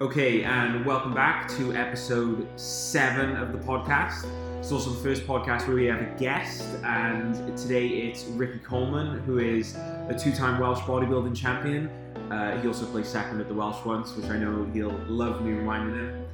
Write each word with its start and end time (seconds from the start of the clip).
Okay, 0.00 0.44
and 0.44 0.86
welcome 0.86 1.12
back 1.12 1.48
to 1.56 1.74
episode 1.74 2.46
seven 2.54 3.34
of 3.34 3.50
the 3.50 3.58
podcast. 3.58 4.30
It's 4.60 4.70
also 4.70 4.90
the 4.90 5.02
first 5.02 5.26
podcast 5.26 5.66
where 5.66 5.74
we 5.74 5.86
have 5.86 6.00
a 6.00 6.14
guest, 6.16 6.62
and 6.84 7.34
today 7.58 7.88
it's 7.88 8.24
Ricky 8.26 8.60
Coleman, 8.60 9.18
who 9.22 9.38
is 9.38 9.74
a 10.08 10.16
two 10.16 10.30
time 10.30 10.60
Welsh 10.60 10.78
bodybuilding 10.82 11.36
champion. 11.36 11.88
Uh, 12.30 12.60
he 12.60 12.68
also 12.68 12.86
plays 12.86 13.08
second 13.08 13.40
at 13.40 13.48
the 13.48 13.54
Welsh 13.54 13.84
once, 13.84 14.14
which 14.14 14.26
I 14.26 14.38
know 14.38 14.70
he'll 14.72 14.96
love 15.08 15.44
me 15.44 15.50
reminding 15.50 15.96
him. 15.96 16.26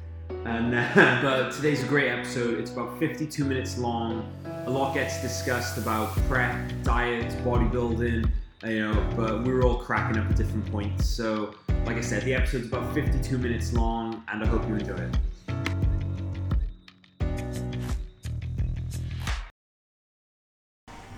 And 0.45 0.75
uh, 0.75 1.21
but 1.23 1.51
today's 1.51 1.83
a 1.83 1.87
great 1.87 2.11
episode. 2.11 2.59
It's 2.59 2.69
about 2.69 2.99
52 2.99 3.43
minutes 3.43 3.79
long. 3.79 4.31
A 4.67 4.69
lot 4.69 4.93
gets 4.93 5.23
discussed 5.23 5.79
about 5.79 6.15
prep, 6.27 6.55
diet, 6.83 7.31
bodybuilding, 7.43 8.29
you 8.63 8.79
know, 8.79 9.13
but 9.17 9.43
we 9.43 9.51
were 9.51 9.63
all 9.63 9.77
cracking 9.77 10.19
up 10.19 10.29
at 10.29 10.35
different 10.35 10.71
points. 10.71 11.09
So, 11.09 11.55
like 11.85 11.97
I 11.97 12.01
said, 12.01 12.23
the 12.23 12.33
episode's 12.33 12.67
about 12.67 12.93
52 12.93 13.37
minutes 13.37 13.73
long, 13.73 14.23
and 14.31 14.43
I 14.43 14.47
hope 14.47 14.67
you 14.67 14.75
enjoy 14.75 14.95
it. 14.95 15.17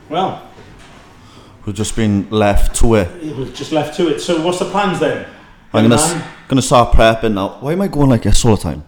Well, 0.09 0.43
We've 1.65 1.75
just 1.75 1.97
been 1.97 2.29
left 2.29 2.77
to 2.77 2.95
it. 2.95 3.21
we've 3.21 3.53
just 3.53 3.73
left 3.73 3.97
to 3.97 4.07
it. 4.07 4.21
So, 4.21 4.41
what's 4.41 4.59
the 4.59 4.69
plans 4.71 5.01
then? 5.01 5.25
I'm 5.73 5.83
gonna 5.83 5.95
s- 6.01 6.15
gonna 6.47 6.61
start 6.61 6.93
prepping 6.93 7.33
now. 7.33 7.57
Why 7.59 7.73
am 7.73 7.81
I 7.81 7.89
going 7.89 8.09
like 8.09 8.21
this 8.23 8.45
all 8.45 8.55
the 8.55 8.61
time? 8.63 8.85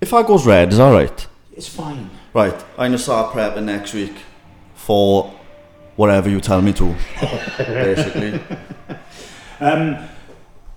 If 0.00 0.14
I 0.14 0.22
goes 0.22 0.46
red, 0.46 0.70
is 0.70 0.78
that 0.78 0.92
right? 0.92 1.26
It's 1.56 1.66
fine. 1.68 2.08
Right, 2.32 2.54
I'm 2.78 2.92
gonna 2.92 2.98
start 2.98 3.32
prepping 3.34 3.64
next 3.64 3.94
week 3.94 4.14
for 4.76 5.34
whatever 5.96 6.28
you 6.30 6.40
tell 6.40 6.62
me 6.62 6.72
to. 6.74 6.94
basically, 7.58 8.40
Um, 9.60 9.96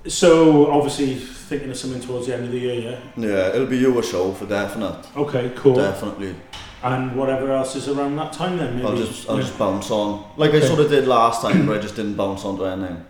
so, 0.07 0.71
obviously, 0.71 1.15
thinking 1.15 1.69
of 1.69 1.77
something 1.77 2.01
towards 2.01 2.27
the 2.27 2.33
end 2.35 2.45
of 2.45 2.51
the 2.51 2.59
year, 2.59 2.79
yeah? 2.91 2.99
yeah, 3.17 3.49
it'll 3.53 3.67
be 3.67 3.77
your 3.77 4.01
show 4.03 4.33
for 4.33 4.45
definite. 4.45 5.05
Okay, 5.15 5.51
cool. 5.55 5.75
Definitely, 5.75 6.35
And 6.83 7.15
whatever 7.15 7.51
else 7.51 7.75
is 7.75 7.87
around 7.87 8.15
that 8.15 8.33
time 8.33 8.57
then, 8.57 8.75
maybe. 8.75 8.87
I'll 8.87 8.95
just 8.95 9.29
I'll 9.29 9.35
Yeah. 9.35 9.43
just 9.43 9.57
bounce 9.59 9.91
on 9.91 10.23
like 10.37 10.49
Okay. 10.51 10.63
I 10.65 10.67
sort 10.67 10.79
of 10.79 10.89
did 10.89 11.07
last 11.07 11.41
time, 11.43 11.67
but 11.67 11.77
I 11.77 11.81
just 11.81 11.95
didn't 11.95 12.15
bounce 12.15 12.43
onto 12.43 12.65
anything. 12.65 13.05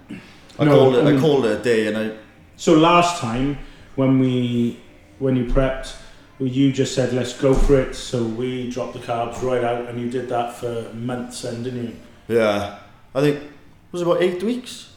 I 0.60 0.66
No, 0.66 0.72
called 0.76 0.96
it 0.96 1.06
I 1.06 1.16
I 1.16 1.20
called 1.20 1.46
it 1.46 1.60
a 1.60 1.64
day, 1.64 1.88
and 1.88 1.98
I 1.98 2.12
So, 2.58 2.74
last 2.74 3.22
time, 3.22 3.58
when 3.96 4.20
we 4.20 4.78
when 5.20 5.38
you 5.38 5.46
prepped, 5.46 5.94
you 6.40 6.74
just 6.74 6.94
said, 6.96 7.14
let's 7.14 7.34
go 7.40 7.54
for 7.54 7.80
it. 7.80 7.96
So, 7.96 8.24
we 8.24 8.70
dropped 8.70 8.94
the 8.94 9.00
carbs 9.00 9.42
right 9.42 9.64
out, 9.64 9.88
and 9.88 10.02
you 10.02 10.10
did 10.10 10.28
that 10.30 10.56
for 10.58 10.92
months 10.94 11.44
then, 11.44 11.64
didn't 11.64 11.84
you? 11.84 11.96
yeah, 12.28 12.80
I 13.16 13.22
think 13.22 13.36
it 13.38 13.44
was 13.94 14.02
about 14.02 14.22
eight 14.22 14.44
weeks, 14.44 14.90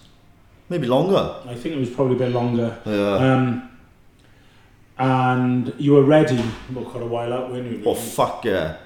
maybe 0.69 0.87
longer. 0.87 1.37
I 1.47 1.55
think 1.55 1.77
it 1.77 1.79
was 1.79 1.91
probably 1.91 2.17
a 2.17 2.19
bit 2.19 2.33
longer. 2.33 2.79
Yeah. 2.85 3.17
Um, 3.17 3.71
and 4.97 5.75
you 5.79 5.95
were 5.95 6.05
ready, 6.05 6.43
well, 6.73 6.85
quite 6.85 7.03
a 7.03 7.07
while 7.07 7.33
out, 7.33 7.51
weren't 7.51 7.71
you? 7.71 7.83
Oh 7.85 7.95
fuck 7.95 8.45
yeah! 8.45 8.77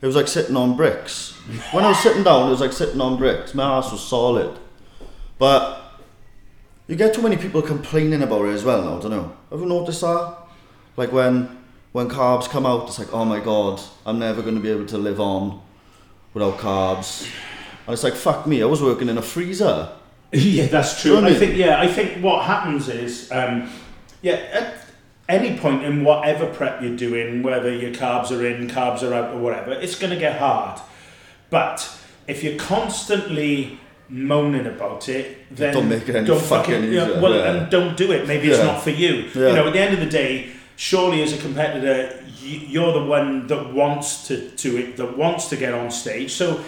It 0.00 0.06
was 0.06 0.14
like 0.14 0.28
sitting 0.28 0.56
on 0.56 0.76
bricks. 0.76 1.32
When 1.72 1.84
I 1.84 1.88
was 1.88 1.98
sitting 2.00 2.22
down, 2.22 2.46
it 2.46 2.50
was 2.50 2.60
like 2.60 2.72
sitting 2.72 3.00
on 3.00 3.16
bricks. 3.16 3.54
My 3.54 3.78
ass 3.78 3.90
was 3.90 4.06
solid. 4.06 4.58
But 5.38 5.82
you 6.86 6.96
get 6.96 7.14
too 7.14 7.22
many 7.22 7.36
people 7.36 7.62
complaining 7.62 8.22
about 8.22 8.46
it 8.46 8.52
as 8.52 8.64
well 8.64 8.82
now. 8.82 8.98
I 8.98 9.00
Don't 9.00 9.10
know. 9.10 9.36
Have 9.50 9.60
you 9.60 9.66
noticed 9.66 10.00
that? 10.02 10.36
Like 10.96 11.12
when 11.12 11.64
when 11.92 12.08
carbs 12.08 12.48
come 12.48 12.66
out, 12.66 12.88
it's 12.88 12.98
like, 12.98 13.12
oh 13.12 13.24
my 13.24 13.40
god, 13.40 13.80
I'm 14.04 14.18
never 14.18 14.42
going 14.42 14.54
to 14.54 14.60
be 14.60 14.70
able 14.70 14.86
to 14.86 14.98
live 14.98 15.18
on 15.18 15.60
without 16.34 16.58
carbs. 16.58 17.28
And 17.86 17.94
it's 17.94 18.04
like, 18.04 18.14
fuck 18.14 18.46
me, 18.46 18.62
I 18.62 18.66
was 18.66 18.82
working 18.82 19.08
in 19.08 19.16
a 19.16 19.22
freezer. 19.22 19.90
Yeah, 20.56 20.66
that's 20.66 21.00
true. 21.00 21.12
Do 21.12 21.16
you 21.16 21.22
know 21.22 21.28
I 21.28 21.34
think 21.34 21.56
yeah, 21.56 21.80
I 21.80 21.88
think 21.88 22.22
what 22.22 22.44
happens 22.44 22.88
is 22.88 23.30
um, 23.32 23.70
yeah, 24.22 24.34
at 24.52 24.74
any 25.28 25.58
point 25.58 25.82
in 25.82 26.04
whatever 26.04 26.46
prep 26.46 26.82
you're 26.82 26.96
doing, 26.96 27.42
whether 27.42 27.74
your 27.74 27.92
carbs 27.92 28.30
are 28.30 28.46
in, 28.46 28.68
carbs 28.68 29.02
are 29.02 29.14
out, 29.14 29.34
or 29.34 29.38
whatever, 29.38 29.72
it's 29.72 29.98
going 29.98 30.12
to 30.12 30.18
get 30.18 30.38
hard. 30.38 30.80
But 31.50 31.88
if 32.26 32.44
you're 32.44 32.58
constantly 32.58 33.78
moaning 34.08 34.66
about 34.66 35.08
it, 35.08 35.38
then 35.50 35.74
Don't 35.74 35.88
make 35.88 36.08
it 36.08 36.14
any 36.14 36.26
don't 36.26 36.42
fucking 36.42 36.84
yeah, 36.84 37.04
easier, 37.06 37.20
well, 37.20 37.34
yeah. 37.34 37.52
and 37.52 37.70
don't 37.70 37.96
do 37.96 38.12
it. 38.12 38.26
Maybe 38.28 38.50
it's 38.50 38.62
not 38.62 38.82
for 38.82 38.90
you. 38.90 39.28
Yeah. 39.34 39.48
You 39.48 39.56
know, 39.56 39.66
at 39.66 39.72
the 39.72 39.80
end 39.80 39.94
of 39.94 40.00
the 40.00 40.10
day, 40.10 40.52
surely 40.76 41.22
as 41.22 41.32
a 41.32 41.38
competitor, 41.38 42.22
you're 42.40 42.92
the 42.92 43.04
one 43.04 43.46
that 43.48 43.72
wants 43.72 44.28
to 44.28 44.50
to 44.50 44.76
it, 44.76 44.96
that 44.96 45.16
wants 45.16 45.48
to 45.48 45.56
get 45.56 45.74
on 45.74 45.90
stage. 45.90 46.32
So 46.32 46.64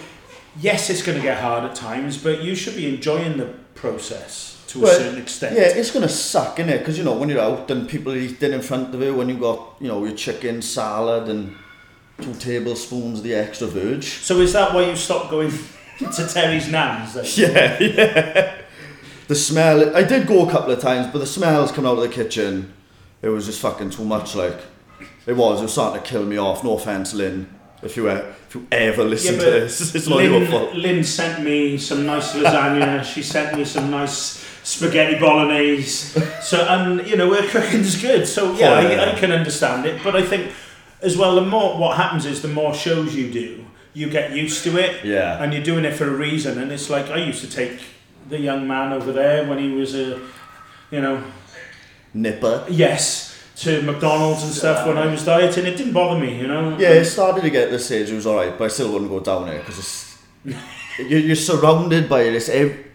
yes, 0.59 0.89
it's 0.89 1.03
going 1.03 1.17
to 1.17 1.23
get 1.23 1.39
hard 1.39 1.63
at 1.63 1.75
times, 1.75 2.17
but 2.17 2.43
you 2.43 2.55
should 2.55 2.75
be 2.75 2.87
enjoying 2.93 3.37
the 3.37 3.47
process 3.75 4.59
to 4.69 4.85
a 4.85 4.87
certain 4.87 5.21
extent. 5.21 5.55
Yeah, 5.55 5.63
it's 5.63 5.91
gonna 5.91 6.09
suck, 6.09 6.57
innit? 6.57 6.79
Because 6.79 6.97
you 6.97 7.03
know 7.03 7.17
when 7.17 7.29
you're 7.29 7.41
out 7.41 7.69
and 7.71 7.89
people 7.89 8.13
are 8.13 8.17
eating 8.17 8.53
in 8.53 8.61
front 8.61 8.93
of 8.93 9.01
you, 9.01 9.15
when 9.15 9.27
you 9.27 9.37
got 9.37 9.75
you 9.79 9.87
know 9.87 10.03
your 10.05 10.15
chicken 10.15 10.61
salad 10.61 11.27
and 11.27 11.55
two 12.21 12.33
tablespoons 12.35 13.19
of 13.19 13.23
the 13.23 13.33
extra 13.33 13.67
veg. 13.67 14.03
So 14.03 14.39
is 14.39 14.53
that 14.53 14.73
why 14.73 14.85
you 14.89 14.95
stopped 14.95 15.31
going 15.31 15.51
to 15.97 16.27
Terry's 16.27 16.69
Nans? 16.71 17.13
then? 17.13 17.25
Yeah, 17.35 17.79
yeah. 17.83 18.61
The 19.27 19.35
smell. 19.35 19.95
I 19.95 20.03
did 20.03 20.27
go 20.27 20.47
a 20.47 20.51
couple 20.51 20.71
of 20.71 20.79
times, 20.79 21.07
but 21.11 21.19
the 21.19 21.25
smells 21.27 21.71
coming 21.71 21.89
out 21.89 21.97
of 21.97 22.03
the 22.03 22.09
kitchen, 22.09 22.73
it 23.21 23.29
was 23.29 23.45
just 23.47 23.61
fucking 23.61 23.89
too 23.89 24.05
much. 24.05 24.35
Like 24.35 24.59
it 25.25 25.33
was. 25.33 25.59
It 25.59 25.63
was 25.63 25.71
starting 25.71 26.01
to 26.01 26.07
kill 26.07 26.25
me 26.25 26.37
off. 26.37 26.63
No 26.63 26.77
offense, 26.77 27.13
Lynn. 27.13 27.58
If 27.81 27.95
you 27.95 28.09
e- 28.09 28.13
if 28.47 28.55
you 28.55 28.67
ever 28.71 29.03
listen 29.03 29.35
Yeah, 29.35 29.45
to 29.45 29.51
this, 29.51 29.95
it's 29.95 30.07
not 30.07 30.21
your 30.23 30.39
Lynn, 30.39 30.51
fault. 30.51 30.73
Lynn 30.73 31.03
sent 31.03 31.43
me 31.43 31.77
some 31.77 32.05
nice 32.05 32.33
lasagna. 32.33 33.03
she 33.03 33.21
sent 33.23 33.57
me 33.57 33.63
some 33.65 33.89
nice 33.89 34.43
spaghetti 34.63 35.17
bolognese. 35.19 36.19
So 36.41 36.57
and 36.67 37.07
you 37.07 37.15
know, 37.15 37.33
her 37.33 37.47
cooking's 37.47 38.01
good. 38.01 38.27
So 38.27 38.53
yeah, 38.55 38.79
Oh, 38.79 38.89
yeah. 38.89 39.01
I, 39.03 39.11
I 39.15 39.19
can 39.19 39.31
understand 39.31 39.85
it. 39.85 40.03
But 40.03 40.15
I 40.15 40.23
think 40.23 40.51
as 41.01 41.15
well, 41.15 41.35
the 41.35 41.41
more 41.45 41.77
what 41.77 41.95
happens 41.95 42.25
is 42.25 42.41
the 42.41 42.49
more 42.49 42.73
shows 42.73 43.15
you 43.15 43.31
do, 43.31 43.65
you 43.93 44.09
get 44.09 44.31
used 44.35 44.63
to 44.65 44.77
it. 44.77 45.05
Yeah. 45.05 45.41
And 45.41 45.53
you're 45.53 45.63
doing 45.63 45.85
it 45.85 45.93
for 45.93 46.05
a 46.07 46.15
reason. 46.15 46.57
And 46.61 46.71
it's 46.71 46.89
like 46.89 47.09
I 47.09 47.17
used 47.17 47.41
to 47.41 47.49
take 47.49 47.79
the 48.29 48.39
young 48.39 48.67
man 48.67 48.91
over 48.91 49.11
there 49.13 49.47
when 49.47 49.57
he 49.59 49.69
was 49.71 49.95
a, 49.95 50.19
you 50.91 50.99
know, 51.01 51.23
Nipper. 52.13 52.65
yes, 52.69 53.28
to 53.59 53.81
McDonald's 53.81 54.43
and 54.43 54.53
stuff 54.53 54.87
when 54.87 54.97
I 54.97 55.05
was 55.07 55.23
dieting. 55.25 55.65
It 55.65 55.75
didn't 55.77 55.93
bother 55.93 56.19
me, 56.19 56.39
you 56.39 56.47
know. 56.47 56.77
Yeah, 56.77 56.89
it 56.89 57.05
started 57.05 57.41
to 57.41 57.49
get 57.49 57.71
the 57.71 57.79
stage. 57.79 58.09
It 58.09 58.15
was 58.15 58.25
all 58.25 58.37
right, 58.37 58.57
but 58.57 58.65
I 58.65 58.67
still 58.69 58.91
wouldn't 58.93 59.09
go 59.11 59.19
down 59.19 59.47
there 59.47 59.59
because 59.59 59.79
it's 59.79 60.17
you're, 60.99 61.19
you're 61.19 61.35
surrounded 61.35 62.07
by 62.09 62.23
this. 62.23 62.49
Ev- 62.49 62.85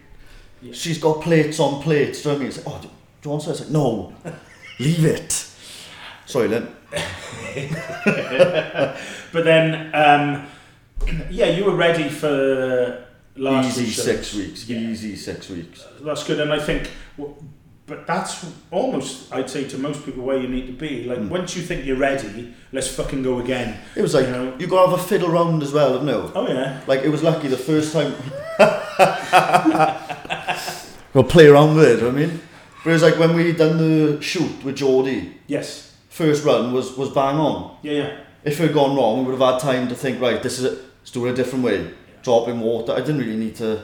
She's 0.73 0.97
got 0.97 1.21
plates 1.21 1.59
on 1.59 1.81
plates. 1.83 2.23
Do 2.23 2.29
you 2.29 2.33
know 2.33 2.33
what 2.33 2.35
I 2.37 2.39
mean? 2.39 2.47
It's 2.47 2.65
like, 2.65 2.75
oh, 2.75 2.81
do, 2.81 2.89
you 3.23 3.29
want 3.29 3.43
some? 3.43 3.51
It's 3.51 3.61
like, 3.61 3.69
no, 3.69 4.13
leave 4.79 5.05
it. 5.05 5.47
Sorry, 6.25 6.47
Lynn. 6.47 6.67
But 9.31 9.43
then, 9.43 9.93
um, 9.93 10.47
yeah, 11.29 11.47
you 11.47 11.65
were 11.65 11.75
ready 11.75 12.07
for 12.09 13.05
last 13.35 13.77
Easy 13.77 13.91
six 13.91 14.33
weeks. 14.33 14.67
Yeah. 14.69 14.77
Easy 14.79 15.15
six 15.15 15.49
weeks. 15.49 15.85
That's 16.01 16.23
good, 16.23 16.39
and 16.39 16.53
I 16.53 16.59
think, 16.59 16.89
w- 17.17 17.35
but 17.87 18.07
that's 18.07 18.45
almost, 18.71 19.31
I'd 19.33 19.49
say, 19.49 19.65
to 19.67 19.77
most 19.77 20.05
people 20.05 20.23
where 20.23 20.37
you 20.37 20.47
need 20.47 20.67
to 20.67 20.73
be. 20.73 21.03
Like 21.05 21.19
Mm. 21.19 21.29
once 21.29 21.55
you 21.55 21.61
think 21.61 21.85
you're 21.85 21.97
ready, 21.97 22.53
let's 22.71 22.87
fucking 22.87 23.23
go 23.23 23.39
again. 23.39 23.77
It 23.95 24.01
was 24.01 24.13
like 24.13 24.25
You 24.25 24.31
know- 24.31 24.53
you 24.57 24.67
got 24.67 24.85
to 24.85 24.89
have 24.91 24.99
a 24.99 25.03
fiddle 25.03 25.29
round 25.29 25.61
as 25.63 25.71
well, 25.71 26.03
you? 26.03 26.31
Oh 26.35 26.47
yeah, 26.47 26.81
Like 26.87 27.03
it 27.03 27.09
was 27.09 27.21
lucky 27.21 27.47
the 27.47 27.57
first 27.57 27.93
time. 27.93 28.13
we'll 31.13 31.23
play 31.23 31.47
around 31.47 31.75
with 31.75 31.85
it. 31.85 31.95
you 31.97 32.01
know 32.01 32.07
what 32.09 32.15
I 32.15 32.25
mean, 32.25 32.39
but 32.83 32.89
it 32.89 32.93
was 32.93 33.03
like 33.03 33.19
when 33.19 33.35
we 33.35 33.51
done 33.53 33.77
the 33.77 34.21
shoot 34.21 34.63
with 34.63 34.75
Geordie. 34.77 35.37
yes, 35.47 35.91
First 36.09 36.45
run 36.45 36.71
was 36.71 36.95
was 36.97 37.09
bang 37.09 37.35
on. 37.35 37.77
yeah, 37.81 37.91
yeah. 37.93 38.17
If 38.45 38.59
it 38.59 38.63
had 38.67 38.73
gone 38.73 38.95
wrong, 38.95 39.19
we 39.25 39.31
would 39.31 39.39
have 39.41 39.53
had 39.53 39.59
time 39.59 39.89
to 39.89 39.95
think, 39.95 40.21
right, 40.21 40.41
this 40.41 40.59
is 40.59 40.65
it, 40.65 40.77
let's 41.01 41.11
do 41.11 41.25
it 41.25 41.31
a 41.31 41.35
different 41.35 41.65
way. 41.65 41.91
Drop 42.23 42.47
in 42.47 42.59
water. 42.61 42.93
I 42.93 42.99
didn't 43.01 43.17
really 43.19 43.35
need 43.35 43.55
to 43.57 43.81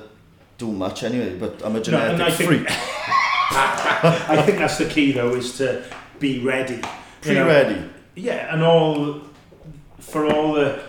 do 0.57 0.72
much 0.72 1.03
anyway, 1.03 1.35
but 1.38 1.62
I'm 1.66 1.75
a 1.75 1.81
genetic 1.81 2.33
think- 2.35 2.50
freak. 2.50 2.69
I 3.53 4.41
think 4.45 4.57
that's 4.57 4.78
the 4.78 4.85
key 4.85 5.12
though, 5.12 5.35
is 5.35 5.57
to 5.57 5.84
be 6.19 6.39
ready. 6.39 6.75
You 6.75 6.81
Pre-ready. 7.21 7.89
Yeah, 8.15 8.53
and 8.53 8.63
all 8.63 9.21
for 10.00 10.25
all 10.25 10.53
the 10.53 10.81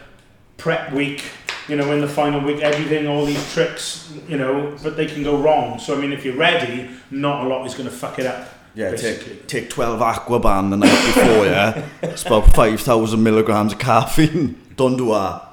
prep 0.56 0.92
week, 0.92 1.24
you 1.68 1.76
know, 1.76 1.90
in 1.92 2.00
the 2.00 2.08
final 2.08 2.40
week, 2.40 2.60
everything, 2.60 3.06
all 3.06 3.24
these 3.26 3.52
tricks, 3.52 4.12
you 4.28 4.38
know, 4.38 4.76
but 4.82 4.96
they 4.96 5.06
can 5.06 5.22
go 5.22 5.36
wrong. 5.36 5.78
So 5.78 5.96
I 5.96 6.00
mean, 6.00 6.12
if 6.12 6.24
you're 6.24 6.36
ready, 6.36 6.88
not 7.10 7.44
a 7.44 7.48
lot 7.48 7.66
is 7.66 7.74
going 7.74 7.88
to 7.88 7.94
fuck 7.94 8.18
it 8.18 8.26
up. 8.26 8.48
Yeah, 8.74 8.90
basically. 8.90 9.34
take, 9.36 9.48
take 9.48 9.70
12 9.70 10.00
Aquaban 10.00 10.70
the 10.70 10.76
night 10.78 11.06
before, 11.06 11.44
yeah? 11.44 11.86
It's 12.02 12.24
about 12.24 12.54
5,000 12.54 13.22
milligrams 13.22 13.74
of 13.74 13.78
caffeine. 13.78 14.58
Don't 14.76 14.96
do 14.96 15.10
that. 15.10 15.46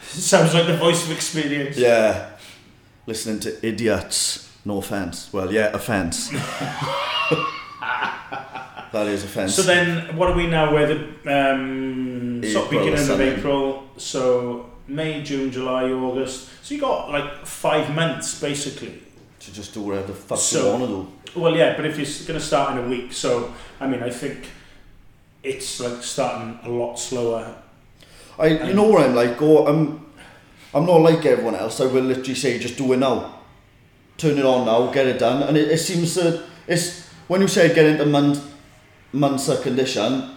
Sounds 0.00 0.54
like 0.54 0.66
the 0.66 0.76
voice 0.76 1.04
of 1.04 1.12
experience. 1.12 1.76
Yeah. 1.76 2.30
Listening 3.06 3.38
to 3.40 3.64
idiots. 3.66 4.47
No 4.68 4.76
offence. 4.76 5.32
Well, 5.32 5.50
yeah, 5.50 5.70
offence. 5.72 6.28
that 8.92 9.06
is 9.06 9.24
offence. 9.24 9.54
So 9.54 9.62
then, 9.62 10.14
what 10.14 10.28
are 10.28 10.36
we 10.36 10.46
now? 10.46 10.74
We're 10.74 10.94
the 10.94 10.98
um, 11.54 12.42
sort 12.44 12.66
of 12.66 12.70
beginning 12.72 13.08
of. 13.08 13.18
April. 13.18 13.88
So 13.96 14.68
May, 14.86 15.22
June, 15.22 15.50
July, 15.50 15.84
August. 15.90 16.50
So 16.62 16.74
you 16.74 16.82
got 16.82 17.10
like 17.10 17.46
five 17.46 17.94
months 17.94 18.38
basically 18.38 19.00
to 19.40 19.54
just 19.54 19.72
do 19.72 19.80
whatever 19.80 20.08
the 20.08 20.12
fuck 20.12 20.36
So- 20.38 20.64
you 20.64 20.70
want 20.70 20.82
to 20.82 20.88
do. 20.88 21.40
Well, 21.40 21.56
yeah, 21.56 21.74
but 21.74 21.86
if 21.86 21.96
you're 21.96 22.26
going 22.26 22.38
to 22.38 22.44
start 22.44 22.72
in 22.72 22.84
a 22.84 22.88
week, 22.88 23.14
so 23.14 23.54
I 23.80 23.86
mean, 23.86 24.02
I 24.02 24.10
think 24.10 24.48
it's 25.42 25.80
like 25.80 26.02
starting 26.02 26.58
a 26.64 26.68
lot 26.68 26.96
slower. 26.98 27.54
I, 28.38 28.48
you 28.48 28.74
know 28.74 28.88
where 28.88 29.06
I'm 29.06 29.14
like, 29.14 29.38
go, 29.38 29.66
I'm, 29.66 30.04
I'm 30.74 30.84
not 30.84 31.00
like 31.00 31.24
everyone 31.24 31.54
else. 31.54 31.80
I 31.80 31.86
will 31.86 32.02
literally 32.02 32.34
say, 32.34 32.58
just 32.58 32.76
do 32.76 32.92
it 32.92 32.98
now. 32.98 33.37
Turn 34.18 34.36
it 34.38 34.44
on 34.44 34.66
now, 34.66 34.90
get 34.92 35.06
it 35.06 35.18
done. 35.18 35.42
And 35.44 35.56
it, 35.56 35.70
it 35.70 35.78
seems 35.78 36.14
that 36.16 36.44
it's 36.66 37.06
when 37.28 37.40
you 37.40 37.48
said 37.48 37.74
get 37.74 37.86
into 37.86 38.04
Mun- 38.04 38.40
Munster 39.12 39.56
condition, 39.56 40.30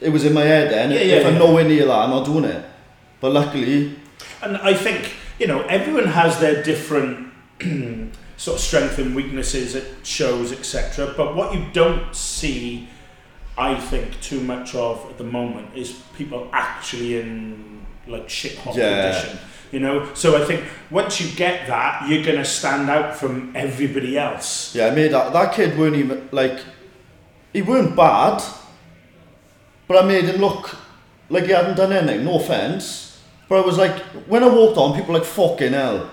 it 0.00 0.10
was 0.10 0.24
in 0.24 0.34
my 0.34 0.42
head 0.42 0.70
then. 0.70 0.90
Yeah, 0.90 0.98
if 0.98 1.22
yeah, 1.22 1.28
I'm 1.28 1.34
yeah. 1.34 1.38
nowhere 1.38 1.64
near 1.64 1.86
that, 1.86 1.98
I'm 1.98 2.10
not 2.10 2.26
doing 2.26 2.44
it. 2.44 2.64
But 3.20 3.32
luckily, 3.32 3.96
And 4.42 4.56
I 4.58 4.74
think, 4.74 5.14
you 5.38 5.46
know, 5.46 5.62
everyone 5.62 6.06
has 6.06 6.38
their 6.40 6.62
different 6.62 7.32
sort 8.36 8.56
of 8.58 8.60
strengths 8.60 8.98
and 8.98 9.14
weaknesses 9.16 9.74
at 9.74 9.84
shows, 10.06 10.52
etc. 10.52 11.14
But 11.16 11.34
what 11.34 11.54
you 11.54 11.64
don't 11.72 12.14
see, 12.14 12.88
I 13.56 13.74
think, 13.74 14.20
too 14.20 14.40
much 14.40 14.74
of 14.76 15.04
at 15.10 15.18
the 15.18 15.24
moment 15.24 15.74
is 15.74 15.92
people 16.16 16.48
actually 16.52 17.20
in 17.20 17.84
like 18.06 18.28
shit 18.28 18.56
hot 18.58 18.76
Yeah. 18.76 19.12
condition. 19.12 19.38
You 19.70 19.80
know, 19.80 20.14
so 20.14 20.40
I 20.42 20.46
think 20.46 20.64
once 20.90 21.20
you 21.20 21.34
get 21.36 21.66
that, 21.66 22.08
you're 22.08 22.24
gonna 22.24 22.44
stand 22.44 22.88
out 22.88 23.16
from 23.16 23.52
everybody 23.54 24.16
else. 24.18 24.74
yeah, 24.74 24.86
I 24.86 24.90
made 24.90 25.12
that. 25.12 25.32
That 25.32 25.54
kid 25.54 25.78
weren't 25.78 25.96
even 25.96 26.28
like, 26.32 26.58
he 27.52 27.62
weren't 27.62 27.94
bad, 27.94 28.42
but 29.86 30.02
I 30.02 30.06
made 30.06 30.24
him 30.24 30.40
look 30.40 30.76
like 31.28 31.44
he 31.44 31.52
hadn't 31.52 31.76
done 31.76 31.92
anything. 31.92 32.24
No 32.24 32.36
offense, 32.36 33.20
but 33.48 33.62
I 33.62 33.66
was 33.66 33.76
like, 33.76 33.98
when 34.26 34.42
I 34.42 34.48
walked 34.48 34.78
on, 34.78 34.94
people 34.94 35.12
were 35.12 35.20
like 35.20 35.28
fucking 35.28 35.72
hell, 35.72 36.10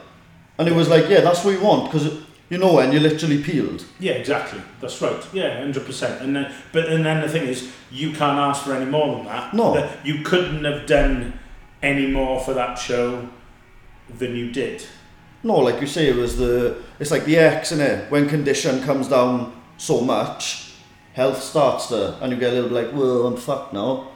and 0.58 0.68
it 0.68 0.74
was 0.74 0.90
like, 0.90 1.10
yeah, 1.10 1.22
that's 1.22 1.44
what 1.46 1.52
you 1.52 1.62
want 1.62 1.92
because 1.92 2.22
you 2.50 2.58
know 2.58 2.74
when 2.74 2.92
you're 2.92 3.02
literally 3.02 3.42
peeled. 3.42 3.86
Yeah, 4.00 4.14
exactly. 4.14 4.62
That's 4.82 5.02
right. 5.02 5.26
Yeah, 5.34 5.60
hundred 5.60 5.86
percent. 5.86 6.22
And 6.22 6.36
then, 6.36 6.54
but 6.74 6.90
and 6.90 7.06
then 7.06 7.22
the 7.22 7.30
thing 7.30 7.48
is, 7.48 7.72
you 7.90 8.10
can't 8.12 8.38
ask 8.38 8.66
for 8.66 8.74
any 8.74 8.86
more 8.86 9.16
than 9.16 9.26
that. 9.26 9.54
No. 9.54 9.74
That 9.74 10.06
you 10.06 10.24
couldn't 10.24 10.64
have 10.66 10.86
done 10.86 11.40
any 11.82 12.08
more 12.08 12.40
for 12.40 12.54
that 12.54 12.76
show 12.76 13.30
than 14.10 14.36
you 14.36 14.52
did. 14.52 14.86
No, 15.44 15.56
like 15.58 15.80
you 15.82 15.88
say, 15.88 16.08
it 16.10 16.16
was 16.16 16.38
the 16.38 16.82
it's 17.00 17.12
like 17.12 17.26
the 17.26 17.38
X 17.38 17.72
in 17.72 17.80
it. 17.82 18.10
When 18.12 18.28
condition 18.28 18.82
comes 18.84 19.08
down 19.08 19.54
so 19.78 20.02
much, 20.02 20.74
health 21.14 21.42
starts 21.42 21.88
to, 21.88 22.18
and 22.22 22.32
you 22.32 22.38
get 22.40 22.52
a 22.52 22.56
little 22.56 22.70
bit 22.70 22.86
like, 22.88 22.94
well, 22.96 23.28
I'm 23.28 23.38
fucked 23.38 23.74
now. 23.74 24.12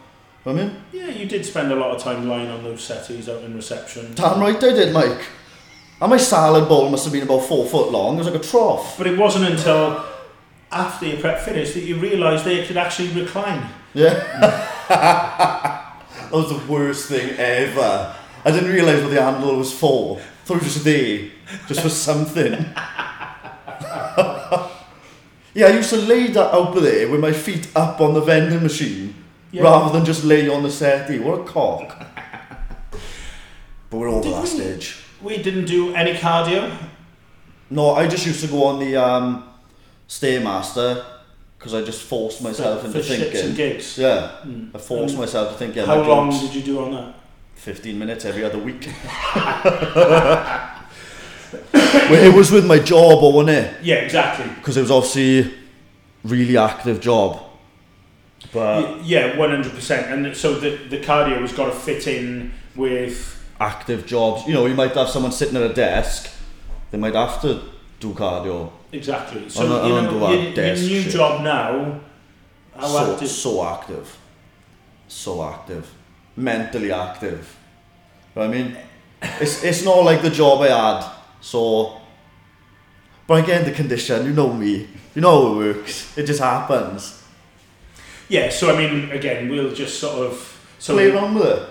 I 0.46 0.54
mean, 0.54 0.76
Yeah, 0.92 1.10
you 1.10 1.26
did 1.28 1.46
spend 1.46 1.72
a 1.72 1.76
lot 1.76 1.96
of 1.96 2.02
time 2.02 2.28
lying 2.28 2.50
on 2.50 2.64
those 2.64 2.82
settees 2.84 3.30
out 3.30 3.44
in 3.44 3.56
reception. 3.56 4.14
damn 4.16 4.40
right 4.40 4.56
I 4.56 4.74
did, 4.74 4.94
Mike. 4.94 5.22
And 6.02 6.10
my 6.10 6.18
salad 6.18 6.68
bowl 6.70 6.90
must 6.90 7.04
have 7.04 7.14
been 7.14 7.24
about 7.24 7.42
four 7.42 7.66
foot 7.68 7.92
long. 7.92 8.16
It 8.16 8.20
was 8.20 8.28
like 8.28 8.42
a 8.42 8.44
trough. 8.44 8.98
But 8.98 9.06
it 9.08 9.18
wasn't 9.20 9.46
until 9.52 10.04
after 10.72 11.06
your 11.08 11.20
prep 11.20 11.42
finished 11.42 11.74
that 11.74 11.82
you 11.84 11.98
realised 12.00 12.46
they 12.46 12.66
could 12.66 12.78
actually 12.78 13.10
recline. 13.10 13.70
Yeah. 13.94 14.14
that 14.88 16.32
was 16.32 16.50
the 16.50 16.72
worst 16.72 17.10
thing 17.10 17.32
ever. 17.38 18.16
I 18.46 18.52
didn't 18.52 18.72
realise 18.72 19.02
what 19.02 19.12
the 19.12 19.22
handle 19.22 19.56
was 19.58 19.74
for. 19.74 20.18
I 20.20 20.22
thought 20.46 20.58
it 20.58 20.64
was 20.64 20.74
just 20.74 20.86
there, 20.86 21.30
just 21.68 21.82
for 21.82 21.90
something. 21.90 22.54
yeah, 25.54 25.68
I 25.68 25.70
used 25.72 25.90
to 25.92 25.98
lay 25.98 26.28
that 26.28 26.54
out 26.54 26.74
there 26.76 27.10
with 27.10 27.20
my 27.20 27.32
feet 27.34 27.68
up 27.76 28.00
on 28.02 28.14
the 28.14 28.22
vending 28.22 28.62
machine 28.64 29.14
Yeah. 29.52 29.64
rather 29.64 29.92
than 29.94 30.06
just 30.06 30.24
lay 30.24 30.48
on 30.50 30.64
the 30.64 30.72
settee. 30.72 31.20
What 31.20 31.42
a 31.42 31.44
cock. 31.44 32.06
but 33.90 33.98
we're 33.98 34.10
over 34.10 34.30
that 34.30 34.48
stage. 34.48 35.04
We 35.22 35.38
didn't 35.42 35.66
do 35.66 35.94
any 35.94 36.14
cardio. 36.14 36.72
No, 37.70 37.92
I 37.92 38.08
just 38.08 38.26
used 38.26 38.42
to 38.42 38.48
go 38.48 38.64
on 38.64 38.80
the 38.80 38.96
um, 38.96 39.44
Stairmaster 40.08 41.04
because 41.58 41.74
I 41.74 41.82
just 41.84 42.02
forced 42.04 42.42
myself 42.42 42.82
for, 42.82 42.88
into 42.88 43.04
for 43.04 43.06
shits 43.14 43.22
and 43.22 43.32
thinking. 43.34 43.56
gigs. 43.56 43.98
Yeah, 43.98 44.32
Mm. 44.46 44.74
I 44.74 44.78
forced 44.78 45.14
Um, 45.16 45.20
myself 45.20 45.52
to 45.52 45.58
think. 45.58 45.76
Yeah, 45.76 45.86
How 45.86 46.02
long 46.02 46.32
glutes- 46.32 46.42
did 46.42 46.56
you 46.56 46.62
do 46.64 46.80
on 46.80 46.92
that? 46.94 47.16
15 47.70 48.00
minutes 48.00 48.26
every 48.26 48.44
other 48.44 48.58
week. 48.58 48.90
well, 49.36 50.74
it 52.14 52.34
was 52.34 52.52
with 52.52 52.66
my 52.66 52.80
job, 52.80 53.22
or 53.24 53.32
wasn't 53.32 53.58
it? 53.58 53.84
Yeah, 53.84 53.96
exactly. 53.98 54.48
Because 54.56 54.76
it 54.78 54.82
was 54.82 54.90
obviously 54.90 55.54
really 56.24 56.58
active 56.58 57.00
job. 57.00 57.42
But 58.52 59.04
yeah, 59.06 59.38
one 59.38 59.52
hundred 59.52 59.74
percent. 59.74 60.12
And 60.12 60.36
so 60.36 60.56
the 60.60 60.78
the 60.90 60.98
cardio 61.00 61.40
has 61.42 61.54
got 61.54 61.66
to 61.66 61.72
fit 61.80 62.08
in 62.08 62.52
with 62.76 63.36
active 63.60 64.06
jobs, 64.08 64.48
you 64.48 64.54
know, 64.54 64.66
you 64.66 64.74
might 64.74 64.96
have 64.96 65.10
someone 65.10 65.32
sitting 65.32 65.58
at 65.58 65.70
a 65.70 65.74
desk, 65.74 66.32
they 66.92 66.98
might 66.98 67.14
have 67.14 67.40
to 67.42 67.62
do 68.00 68.14
cardio. 68.14 68.72
exactly. 68.92 69.48
So 69.50 69.62
I'm 69.62 69.88
you 69.90 69.96
I'm 69.98 70.06
know 70.06 70.32
your, 70.32 70.54
that 70.56 70.66
your 70.78 70.88
new 70.90 71.02
shit. 71.04 71.12
job 71.14 71.44
now. 71.44 72.00
How 72.76 72.88
So, 72.88 73.14
active? 73.14 73.28
so 73.30 73.64
active. 73.68 74.18
So 75.08 75.44
active. 75.44 75.86
Mentally 76.38 76.92
active. 76.94 77.58
You 78.36 78.42
know 78.42 78.48
what 78.48 78.56
I 78.58 78.62
mean? 78.62 78.78
It's, 79.42 79.64
it's 79.64 79.84
not 79.84 80.04
like 80.04 80.22
the 80.22 80.30
job 80.30 80.62
I 80.62 80.68
had, 80.68 81.12
so. 81.42 81.98
But 83.28 83.44
again, 83.44 83.66
the 83.66 83.72
condition, 83.72 84.26
you 84.26 84.34
know 84.34 84.54
me. 84.54 84.88
You 85.16 85.22
know 85.22 85.54
how 85.54 85.54
it 85.62 85.76
works. 85.76 86.18
It 86.18 86.26
just 86.26 86.40
happens. 86.40 87.22
Yeah. 88.30 88.50
So 88.50 88.74
I 88.74 88.78
mean, 88.78 89.12
again, 89.12 89.50
we'll 89.50 89.74
just 89.74 90.00
sort 90.00 90.28
of. 90.28 90.56
So 90.80 90.94
Play 90.94 91.12
around 91.12 91.36
with 91.36 91.46
it. 91.46 91.70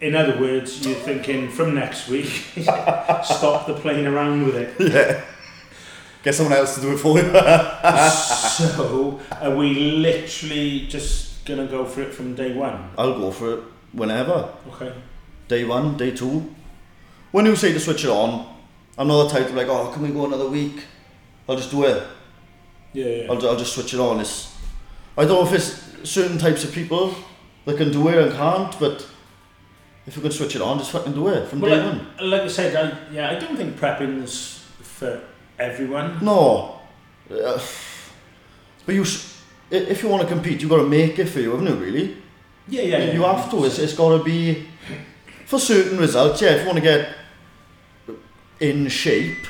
in 0.00 0.14
other 0.16 0.38
words, 0.40 0.84
you're 0.86 0.94
thinking 0.94 1.50
from 1.50 1.74
next 1.74 2.08
week, 2.08 2.26
stop 2.62 3.66
the 3.66 3.74
playing 3.74 4.06
around 4.06 4.46
with 4.46 4.56
it. 4.56 4.74
Yeah. 4.92 5.24
Get 6.22 6.34
someone 6.34 6.52
else 6.58 6.74
to 6.74 6.80
do 6.82 6.92
it 6.92 6.98
for 6.98 7.18
you. 7.18 7.24
so 8.12 9.20
are 9.40 9.56
we 9.56 9.74
literally 9.74 10.86
just 10.86 11.44
gonna 11.46 11.66
go 11.66 11.84
for 11.86 12.02
it 12.02 12.12
from 12.14 12.34
day 12.34 12.52
one? 12.54 12.90
I'll 12.98 13.18
go 13.18 13.30
for 13.30 13.54
it 13.54 13.60
whenever. 13.92 14.50
Okay. 14.68 14.92
Day 15.50 15.64
one, 15.64 15.96
day 15.96 16.12
two. 16.12 16.48
When 17.32 17.44
you 17.44 17.56
say 17.56 17.72
to 17.72 17.80
switch 17.80 18.04
it 18.04 18.10
on, 18.10 18.46
I'm 18.96 19.08
not 19.08 19.24
the 19.24 19.30
type 19.30 19.48
to 19.48 19.52
be 19.52 19.58
like, 19.58 19.66
oh, 19.66 19.90
can 19.92 20.00
we 20.00 20.10
go 20.10 20.24
another 20.24 20.48
week? 20.48 20.84
I'll 21.48 21.56
just 21.56 21.72
do 21.72 21.82
it. 21.86 22.06
Yeah. 22.92 23.04
yeah. 23.04 23.26
I'll, 23.28 23.48
I'll 23.48 23.56
just 23.56 23.72
switch 23.72 23.92
it 23.92 23.98
on. 23.98 24.20
It's, 24.20 24.56
I 25.18 25.24
don't 25.24 25.42
know 25.42 25.46
if 25.48 25.52
it's 25.52 26.08
certain 26.08 26.38
types 26.38 26.62
of 26.62 26.70
people 26.72 27.16
that 27.64 27.76
can 27.76 27.90
do 27.90 28.06
it 28.10 28.18
and 28.18 28.32
can't, 28.32 28.78
but 28.78 29.04
if 30.06 30.14
you 30.14 30.22
can 30.22 30.30
switch 30.30 30.54
it 30.54 30.62
on, 30.62 30.78
just 30.78 30.92
fucking 30.92 31.14
do 31.14 31.26
it 31.26 31.48
from 31.48 31.62
Well, 31.62 31.70
day 31.72 31.84
like, 31.84 31.98
one. 32.20 32.30
like 32.30 32.42
I 32.42 32.48
said, 32.48 32.76
I, 32.76 33.12
yeah, 33.12 33.30
I 33.30 33.34
don't 33.40 33.56
think 33.56 33.74
prepping's 33.74 34.64
for 34.82 35.20
everyone. 35.58 36.24
No. 36.24 36.78
Uh, 37.28 37.60
but 38.86 38.94
you, 38.94 39.04
if 39.72 40.00
you 40.00 40.08
want 40.08 40.22
to 40.22 40.28
compete, 40.28 40.60
you've 40.60 40.70
got 40.70 40.76
to 40.76 40.88
make 40.88 41.18
it 41.18 41.26
for 41.26 41.40
you, 41.40 41.50
haven't 41.50 41.66
you, 41.66 41.74
really? 41.74 42.16
Yeah, 42.68 42.82
yeah, 42.82 42.98
yeah. 42.98 43.12
you 43.14 43.22
have 43.22 43.50
to. 43.50 43.64
It's, 43.64 43.80
it's 43.80 43.94
got 43.94 44.16
to 44.16 44.22
be 44.22 44.68
for 45.50 45.58
certain 45.58 45.98
results. 45.98 46.40
Yeah, 46.40 46.50
if 46.50 46.60
you 46.60 46.66
want 46.66 46.76
to 46.76 46.82
get 46.82 47.08
in 48.60 48.88
shape, 48.88 49.46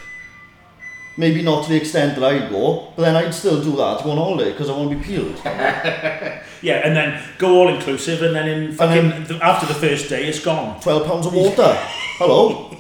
maybe 1.19 1.43
not 1.43 1.65
to 1.65 1.71
the 1.71 1.77
extent 1.77 2.19
that 2.19 2.25
I 2.25 2.49
go, 2.49 2.95
but 2.97 3.03
then 3.03 3.17
I'd 3.17 3.35
still 3.35 3.63
do 3.63 3.77
that 3.77 3.99
to 3.99 4.05
go 4.05 4.13
on 4.13 4.17
holiday 4.17 4.53
because 4.53 4.71
I 4.71 4.73
want 4.77 4.91
to 4.91 4.97
be 4.97 5.05
peeled. 5.05 5.37
Yeah, 6.63 6.87
and 6.87 6.95
then 6.95 7.23
go 7.39 7.57
all 7.57 7.69
inclusive, 7.75 8.21
and 8.21 8.37
then 8.37 8.47
in 8.47 8.73
fucking 8.75 9.25
the, 9.25 9.43
after 9.43 9.65
the 9.65 9.73
first 9.73 10.11
day, 10.11 10.27
it's 10.27 10.41
gone. 10.45 10.79
Twelve 10.83 11.07
pounds 11.07 11.25
of 11.25 11.33
water. 11.43 11.73
Hello. 12.19 12.77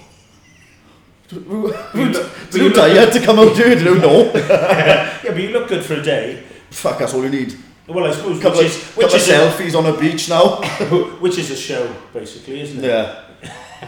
you 1.31 2.13
Do 2.13 2.59
you 2.59 2.65
you 2.65 2.73
tired 2.75 3.11
to 3.15 3.21
come 3.21 3.39
out 3.39 3.57
here? 3.57 3.75
Do 3.75 3.85
you 3.85 3.99
know? 3.99 4.31
Yeah, 4.35 5.19
but 5.23 5.39
you 5.39 5.49
look 5.49 5.69
good 5.69 5.83
for 5.83 5.95
a 5.95 6.03
day. 6.03 6.43
Fuck, 6.71 6.99
that's 6.99 7.15
all 7.15 7.23
you 7.25 7.31
need. 7.31 7.57
Well, 7.91 8.07
I 8.07 8.13
suppose 8.13 8.41
Couple 8.41 8.59
which 8.59 8.67
of, 8.69 8.73
is 8.73 8.97
which 8.97 9.15
is 9.15 9.29
a, 9.29 9.33
selfies 9.33 9.77
on 9.77 9.87
a 9.87 9.99
beach 9.99 10.29
now. 10.29 10.57
which 11.21 11.39
is 11.39 11.51
a 11.51 11.57
show 11.57 11.93
basically, 12.13 12.61
isn't 12.61 12.85
it? 12.85 12.87
yeah, 12.87 13.25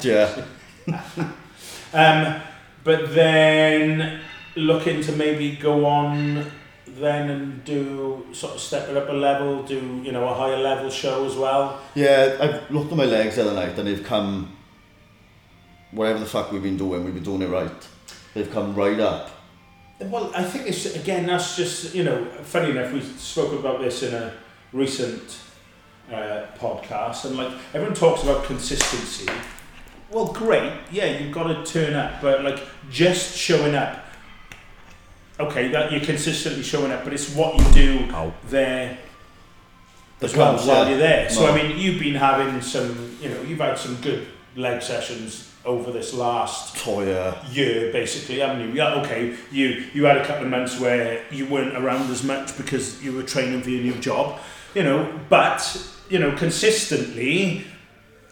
yeah. 0.84 1.32
Um, 1.94 2.42
but 2.82 3.14
then 3.14 4.20
looking 4.56 5.02
to 5.02 5.12
maybe 5.12 5.56
go 5.56 5.86
on 5.86 6.50
then 6.86 7.30
and 7.30 7.64
do 7.64 8.26
sort 8.32 8.54
of 8.54 8.60
step 8.60 8.88
it 8.88 8.96
up 8.96 9.08
a 9.08 9.12
level, 9.12 9.62
do 9.62 9.76
you 10.04 10.12
know 10.12 10.28
a 10.28 10.34
higher 10.34 10.58
level 10.58 10.90
show 10.90 11.24
as 11.24 11.36
well. 11.36 11.80
Yeah, 11.94 12.36
I've 12.40 12.70
looked 12.70 12.90
at 12.90 12.98
my 12.98 13.04
legs 13.04 13.36
the 13.36 13.42
other 13.42 13.54
night 13.54 13.78
and 13.78 13.86
they've 13.86 14.04
come, 14.04 14.56
whatever 15.90 16.18
the 16.18 16.26
fuck 16.26 16.50
we've 16.52 16.62
been 16.62 16.76
doing, 16.76 17.04
we've 17.04 17.14
been 17.14 17.22
doing 17.22 17.42
it 17.42 17.48
right. 17.48 17.88
They've 18.34 18.50
come 18.50 18.74
right 18.74 18.98
up. 18.98 19.30
Well, 20.10 20.32
I 20.34 20.42
think 20.42 20.66
it's 20.66 20.96
again 20.96 21.26
that's 21.26 21.56
just 21.56 21.94
you 21.94 22.04
know 22.04 22.24
funny 22.42 22.70
enough 22.70 22.92
we 22.92 23.00
spoke 23.00 23.52
about 23.52 23.80
this 23.80 24.02
in 24.02 24.14
a 24.14 24.32
recent 24.72 25.38
uh, 26.10 26.46
podcast 26.58 27.24
and 27.24 27.36
like 27.36 27.52
everyone 27.74 27.94
talks 27.94 28.22
about 28.22 28.44
consistency. 28.44 29.30
Well, 30.10 30.26
great, 30.26 30.72
yeah, 30.90 31.18
you've 31.18 31.32
got 31.32 31.44
to 31.44 31.64
turn 31.64 31.94
up, 31.94 32.20
but 32.20 32.44
like 32.44 32.60
just 32.90 33.36
showing 33.36 33.74
up. 33.74 33.98
Okay, 35.40 35.68
that 35.68 35.90
you're 35.90 36.02
consistently 36.02 36.62
showing 36.62 36.92
up, 36.92 37.04
but 37.04 37.12
it's 37.12 37.34
what 37.34 37.58
you 37.58 37.72
do 37.72 38.12
Ow. 38.12 38.32
there 38.48 38.98
The 40.18 40.26
as 40.26 40.36
well 40.36 40.56
while 40.56 40.84
yeah. 40.84 40.88
you're 40.90 40.98
there. 40.98 41.30
So. 41.30 41.46
I 41.46 41.56
mean, 41.56 41.78
you've 41.78 41.98
been 41.98 42.14
having 42.14 42.60
some, 42.60 43.16
you 43.20 43.30
know, 43.30 43.40
you've 43.42 43.58
had 43.58 43.78
some 43.78 43.96
good 43.96 44.28
leg 44.56 44.82
sessions 44.82 45.48
over 45.64 45.92
this 45.92 46.12
last 46.12 46.76
Oh 46.86 47.02
yeah. 47.02 47.34
year, 47.50 47.92
basically, 47.92 48.40
haven't 48.40 48.60
you? 48.68 48.74
Yeah, 48.74 48.94
okay. 49.02 49.34
You 49.50 49.84
you 49.94 50.04
had 50.04 50.16
a 50.18 50.24
couple 50.26 50.44
of 50.44 50.50
months 50.50 50.78
where 50.80 51.22
you 51.30 51.46
weren't 51.46 51.76
around 51.76 52.10
as 52.10 52.22
much 52.24 52.56
because 52.56 53.02
you 53.02 53.12
were 53.12 53.22
training 53.22 53.62
for 53.62 53.70
your 53.70 53.82
new 53.82 54.00
job, 54.00 54.40
you 54.74 54.82
know. 54.82 55.06
But 55.28 55.60
you 56.10 56.18
know, 56.18 56.32
consistently. 56.36 57.64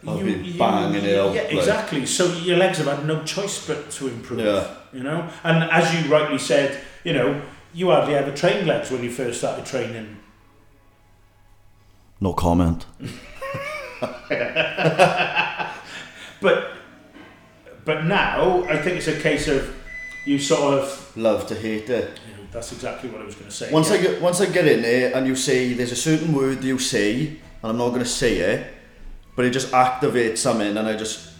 I've 0.06 0.24
been 0.24 0.56
banging 0.56 1.04
it 1.04 1.18
out, 1.18 1.34
Yeah, 1.34 1.42
like- 1.42 1.52
exactly. 1.52 2.06
So 2.06 2.24
your 2.38 2.56
legs 2.56 2.78
have 2.78 2.86
had 2.86 3.04
no 3.06 3.22
choice 3.24 3.66
but 3.66 3.90
to 3.92 4.08
improve. 4.08 4.40
Yeah. 4.40 4.66
You 4.94 5.02
know, 5.02 5.28
and 5.44 5.64
as 5.70 5.92
you 5.94 6.10
rightly 6.10 6.38
said, 6.38 6.80
you 7.04 7.12
know, 7.12 7.40
you 7.74 7.90
hardly 7.90 8.14
ever 8.14 8.32
trained 8.34 8.66
legs 8.66 8.90
when 8.90 9.04
you 9.04 9.10
first 9.10 9.38
started 9.40 9.66
training. 9.66 10.16
No 12.18 12.32
comment. 12.32 12.86
But 16.40 16.72
but 17.84 18.04
now 18.04 18.64
I 18.64 18.76
think 18.76 18.98
it's 18.98 19.08
a 19.08 19.18
case 19.18 19.48
of 19.48 19.74
you 20.24 20.38
sort 20.38 20.74
of. 20.74 21.16
Love 21.16 21.46
to 21.48 21.54
hate 21.54 21.90
it. 21.90 22.20
You 22.28 22.36
know, 22.36 22.48
that's 22.52 22.72
exactly 22.72 23.10
what 23.10 23.20
I 23.20 23.24
was 23.24 23.34
going 23.34 23.48
to 23.48 23.56
say. 23.56 23.72
Once 23.72 23.90
yeah. 23.90 23.96
I 23.96 24.02
get 24.02 24.22
once 24.22 24.40
I 24.40 24.46
get 24.46 24.66
in 24.66 24.82
there 24.82 25.14
and 25.14 25.26
you 25.26 25.34
say 25.34 25.72
there's 25.72 25.92
a 25.92 25.96
certain 25.96 26.32
word 26.32 26.62
you 26.62 26.78
say 26.78 27.26
and 27.62 27.72
I'm 27.72 27.78
not 27.78 27.90
gonna 27.90 28.04
say 28.04 28.38
it, 28.38 28.72
but 29.36 29.44
it 29.44 29.50
just 29.50 29.72
activates 29.72 30.38
something 30.38 30.76
and 30.76 30.86
I 30.86 30.96
just 30.96 31.30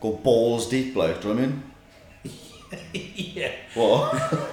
go 0.00 0.12
balls 0.12 0.68
deep 0.68 0.96
like, 0.96 1.20
do 1.20 1.28
you 1.28 1.34
know 1.34 1.40
what 1.40 1.48
I 1.48 2.90
mean? 2.90 2.94
yeah. 3.14 3.52
What? 3.74 4.50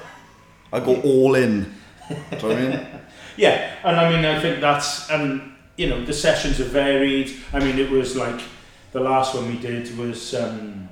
I 0.72 0.80
go 0.80 1.02
all 1.02 1.36
in. 1.36 1.76
Do 2.10 2.16
you 2.16 2.16
know 2.16 2.48
what 2.48 2.58
I 2.58 2.62
mean? 2.62 2.88
Yeah, 3.38 3.74
and 3.86 3.96
I 3.96 4.12
mean, 4.12 4.26
I 4.26 4.38
think 4.42 4.60
that's, 4.60 5.10
and 5.10 5.54
you 5.78 5.88
know, 5.88 6.04
the 6.04 6.12
sessions 6.12 6.60
are 6.60 6.66
varied. 6.66 7.34
I 7.54 7.60
mean, 7.60 7.80
it 7.80 7.90
was 7.90 8.18
like 8.18 8.42
the 8.92 9.00
last 9.00 9.36
one 9.36 9.48
we 9.48 9.58
did 9.60 9.96
was 9.98 10.34
um, 10.34 10.90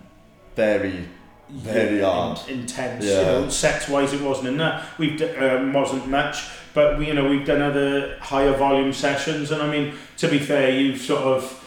Very 0.56 1.08
Very 1.50 2.02
hard. 2.02 2.40
in- 2.50 2.60
intense. 2.62 3.06
Yeah. 3.06 3.20
You 3.20 3.26
know, 3.46 3.50
sets 3.50 3.88
wise, 3.90 4.14
it 4.14 4.22
wasn't 4.22 4.50
enough. 4.50 4.98
We've 5.00 5.18
d- 5.18 5.36
um, 5.36 5.74
wasn't 5.74 6.08
much, 6.08 6.44
but 6.74 6.98
we, 7.00 7.08
you 7.08 7.14
know, 7.14 7.28
we've 7.30 7.46
done 7.46 7.62
other 7.62 8.18
higher 8.20 8.54
volume 8.56 8.94
sessions, 8.94 9.52
and 9.52 9.62
I 9.62 9.70
mean, 9.72 9.94
to 10.18 10.28
be 10.28 10.40
fair, 10.40 10.70
you've 10.70 11.00
sort 11.02 11.22
of 11.22 11.64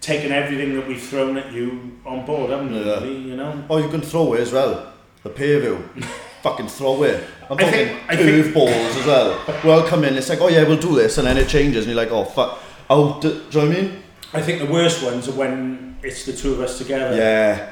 taken 0.00 0.32
everything 0.32 0.74
that 0.74 0.86
we've 0.86 1.00
thrown 1.02 1.36
at 1.38 1.52
you 1.52 1.98
on 2.04 2.26
board, 2.26 2.50
haven't 2.50 2.74
you? 2.74 2.84
Yeah. 2.84 3.00
Really, 3.00 3.16
you 3.30 3.36
know. 3.36 3.64
Oh 3.70 3.78
you 3.78 3.88
can 3.88 4.00
throw 4.02 4.34
it 4.34 4.40
as 4.40 4.52
well. 4.52 4.92
The 5.22 5.30
pay 5.30 5.58
view. 5.60 5.82
Fucking 6.42 6.68
throw 6.68 7.02
it. 7.04 7.24
I'm 7.48 7.56
talking 7.56 7.72
think- 7.72 8.00
I 8.10 8.16
curve 8.16 8.52
balls 8.52 8.70
as 8.96 9.06
well. 9.06 9.40
We'll 9.64 9.86
come 9.86 10.04
in, 10.04 10.14
it's 10.16 10.28
like, 10.28 10.42
oh 10.42 10.48
yeah, 10.48 10.64
we'll 10.64 10.76
do 10.76 10.94
this 10.94 11.16
and 11.16 11.26
then 11.26 11.38
it 11.38 11.48
changes 11.48 11.86
and 11.86 11.94
you're 11.94 12.02
like, 12.04 12.12
oh 12.12 12.24
fuck 12.24 12.60
Oh, 12.90 13.14
out 13.14 13.22
do 13.22 13.28
you 13.28 13.34
know 13.34 13.68
what 13.68 13.76
I 13.76 13.80
mean? 13.80 14.02
I 14.32 14.42
think 14.42 14.60
the 14.60 14.72
worst 14.72 15.02
ones 15.02 15.28
are 15.28 15.32
when 15.32 15.96
it's 16.02 16.26
the 16.26 16.32
two 16.32 16.52
of 16.52 16.60
us 16.60 16.78
together. 16.78 17.16
Yeah. 17.16 17.70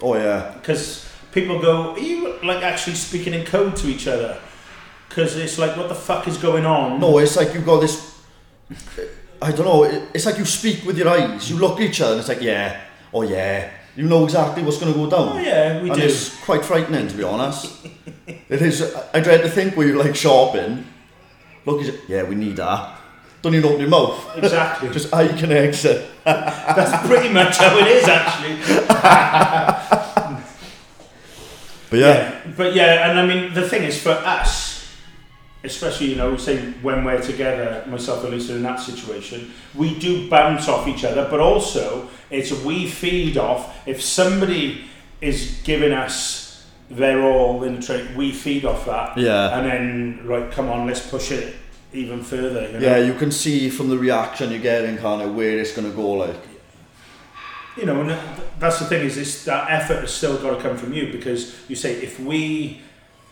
Oh 0.00 0.14
yeah. 0.14 0.54
because 0.54 1.08
people 1.32 1.60
go, 1.60 1.92
"Are 1.92 1.98
you 1.98 2.38
like 2.42 2.62
actually 2.62 2.94
speaking 2.94 3.34
in 3.34 3.44
code 3.44 3.76
to 3.76 3.88
each 3.88 4.06
other?" 4.06 4.38
Because 5.08 5.36
it's 5.36 5.58
like, 5.58 5.76
what 5.76 5.88
the 5.88 5.94
fuck 5.94 6.28
is 6.28 6.36
going 6.36 6.66
on? 6.66 7.00
No, 7.00 7.18
it's 7.18 7.36
like 7.36 7.54
you've 7.54 7.66
got 7.66 7.80
this. 7.80 8.14
I 9.40 9.52
don't 9.52 9.64
know. 9.64 9.84
It's 10.14 10.26
like 10.26 10.38
you 10.38 10.44
speak 10.44 10.84
with 10.84 10.98
your 10.98 11.08
eyes. 11.08 11.50
You 11.50 11.56
look 11.56 11.80
at 11.80 11.82
each 11.82 12.00
other, 12.00 12.12
and 12.12 12.20
it's 12.20 12.28
like, 12.28 12.42
yeah, 12.42 12.80
oh 13.12 13.22
yeah. 13.22 13.70
You 13.96 14.04
know 14.04 14.24
exactly 14.24 14.62
what's 14.62 14.78
going 14.78 14.92
to 14.92 14.98
go 14.98 15.10
down. 15.10 15.38
Oh 15.38 15.40
yeah, 15.40 15.82
we 15.82 15.90
and 15.90 15.98
do. 15.98 16.06
it's 16.06 16.36
quite 16.44 16.64
frightening, 16.64 17.08
to 17.08 17.16
be 17.16 17.24
honest. 17.24 17.84
it 18.26 18.62
is. 18.62 18.94
I 19.12 19.20
dread 19.20 19.42
to 19.42 19.48
think 19.48 19.76
where 19.76 19.88
you're 19.88 19.98
like 19.98 20.14
shopping. 20.14 20.86
Look, 21.64 21.84
yeah, 22.06 22.22
we 22.22 22.34
need 22.34 22.56
that. 22.56 22.97
Don't 23.48 23.54
even 23.56 23.70
open 23.70 23.80
your 23.80 23.88
mouth. 23.88 24.36
Exactly. 24.36 24.90
Just 24.90 25.14
eye 25.14 25.28
connection. 25.28 26.02
That's 26.24 27.06
pretty 27.06 27.32
much 27.32 27.56
how 27.56 27.78
it 27.78 27.86
is, 27.86 28.06
actually. 28.06 28.58
But 31.90 32.00
yeah, 32.00 32.40
But 32.54 32.74
yeah, 32.74 33.08
and 33.08 33.18
I 33.18 33.24
mean, 33.24 33.54
the 33.54 33.66
thing 33.66 33.84
is, 33.84 33.98
for 33.98 34.10
us, 34.10 34.86
especially, 35.64 36.10
you 36.10 36.16
know, 36.16 36.36
say 36.36 36.58
when 36.82 37.02
we're 37.02 37.22
together, 37.22 37.82
myself 37.88 38.24
and 38.24 38.34
Lisa 38.34 38.54
in 38.56 38.62
that 38.64 38.80
situation, 38.80 39.52
we 39.74 39.98
do 39.98 40.28
bounce 40.28 40.68
off 40.68 40.86
each 40.86 41.02
other, 41.06 41.26
but 41.30 41.40
also 41.40 42.10
it's 42.28 42.52
we 42.52 42.86
feed 42.86 43.38
off. 43.38 43.74
If 43.88 44.02
somebody 44.02 44.84
is 45.22 45.62
giving 45.64 45.92
us 45.92 46.66
their 46.90 47.22
all 47.22 47.62
in 47.62 47.76
the 47.76 47.80
trade, 47.80 48.14
we 48.14 48.32
feed 48.32 48.66
off 48.66 48.84
that. 48.84 49.16
yeah, 49.16 49.58
And 49.58 49.66
then, 49.66 50.26
right, 50.26 50.52
come 50.52 50.68
on, 50.68 50.86
let's 50.86 51.08
push 51.08 51.30
it 51.30 51.54
even 51.92 52.22
further. 52.22 52.66
You 52.66 52.72
know? 52.74 52.78
yeah. 52.78 52.98
You 52.98 53.14
can 53.14 53.30
see 53.30 53.70
from 53.70 53.88
the 53.88 53.98
reaction 53.98 54.50
you're 54.50 54.60
getting, 54.60 54.96
kind 54.98 55.22
of 55.22 55.34
where 55.34 55.58
it's 55.58 55.74
going 55.74 55.88
to 55.90 55.96
go. 55.96 56.10
Like, 56.12 56.36
You 57.76 57.86
know, 57.86 58.00
and 58.02 58.18
that's 58.58 58.78
the 58.80 58.86
thing 58.86 59.04
is, 59.06 59.14
this 59.16 59.44
that 59.44 59.70
effort 59.70 60.00
has 60.00 60.12
still 60.12 60.36
got 60.38 60.56
to 60.56 60.62
come 60.62 60.76
from 60.76 60.92
you 60.92 61.12
because 61.12 61.54
you 61.68 61.76
say 61.76 61.92
if 61.94 62.18
we 62.20 62.80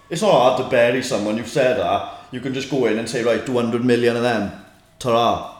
it's 0.08 0.22
not 0.22 0.30
hard 0.30 0.62
to 0.62 0.68
bury 0.68 1.02
someone. 1.02 1.36
You've 1.36 1.48
said 1.48 1.78
that. 1.78 2.12
You 2.30 2.40
can 2.40 2.54
just 2.54 2.70
go 2.70 2.86
in 2.86 2.98
and 2.98 3.08
say, 3.10 3.24
right, 3.24 3.44
200 3.44 3.84
million 3.84 4.16
of 4.16 4.22
them. 4.22 4.52
Ta-ra. 5.00 5.52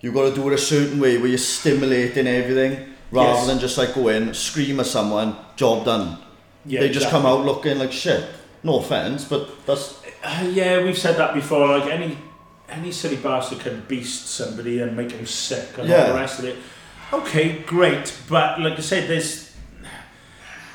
You've 0.00 0.14
got 0.14 0.30
to 0.30 0.34
do 0.34 0.48
it 0.48 0.54
a 0.54 0.58
certain 0.58 0.98
way 1.00 1.18
where 1.18 1.26
you're 1.28 1.38
stimulating 1.38 2.26
everything 2.26 2.94
rather 3.10 3.38
Yes. 3.38 3.46
than 3.46 3.58
just 3.58 3.76
like 3.78 3.94
go 3.94 4.08
in, 4.08 4.32
scream 4.32 4.80
at 4.80 4.86
someone, 4.86 5.36
job 5.56 5.84
done. 5.84 6.18
yeah, 6.64 6.80
they 6.80 6.88
just 6.88 7.06
exactly. 7.06 7.20
come 7.22 7.26
out 7.26 7.44
looking 7.44 7.78
like 7.78 7.92
shit. 7.92 8.26
No 8.62 8.78
offense, 8.80 9.24
but 9.24 9.64
that's 9.66 9.97
Uh, 10.22 10.48
yeah, 10.52 10.82
we've 10.82 10.98
said 10.98 11.16
that 11.16 11.34
before. 11.34 11.66
Like 11.78 11.90
any 11.90 12.18
any 12.68 12.92
silly 12.92 13.16
bastard 13.16 13.60
can 13.60 13.80
beast 13.88 14.26
somebody 14.28 14.80
and 14.80 14.96
make 14.96 15.10
them 15.10 15.26
sick 15.26 15.78
and 15.78 15.90
all 15.90 16.06
the 16.08 16.14
rest 16.14 16.38
of 16.38 16.44
it. 16.44 16.56
Okay, 17.12 17.60
great, 17.60 18.14
but 18.28 18.60
like 18.60 18.74
I 18.74 18.80
said, 18.80 19.08
there's 19.08 19.54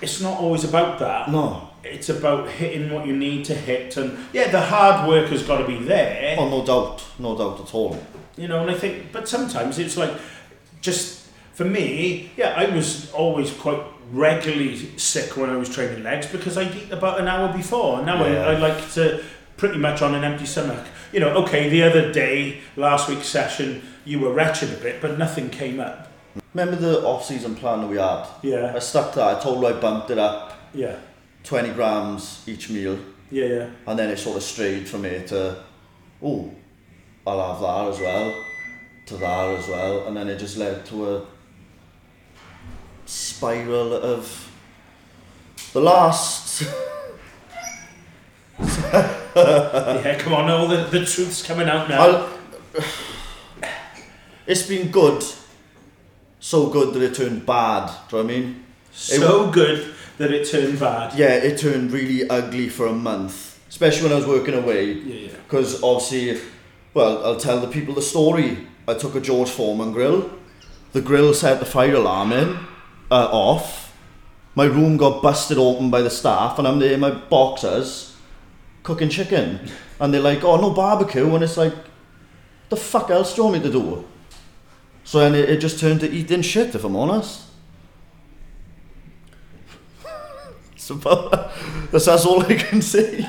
it's 0.01 0.19
not 0.21 0.39
always 0.39 0.63
about 0.63 0.99
that. 0.99 1.29
no. 1.29 1.69
It's 1.85 2.07
about 2.07 2.47
hitting 2.49 2.93
what 2.93 3.05
you 3.05 3.13
need 3.13 3.43
to 3.45 3.53
hit, 3.53 3.97
and 3.97 4.17
yeah, 4.31 4.49
the 4.49 4.61
hard 4.61 5.05
work 5.05 5.27
has 5.31 5.43
got 5.43 5.57
to 5.57 5.67
be 5.67 5.77
there. 5.83 6.37
Oh, 6.39 6.47
no 6.47 6.65
doubt, 6.65 7.03
no 7.19 7.37
doubt 7.37 7.59
at 7.59 7.75
all. 7.75 8.01
You 8.37 8.47
know, 8.47 8.61
and 8.61 8.71
I 8.71 8.73
think, 8.73 9.11
but 9.11 9.27
sometimes 9.27 9.77
it's 9.77 9.97
like, 9.97 10.13
just 10.79 11.27
for 11.53 11.65
me, 11.65 12.31
yeah, 12.37 12.53
I 12.55 12.73
was 12.73 13.11
always 13.11 13.51
quite 13.51 13.83
regularly 14.13 14.97
sick 14.97 15.35
when 15.35 15.49
I 15.49 15.57
was 15.57 15.67
training 15.67 16.03
legs 16.03 16.25
because 16.27 16.57
I'd 16.57 16.73
eat 16.73 16.89
about 16.91 17.19
an 17.19 17.27
hour 17.27 17.51
before. 17.51 18.01
Now 18.01 18.25
Yeah. 18.25 18.45
I, 18.45 18.53
I 18.53 18.57
like 18.59 18.91
to 18.93 19.21
pretty 19.57 19.77
much 19.77 20.01
on 20.01 20.15
an 20.15 20.23
empty 20.23 20.45
stomach. 20.45 20.85
You 21.11 21.19
know, 21.19 21.29
okay, 21.43 21.69
the 21.69 21.83
other 21.83 22.11
day, 22.11 22.61
last 22.75 23.09
week's 23.09 23.27
session, 23.27 23.81
you 24.05 24.19
were 24.19 24.33
wretched 24.33 24.71
a 24.73 24.77
bit, 24.77 25.01
but 25.01 25.17
nothing 25.17 25.49
came 25.49 25.79
up. 25.79 26.09
Remember 26.53 26.75
the 26.75 27.03
off-season 27.03 27.55
plan 27.55 27.81
that 27.81 27.87
we 27.87 27.97
had? 27.97 28.25
Yeah, 28.41 28.73
I 28.75 28.79
stuck 28.79 29.11
to 29.13 29.19
that. 29.19 29.37
I 29.37 29.39
told 29.41 29.63
her 29.63 29.75
I 29.75 29.79
bumped 29.79 30.09
it 30.09 30.17
up 30.17 30.53
yeah, 30.73 30.97
20 31.43 31.71
grams 31.73 32.43
each 32.47 32.69
meal, 32.69 32.97
yeah, 33.29 33.45
yeah. 33.45 33.69
and 33.85 33.97
then 33.97 34.09
it 34.09 34.17
sort 34.17 34.37
of 34.37 34.43
strayed 34.43 34.87
from 34.87 35.05
it 35.05 35.27
to, 35.27 35.63
oh, 36.21 36.51
I'll 37.27 37.53
have 37.53 37.61
that 37.61 37.87
as 37.93 37.99
well, 37.99 38.43
to 39.05 39.17
that 39.17 39.49
as 39.59 39.67
well, 39.67 40.07
and 40.07 40.17
then 40.17 40.29
it 40.29 40.39
just 40.39 40.57
led 40.57 40.85
to 40.87 41.15
a 41.15 41.25
spiral 43.05 43.93
of 43.93 44.51
the 45.73 45.81
last. 45.81 46.63
yeah, 49.35 50.17
come 50.19 50.33
on, 50.33 50.49
all 50.49 50.67
the, 50.67 50.83
the 50.85 51.05
truth's 51.05 51.45
coming 51.45 51.67
out 51.67 51.89
now. 51.89 52.01
I'll, 52.01 52.39
it's 54.47 54.67
been 54.67 54.91
good, 54.91 55.23
so 56.39 56.69
good 56.69 56.93
that 56.93 57.01
it 57.01 57.15
turned 57.15 57.45
bad. 57.45 57.87
Do 58.09 58.17
you 58.17 58.23
know 58.23 58.27
what 58.27 58.35
I 58.35 58.39
mean? 58.39 58.63
so 58.91 59.49
good 59.49 59.93
that 60.17 60.31
it 60.31 60.47
turned 60.47 60.79
bad. 60.79 61.17
Yeah, 61.17 61.33
it 61.33 61.57
turned 61.57 61.91
really 61.91 62.29
ugly 62.29 62.69
for 62.69 62.87
a 62.87 62.93
month, 62.93 63.59
especially 63.69 64.03
when 64.03 64.11
I 64.11 64.15
was 64.15 64.27
working 64.27 64.53
away. 64.53 64.91
Yeah, 64.91 65.15
yeah. 65.15 65.37
Because 65.47 65.81
obviously, 65.81 66.41
well, 66.93 67.25
I'll 67.25 67.39
tell 67.39 67.59
the 67.59 67.67
people 67.67 67.95
the 67.95 68.01
story. 68.01 68.67
I 68.87 68.93
took 68.93 69.15
a 69.15 69.21
George 69.21 69.49
Foreman 69.49 69.93
grill. 69.93 70.29
The 70.91 71.01
grill 71.01 71.33
set 71.33 71.59
the 71.59 71.65
fire 71.65 71.95
alarm 71.95 72.31
in, 72.33 72.59
uh, 73.09 73.29
off. 73.31 73.95
My 74.55 74.65
room 74.65 74.97
got 74.97 75.23
busted 75.23 75.57
open 75.57 75.89
by 75.89 76.01
the 76.01 76.11
staff, 76.11 76.59
and 76.59 76.67
I'm 76.67 76.77
there 76.77 76.93
in 76.93 76.99
my 76.99 77.09
boxers 77.09 78.12
cooking 78.83 79.09
chicken. 79.09 79.59
And 79.99 80.13
they're 80.13 80.21
like, 80.21 80.43
oh, 80.43 80.57
no 80.59 80.69
barbecue. 80.71 81.33
And 81.33 81.43
it's 81.43 81.57
like, 81.57 81.73
the 82.69 82.75
fuck 82.75 83.09
else 83.09 83.33
do 83.35 83.41
you 83.41 83.47
want 83.49 83.57
me 83.63 83.69
to 83.71 83.71
do? 83.71 84.05
So 85.03 85.19
then 85.19 85.35
it, 85.35 85.49
it 85.49 85.57
just 85.57 85.79
turned 85.79 85.99
to 86.01 86.09
eating 86.11 86.41
shit, 86.41 86.75
if 86.75 86.83
I'm 86.83 86.95
honest. 86.95 87.41
So, 90.75 90.95
that's, 91.91 92.05
that's 92.05 92.25
all 92.25 92.41
I 92.43 92.55
can 92.55 92.81
say. 92.81 93.25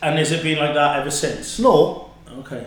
And 0.00 0.18
has 0.18 0.32
it 0.32 0.42
been 0.42 0.58
like 0.58 0.72
that 0.74 1.00
ever 1.00 1.10
since? 1.10 1.58
No, 1.58 2.10
Okay. 2.38 2.66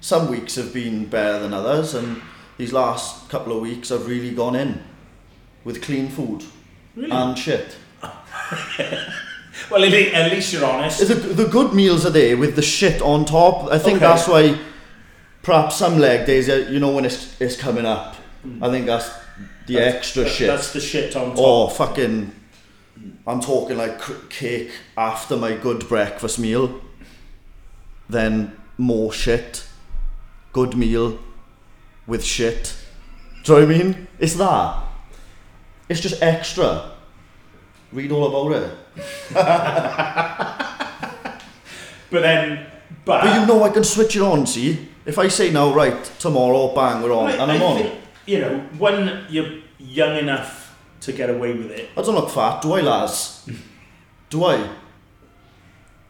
some 0.00 0.30
weeks 0.30 0.54
have 0.56 0.72
been 0.72 1.04
better 1.04 1.38
than 1.40 1.52
others, 1.52 1.94
and 1.94 2.20
these 2.56 2.72
last 2.72 3.28
couple 3.28 3.52
of 3.54 3.60
weeks 3.60 3.90
I've 3.92 4.06
really 4.06 4.30
gone 4.34 4.56
in 4.56 4.82
with 5.64 5.82
clean 5.82 6.08
food 6.08 6.44
Really? 6.96 7.10
and 7.10 7.36
shit. 7.38 7.76
well, 9.70 9.84
at 9.84 9.90
le- 9.90 10.12
at 10.12 10.30
least 10.32 10.52
you're 10.52 10.64
honest. 10.64 11.06
The, 11.06 11.14
the 11.14 11.46
good 11.46 11.72
meals 11.72 12.04
are 12.06 12.10
there 12.10 12.36
with 12.36 12.56
the 12.56 12.62
shit 12.62 13.00
on 13.02 13.24
top. 13.24 13.70
I 13.70 13.78
think 13.78 13.96
Okay. 13.98 14.06
that's 14.06 14.26
why 14.28 14.58
perhaps 15.42 15.76
some 15.76 15.98
leg 15.98 16.26
days, 16.26 16.48
uh, 16.48 16.66
you 16.70 16.78
know, 16.80 16.90
when 16.94 17.04
it's, 17.04 17.40
it's 17.40 17.56
coming 17.56 17.86
up, 17.86 18.16
I 18.62 18.68
think 18.70 18.86
that's 18.86 19.10
the 19.66 19.78
extra 19.78 20.24
That- 20.24 20.30
shit. 20.32 20.46
That's 20.48 20.72
the 20.72 20.80
shit 20.80 21.16
on 21.16 21.30
top. 21.30 21.38
Oh, 21.38 21.68
fucking. 21.68 22.32
I'm 23.26 23.40
talking 23.40 23.76
like 23.78 24.00
cake 24.28 24.70
after 24.96 25.36
my 25.36 25.54
good 25.54 25.88
breakfast 25.88 26.38
meal. 26.38 26.80
Then 28.08 28.56
more 28.76 29.12
shit. 29.12 29.66
Good 30.52 30.76
meal 30.76 31.18
with 32.06 32.24
shit. 32.24 32.74
Do 33.44 33.52
you 33.54 33.60
know 33.60 33.66
what 33.66 33.74
I 33.74 33.78
mean? 33.84 34.08
It's 34.18 34.34
that. 34.34 34.82
It's 35.88 36.00
just 36.00 36.20
extra. 36.22 36.90
Read 37.92 38.12
all 38.12 38.26
about 38.48 38.62
it. 38.62 38.70
But 42.10 42.22
then, 42.22 42.66
but, 43.04 43.22
But 43.22 43.40
you 43.40 43.46
know 43.46 43.62
I 43.62 43.68
can 43.70 43.84
switch 43.84 44.16
it 44.16 44.22
on, 44.22 44.44
see? 44.44 44.88
If 45.06 45.16
I 45.16 45.28
say 45.28 45.52
now, 45.52 45.72
right, 45.72 46.04
tomorrow, 46.18 46.74
bang, 46.74 47.02
we're 47.02 47.12
on, 47.14 47.28
I, 47.28 47.32
and 47.34 47.42
I'm 47.52 47.62
I 47.62 47.64
on. 47.64 47.76
think, 47.78 47.94
you 48.26 48.40
know, 48.40 48.58
when 48.78 49.24
you're 49.30 49.60
young 49.78 50.16
enough 50.16 50.76
to 51.02 51.12
get 51.12 51.30
away 51.30 51.52
with 51.52 51.70
it, 51.70 51.88
I 51.96 52.02
don't 52.02 52.16
look 52.16 52.30
fat, 52.30 52.62
do 52.62 52.72
I, 52.72 52.80
lads? 52.80 53.48
Do 54.30 54.44
I? 54.44 54.68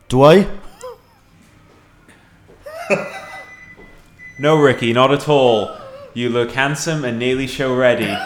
Do 0.08 0.22
I? 0.24 0.46
No, 4.38 4.56
Ricky, 4.58 4.92
not 4.92 5.12
at 5.12 5.28
all. 5.28 5.76
You 6.14 6.28
look 6.30 6.52
handsome 6.52 7.04
and 7.04 7.18
nearly 7.18 7.46
show 7.46 7.74
ready. 7.74 8.06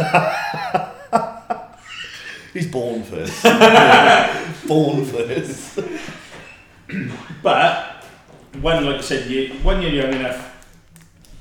He's 2.55 2.69
born 2.69 3.03
for 3.03 3.17
this. 3.17 3.43
born 4.67 5.05
for 5.05 5.25
this. 5.25 5.79
But 7.43 8.05
when, 8.61 8.87
like 8.87 8.97
I 8.97 9.01
said, 9.01 9.29
you, 9.31 9.55
when 9.65 9.83
you're 9.83 9.91
young 9.91 10.15
enough 10.15 10.67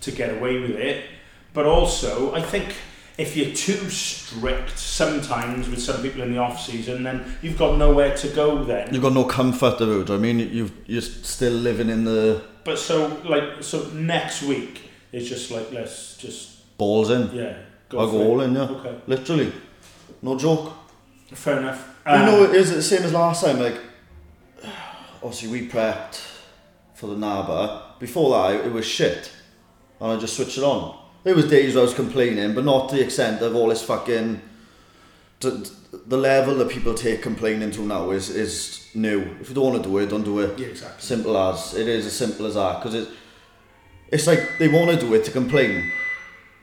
to 0.02 0.12
get 0.12 0.36
away 0.36 0.60
with 0.60 0.72
it, 0.72 1.06
but 1.54 1.66
also 1.68 2.34
I 2.34 2.42
think 2.42 2.76
if 3.18 3.38
you're 3.38 3.54
too 3.54 3.90
strict 3.92 4.78
sometimes 4.78 5.70
with 5.70 5.80
some 5.80 6.02
people 6.02 6.24
in 6.24 6.32
the 6.34 6.40
off 6.40 6.60
season, 6.60 7.04
then 7.04 7.24
you've 7.44 7.60
got 7.60 7.78
nowhere 7.78 8.18
to 8.18 8.28
go 8.30 8.64
then. 8.64 8.92
You've 8.92 9.04
got 9.04 9.14
no 9.14 9.26
comfort 9.26 9.82
of 9.82 10.10
it, 10.10 10.12
I 10.12 10.18
mean, 10.18 10.40
you've, 10.40 10.74
you're 10.88 11.02
still 11.02 11.54
living 11.54 11.90
in 11.90 12.06
the 12.06 12.44
But 12.64 12.80
so 12.80 13.22
like 13.24 13.62
so 13.62 13.88
next 13.90 14.42
week 14.42 14.90
it's 15.12 15.30
just 15.30 15.52
like 15.52 15.72
let's 15.72 16.18
just 16.18 16.78
balls 16.78 17.12
in. 17.12 17.30
yeah 17.34 17.58
go 17.90 18.00
I'll 18.00 18.12
go 18.12 18.24
all 18.24 18.42
in, 18.42 18.56
yeah. 18.56 18.64
Okay, 18.64 18.96
Literally. 19.06 19.54
No 20.24 20.40
joke. 20.40 20.74
Fair 21.34 21.60
enough. 21.60 21.96
you 22.06 22.12
Um, 22.12 22.26
know, 22.26 22.44
is 22.44 22.72
it 22.72 22.76
the 22.76 22.82
same 22.84 23.04
as 23.04 23.14
last 23.14 23.44
time? 23.44 23.60
Like, 23.60 23.78
obviously 25.22 25.50
we 25.50 25.68
prepped 25.68 26.22
for 26.96 27.08
the 27.08 27.16
NABBA. 27.16 28.00
Before 28.00 28.32
that, 28.52 28.66
it 28.66 28.72
was 28.72 28.86
shit. 28.86 29.32
And 30.00 30.12
I 30.12 30.18
just 30.20 30.36
switched 30.36 30.58
it 30.58 30.64
on. 30.64 30.98
There 31.24 31.36
was 31.36 31.50
days 31.50 31.74
where 31.76 31.82
I 31.82 31.86
was 31.86 31.94
complaining, 31.94 32.54
but 32.54 32.66
not 32.66 32.90
to 32.90 32.96
the 32.96 33.04
extent 33.04 33.42
of 33.42 33.56
all 33.56 33.70
this 33.70 33.84
fucking... 33.84 34.42
The, 35.40 35.70
the 36.08 36.18
level 36.18 36.56
that 36.56 36.70
people 36.70 36.94
take 36.94 37.22
complaining 37.22 37.72
to 37.72 37.82
now 37.82 38.12
is, 38.12 38.30
is 38.30 38.90
new. 38.94 39.22
If 39.42 39.50
you 39.50 39.56
don't 39.56 39.72
want 39.74 39.84
to 39.84 39.90
do 39.90 39.98
it, 40.00 40.08
don't 40.10 40.24
do 40.24 40.40
it. 40.40 40.58
yeah, 40.58 40.68
exactly. 40.68 41.02
Simple 41.02 41.38
as. 41.38 41.74
It 41.76 41.88
is 41.88 42.06
as 42.06 42.14
simple 42.14 42.46
as 42.46 42.56
that. 42.56 42.80
Because 42.80 42.96
it, 42.96 43.10
it's 44.10 44.26
like 44.26 44.58
they 44.58 44.68
want 44.70 44.90
to 44.92 45.06
do 45.06 45.14
it 45.14 45.24
to 45.26 45.32
complain. 45.32 45.92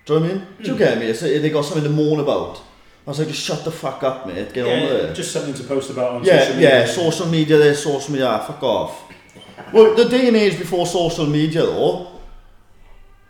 Do 0.07 0.15
you 0.15 0.21
know 0.21 0.27
what 0.27 0.31
I 0.31 0.35
mean? 0.39 0.47
Do 0.63 0.73
you 0.73 0.79
get 0.79 0.99
me? 0.99 1.07
It's, 1.07 1.21
they 1.21 1.51
got 1.51 1.65
something 1.65 1.85
to 1.85 1.91
moan 1.91 2.21
about. 2.21 2.61
I 3.07 3.11
was 3.11 3.19
like, 3.19 3.29
just 3.29 3.43
shut 3.43 3.65
the 3.65 3.71
fuck 3.71 4.03
up, 4.03 4.27
mate. 4.27 4.53
Get 4.53 4.67
on 4.67 4.83
with 4.83 5.11
it. 5.11 5.15
just 5.15 5.33
something 5.33 5.55
to 5.55 5.65
post 5.65 5.91
about 5.91 6.13
on 6.13 6.25
Yeah, 6.25 6.39
social 6.41 6.55
media. 6.55 6.81
yeah, 6.81 6.87
social 6.87 7.27
media 7.27 7.59
this, 7.59 7.83
social 7.83 8.11
media 8.13 8.27
that, 8.27 8.47
fuck 8.47 8.63
off. 8.63 9.03
Well, 9.73 9.95
the 9.95 10.05
day 10.07 10.29
and 10.29 10.37
age 10.37 10.59
before 10.59 10.87
social 10.87 11.27
media 11.27 11.63
though, 11.63 12.09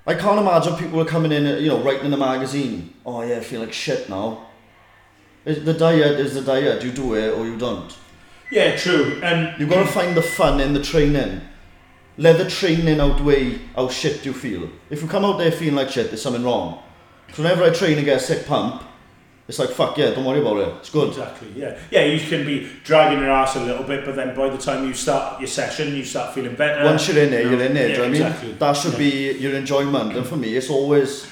I 0.07 0.15
can't 0.15 0.41
imagine 0.41 0.77
people 0.77 0.99
were 0.99 1.05
coming 1.05 1.31
in, 1.33 1.45
you 1.62 1.69
know, 1.69 1.79
writing 1.83 2.07
in 2.07 2.12
a 2.12 2.17
magazine, 2.17 2.95
oh 3.07 3.23
yeah, 3.23 3.37
I 3.37 3.41
feel 3.41 3.61
like 3.61 3.73
shit 3.73 4.09
now. 4.09 4.47
Is- 5.45 5.65
The 5.65 5.75
diet 5.75 6.19
is 6.21 6.35
the 6.35 6.43
diet, 6.43 6.83
you 6.83 6.91
do 6.91 7.15
it 7.15 7.31
or 7.33 7.47
you 7.47 7.57
don't. 7.57 7.97
Yeah, 8.50 8.77
true. 8.77 9.21
And 9.23 9.59
You've 9.61 9.71
got 9.71 9.87
to 9.87 9.93
find 9.93 10.17
the 10.17 10.23
fun 10.23 10.61
in 10.61 10.73
the 10.75 10.83
training. 10.83 11.41
Let 12.19 12.39
the 12.39 12.50
training 12.50 12.99
outweigh 13.00 13.59
how 13.77 13.89
shit 13.89 14.27
you 14.27 14.33
feel. 14.33 14.69
If 14.91 15.00
you 15.02 15.09
come 15.09 15.25
out 15.25 15.39
there 15.39 15.52
feeling 15.52 15.76
like 15.76 15.91
shit, 15.91 16.09
there's 16.09 16.21
something 16.23 16.43
wrong. 16.43 16.83
So 17.33 17.43
whenever 17.45 17.63
I 17.63 17.71
train 17.71 17.97
and 17.97 18.04
get 18.04 18.17
a 18.17 18.21
sick 18.21 18.47
pump, 18.47 18.83
it's 19.50 19.58
like, 19.58 19.71
fuck 19.71 19.99
yeah, 19.99 20.10
don't 20.15 20.25
worry 20.25 20.41
about 20.41 20.58
it, 20.58 20.69
it's 20.78 20.91
good. 20.91 21.08
Exactly. 21.08 21.49
Yeah. 21.56 21.76
Yeah. 21.91 22.04
You 22.04 22.21
can 22.21 22.47
be 22.47 22.71
dragging 22.84 23.19
your 23.19 23.32
ass 23.32 23.56
a 23.56 23.60
little 23.60 23.82
bit, 23.82 24.04
but 24.04 24.15
then 24.15 24.32
by 24.34 24.49
the 24.49 24.56
time 24.56 24.86
you 24.86 24.95
start 24.95 25.41
your 25.41 25.49
session, 25.49 25.95
you 25.97 26.04
start 26.04 26.32
feeling 26.34 26.54
better. 26.54 26.84
Once 26.84 27.08
you're 27.08 27.23
in 27.25 27.30
there, 27.32 27.43
you're 27.43 27.60
in 27.60 27.75
there. 27.75 27.89
Yeah, 27.89 27.97
do 27.97 28.02
you 28.04 28.19
know 28.21 28.28
what 28.30 28.39
I 28.39 28.43
mean? 28.45 28.58
That 28.58 28.76
should 28.76 28.93
Yeah. 28.93 28.99
be 28.99 29.32
your 29.32 29.54
enjoyment, 29.56 30.17
and 30.17 30.25
for 30.25 30.36
me, 30.36 30.56
it's 30.56 30.71
always, 30.71 31.26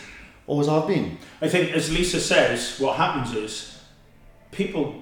always 0.48 0.66
have 0.66 0.88
been. 0.88 1.16
I 1.40 1.48
think, 1.48 1.72
as 1.72 1.92
Lisa 1.92 2.20
says, 2.20 2.80
what 2.80 2.96
happens 2.96 3.32
is 3.34 3.78
people 4.50 4.94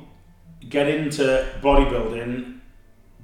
get 0.69 0.87
into 0.89 1.47
bodybuilding 1.63 2.56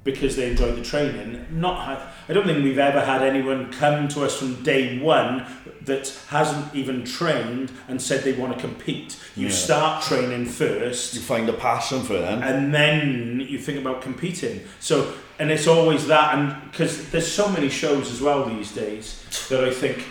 because 0.03 0.35
they 0.35 0.49
enjoy 0.51 0.71
the 0.73 0.81
training. 0.83 1.45
Not, 1.51 1.77
ha- 1.85 2.11
I 2.27 2.33
don't 2.33 2.45
think 2.45 2.63
we've 2.63 2.77
ever 2.79 2.99
had 3.01 3.21
anyone 3.23 3.71
come 3.71 4.07
to 4.09 4.25
us 4.25 4.37
from 4.37 4.61
day 4.63 4.99
one 4.99 5.45
that 5.85 6.13
hasn't 6.27 6.75
even 6.75 7.05
trained 7.05 7.71
and 7.87 8.01
said 8.01 8.23
they 8.23 8.33
want 8.33 8.53
to 8.53 8.59
compete. 8.59 9.17
You 9.35 9.47
Yeah. 9.47 9.53
start 9.53 10.03
training 10.03 10.45
first. 10.47 11.13
You 11.13 11.21
find 11.21 11.47
a 11.49 11.53
passion 11.53 12.01
for 12.03 12.13
them, 12.13 12.41
and 12.43 12.73
then 12.73 13.45
you 13.49 13.57
think 13.57 13.77
about 13.79 14.01
competing. 14.01 14.61
So, 14.79 15.13
and 15.39 15.49
it's 15.51 15.67
always 15.67 16.07
that, 16.07 16.35
and 16.35 16.71
because 16.71 17.09
there's 17.11 17.31
so 17.31 17.47
many 17.49 17.69
shows 17.69 18.11
as 18.11 18.21
well 18.21 18.43
these 18.45 18.71
days 18.73 19.23
that 19.49 19.63
I 19.63 19.71
think, 19.71 20.03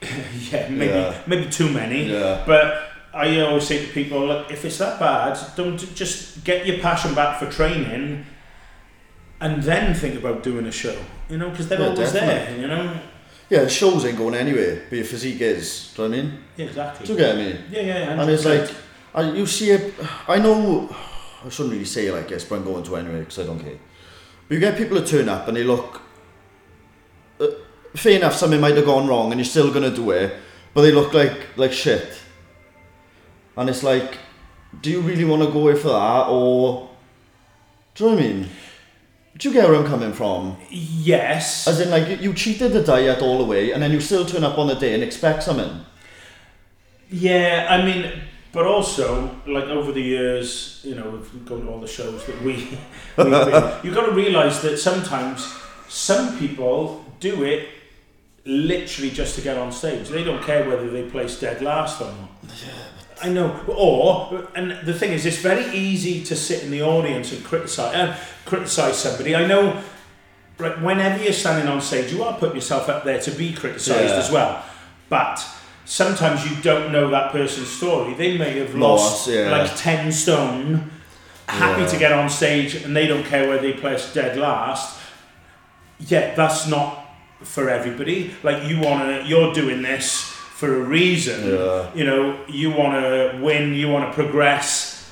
yeah, 0.52 0.68
maybe 0.68 0.92
Yeah. 0.92 1.14
maybe 1.26 1.50
too 1.50 1.70
many. 1.70 2.04
Yeah. 2.12 2.42
But 2.46 2.88
I 3.12 3.40
always 3.40 3.66
say 3.66 3.84
to 3.84 3.92
people, 3.92 4.26
look, 4.26 4.50
if 4.50 4.64
it's 4.64 4.78
that 4.78 4.98
bad, 4.98 5.38
don't 5.56 5.78
just 5.94 6.44
get 6.44 6.66
your 6.66 6.78
passion 6.78 7.14
back 7.14 7.38
for 7.38 7.46
training, 7.50 8.26
and 9.40 9.62
then 9.62 9.94
think 9.94 10.16
about 10.18 10.42
doing 10.42 10.66
a 10.66 10.72
show. 10.72 10.96
You 11.28 11.38
know, 11.38 11.50
because 11.50 11.68
they're 11.68 11.80
Yeah, 11.80 11.88
always 11.88 12.12
definitely. 12.12 12.54
there. 12.54 12.60
You 12.60 12.66
know. 12.68 13.00
Yeah, 13.50 13.60
the 13.64 13.68
shows 13.70 14.04
ain't 14.04 14.16
going 14.18 14.34
anywhere, 14.34 14.82
but 14.88 14.96
your 14.96 15.04
physique 15.04 15.40
is. 15.40 15.92
Do 15.94 16.02
you 16.04 16.08
know 16.08 16.16
what 16.16 16.18
I 16.18 16.22
mean? 16.30 16.38
Yeah, 16.56 16.66
exactly. 16.66 17.06
Do 17.06 17.12
you 17.12 17.18
get 17.18 17.36
me? 17.36 17.60
Yeah, 17.70 17.80
yeah. 17.82 18.20
And 18.20 18.30
it's 18.30 18.44
like, 18.44 18.70
I, 19.14 19.30
you 19.32 19.46
see 19.46 19.70
it, 19.70 19.94
I 20.26 20.38
know, 20.38 20.88
I 21.44 21.48
shouldn't 21.50 21.72
really 21.72 21.84
say 21.84 22.10
like 22.10 22.28
this, 22.28 22.44
but 22.44 22.56
I'm 22.56 22.64
going 22.64 22.82
to 22.84 22.96
anyway 22.96 23.20
because 23.20 23.38
I 23.40 23.44
don't 23.44 23.60
care. 23.60 23.78
But 24.48 24.54
you 24.54 24.60
get 24.60 24.76
people 24.78 24.98
that 24.98 25.06
turn 25.06 25.28
up 25.28 25.46
and 25.46 25.56
they 25.56 25.62
look, 25.62 26.00
uh, 27.38 27.46
fair 27.94 28.16
enough, 28.16 28.34
something 28.34 28.60
might 28.60 28.76
have 28.76 28.86
gone 28.86 29.06
wrong 29.06 29.30
and 29.30 29.38
you're 29.38 29.44
still 29.44 29.70
going 29.72 29.88
to 29.88 29.94
do 29.94 30.10
it, 30.12 30.34
but 30.72 30.80
they 30.82 30.90
look 30.92 31.12
like, 31.12 31.56
like 31.56 31.72
shit. 31.72 32.18
And 33.56 33.68
it's 33.68 33.82
like, 33.82 34.18
do 34.80 34.90
you 34.90 35.00
really 35.02 35.24
want 35.24 35.42
to 35.42 35.50
go 35.52 35.60
away 35.60 35.74
for 35.78 35.88
that 35.88 36.26
or, 36.28 36.88
do 37.94 38.04
you 38.04 38.10
know 38.10 38.16
what 38.16 38.24
I 38.24 38.26
mean? 38.28 38.48
Do 39.38 39.48
you 39.48 39.54
get 39.54 39.68
where 39.68 39.78
I'm 39.78 39.86
coming 39.86 40.12
from? 40.12 40.56
yes. 40.70 41.66
As 41.66 41.80
in, 41.80 41.90
like, 41.90 42.20
you- 42.20 42.32
cheated 42.34 42.72
the 42.72 42.82
diet 42.82 43.20
all 43.20 43.38
the 43.38 43.44
way 43.44 43.72
and 43.72 43.82
then 43.82 43.90
you 43.92 44.00
still 44.00 44.24
turn 44.24 44.44
up 44.44 44.58
on 44.58 44.68
the 44.68 44.74
day 44.74 44.94
and 44.94 45.02
expect 45.02 45.42
something. 45.42 45.84
Yeah, 47.10 47.66
I 47.70 47.84
mean, 47.84 48.10
but 48.52 48.66
also 48.66 49.30
like 49.46 49.64
over 49.64 49.92
the 49.92 50.00
years, 50.00 50.80
you 50.84 50.94
know, 50.94 51.10
we've 51.10 51.44
gone 51.44 51.62
to 51.62 51.68
all 51.68 51.80
the 51.80 51.88
shows 51.88 52.24
that 52.26 52.40
we, 52.42 52.54
we 53.18 53.24
you've 53.82 53.94
got 53.94 54.06
to 54.06 54.12
realise 54.12 54.60
that 54.60 54.78
sometimes 54.78 55.52
some 55.88 56.38
people 56.38 57.04
do 57.20 57.42
it 57.42 57.68
literally 58.44 59.10
just 59.10 59.34
to 59.36 59.40
get 59.42 59.56
on 59.56 59.72
stage. 59.72 60.08
They 60.08 60.22
don't 60.22 60.42
care 60.42 60.68
whether 60.68 60.88
they 60.90 61.08
place 61.08 61.38
dead 61.40 61.62
last 61.62 62.00
or 62.00 62.06
not. 62.06 62.30
I 63.24 63.28
know. 63.30 63.58
Or, 63.68 64.48
and 64.54 64.72
the 64.86 64.92
thing 64.94 65.12
is, 65.12 65.24
it's 65.26 65.38
very 65.38 65.64
easy 65.74 66.22
to 66.24 66.36
sit 66.36 66.62
in 66.62 66.70
the 66.70 66.82
audience 66.82 67.32
and 67.32 67.42
criticise 67.44 67.94
uh, 67.94 68.16
criticise 68.44 68.98
somebody. 68.98 69.34
I 69.34 69.46
know. 69.46 69.82
Right, 70.56 70.80
whenever 70.80 71.20
you're 71.20 71.32
standing 71.32 71.66
on 71.66 71.80
stage, 71.80 72.12
you 72.12 72.22
are 72.22 72.38
putting 72.38 72.54
yourself 72.54 72.88
up 72.88 73.02
there 73.02 73.20
to 73.20 73.30
be 73.32 73.52
criticised 73.52 74.10
Yeah. 74.14 74.20
as 74.20 74.30
well. 74.30 74.64
But 75.08 75.44
sometimes 75.84 76.48
you 76.48 76.62
don't 76.62 76.92
know 76.92 77.10
that 77.10 77.32
person's 77.32 77.68
story. 77.68 78.14
They 78.14 78.38
may 78.38 78.58
have 78.60 78.72
Lost, 78.76 79.26
lost 79.26 79.28
yeah. 79.28 79.50
like 79.50 79.74
ten 79.74 80.12
stone, 80.12 80.92
happy 81.48 81.82
Yeah. 81.82 81.88
to 81.88 81.98
get 81.98 82.12
on 82.12 82.30
stage, 82.30 82.76
and 82.76 82.94
they 82.96 83.08
don't 83.08 83.24
care 83.24 83.48
whether 83.48 83.62
they 83.62 83.72
place 83.72 84.12
dead 84.14 84.36
last. 84.36 84.96
Yeah, 85.98 86.34
that's 86.36 86.68
not 86.68 87.04
for 87.42 87.68
everybody. 87.68 88.32
Like 88.44 88.68
you 88.68 88.80
wanna, 88.80 89.22
you're 89.26 89.52
doing 89.52 89.82
this 89.82 90.33
for 90.64 90.76
a 90.76 90.80
reason. 90.80 91.50
Yeah. 91.50 91.90
You 91.94 92.04
know, 92.04 92.38
you 92.48 92.70
wanna 92.70 93.38
win, 93.42 93.74
you 93.74 93.88
wanna 93.88 94.12
progress 94.12 95.10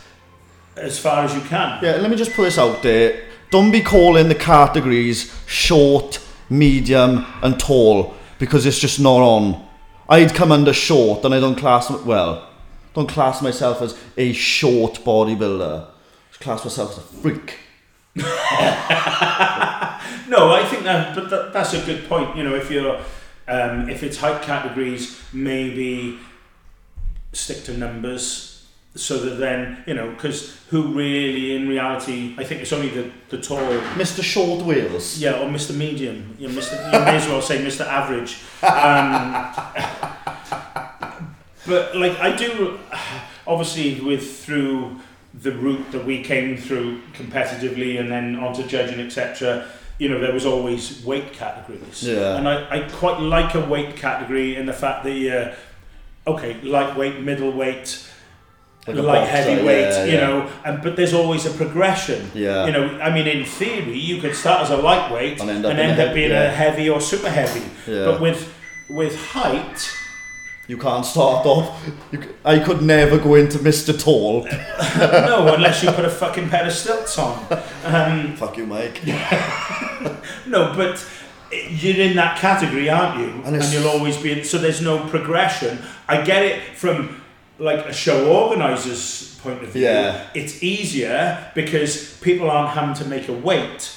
as 0.77 0.99
far 0.99 1.25
as 1.25 1.35
you 1.35 1.43
can. 1.43 1.83
Yeah, 1.83 1.97
let 1.97 2.11
me 2.11 2.17
just 2.17 2.33
put 2.33 2.45
this 2.45 2.59
out 2.59 2.83
there. 2.83 3.25
Don't 3.51 3.71
be 3.71 3.83
calling 3.83 4.29
the 4.29 4.35
categories 4.35 5.31
short, 5.47 6.19
medium, 6.49 7.27
and 7.43 7.61
tall 7.61 8.15
because 8.39 8.65
it's 8.65 8.79
just 8.79 8.99
not 8.99 9.21
on. 9.21 9.63
I'd 10.09 10.35
come 10.35 10.51
under 10.53 10.73
short, 10.73 11.25
and 11.25 11.35
I 11.35 11.41
don't 11.41 11.57
class 11.57 11.91
well. 11.91 12.49
Don't 12.95 13.09
class 13.09 13.43
myself 13.43 13.81
as 13.83 13.97
a 14.17 14.33
short 14.33 14.95
bodybuilder. 15.05 15.87
I 15.87 16.43
class 16.43 16.65
myself 16.65 16.93
as 16.93 16.99
a 16.99 17.01
freak. 17.01 17.59
No, 20.33 20.51
I 20.55 20.65
think 20.65 20.85
that, 20.85 21.15
but 21.15 21.29
that, 21.29 21.53
that's 21.53 21.75
a 21.75 21.85
good 21.85 22.09
point. 22.09 22.35
You 22.35 22.45
know, 22.45 22.55
if 22.55 22.71
you're, 22.71 22.99
um, 23.53 23.89
if 23.89 24.03
it's 24.03 24.17
height 24.17 24.43
categories, 24.43 25.21
maybe 25.33 26.19
stick 27.33 27.65
to 27.65 27.77
numbers 27.77 28.67
so 28.95 29.19
that 29.19 29.37
then, 29.37 29.83
you 29.87 29.95
know, 29.95 30.11
because 30.11 30.59
who 30.69 30.93
really 30.95 31.57
in 31.57 31.69
reality, 31.69 32.35
I 32.39 32.45
think 32.45 32.61
it's 32.61 32.73
only 32.73 32.89
the, 32.89 33.11
the 33.31 33.39
tall, 33.39 33.59
Mr. 33.95 34.23
Short 34.23 34.65
Wheels. 34.65 35.19
yeah, 35.19 35.41
or 35.41 35.49
Mr. 35.49 35.75
Medium. 35.75 36.37
You, 36.39 36.49
know, 36.49 36.55
Mr. 36.55 36.85
you 36.93 37.01
may 37.01 37.17
as 37.17 37.27
well 37.27 37.43
say 37.43 37.65
Mr. 37.65 37.87
Average. 37.87 38.39
Um, 38.63 39.33
but 41.67 41.97
like 41.97 42.19
I 42.21 42.35
do, 42.37 42.79
obviously 43.47 44.01
with 44.01 44.45
through 44.45 44.99
the 45.35 45.53
route 45.53 45.91
that 45.93 46.05
we 46.05 46.23
came 46.23 46.57
through 46.59 47.01
competitively 47.15 47.99
and 47.99 48.11
then 48.11 48.37
onto 48.37 48.67
judging 48.67 49.01
etc. 49.01 49.67
You 49.99 50.09
know 50.09 50.19
there 50.21 50.33
was 50.33 50.47
always 50.47 51.05
weight 51.05 51.33
categories, 51.33 52.03
Yeah. 52.03 52.37
and 52.37 52.49
I, 52.49 52.67
I 52.77 52.89
quite 52.89 53.21
like 53.21 53.55
a 53.55 53.61
weight 53.61 53.97
category 53.97 54.57
in 54.57 54.67
the 54.67 54.73
fact 54.73 55.05
that 55.05 55.57
uh, 56.27 56.31
okay 56.33 56.61
lightweight, 56.63 57.21
middleweight, 57.21 58.09
Like 58.87 58.97
light 58.97 59.29
heavyweight, 59.29 59.91
yeah, 59.93 60.05
you 60.05 60.13
yeah. 60.15 60.27
know, 60.27 60.51
and 60.65 60.83
but 60.83 60.97
there's 60.97 61.15
always 61.15 61.47
a 61.47 61.51
progression. 61.51 62.31
Yeah. 62.35 62.67
You 62.67 62.73
know, 62.73 62.85
I 63.01 63.11
mean, 63.15 63.27
in 63.29 63.45
theory, 63.45 63.99
you 63.99 64.21
could 64.21 64.35
start 64.35 64.63
as 64.63 64.71
a 64.71 64.77
lightweight 64.77 65.41
And 65.41 65.51
and 65.51 65.65
end 65.65 65.79
end 65.79 66.01
up 66.01 66.07
up, 66.07 66.09
in 66.09 66.15
being 66.15 66.31
yeah. 66.31 66.45
a 66.45 66.51
heavy 66.51 66.89
or 66.91 67.01
super 67.01 67.31
heavy. 67.31 67.65
Yeah. 67.87 68.07
But 68.07 68.21
with 68.21 68.41
with 68.91 69.15
height, 69.35 69.79
You 70.73 70.79
can't 70.79 71.05
start 71.05 71.45
off. 71.45 71.87
You, 72.13 72.35
I 72.47 72.59
could 72.59 72.81
never 72.81 73.19
go 73.19 73.35
into 73.35 73.59
Mr. 73.59 73.93
Tall. 73.93 74.45
no, 74.97 75.55
unless 75.55 75.83
you 75.83 75.93
put 75.93 76.07
a 76.07 76.11
fucking 76.11 76.49
pair 76.49 76.65
of 76.65 76.73
stilts 76.73 77.19
on. 77.19 77.47
Um, 77.85 78.35
Fuck 78.37 78.57
you, 78.57 78.65
Mike. 78.65 79.07
no, 80.47 80.73
but 80.75 81.07
you're 81.53 82.01
in 82.01 82.17
that 82.17 82.39
category, 82.39 82.89
aren't 82.89 83.21
you? 83.21 83.43
And 83.45 83.55
And, 83.55 83.65
you'll 83.71 83.87
always 83.87 84.17
be 84.17 84.33
in. 84.33 84.45
So 84.45 84.57
there's 84.57 84.81
no 84.81 85.07
progression. 85.11 85.79
I 86.09 86.23
get 86.23 86.43
it 86.43 86.63
from 86.75 87.21
like 87.59 87.85
a 87.85 87.93
show 87.93 88.33
organizer's 88.33 89.39
point 89.43 89.63
of 89.63 89.69
view. 89.69 89.83
Yeah. 89.83 90.27
It's 90.35 90.63
easier 90.63 91.51
because 91.55 92.17
people 92.23 92.51
aren't 92.51 92.71
having 92.71 92.95
to 92.95 93.05
make 93.05 93.29
a 93.29 93.35
weight. 93.35 93.95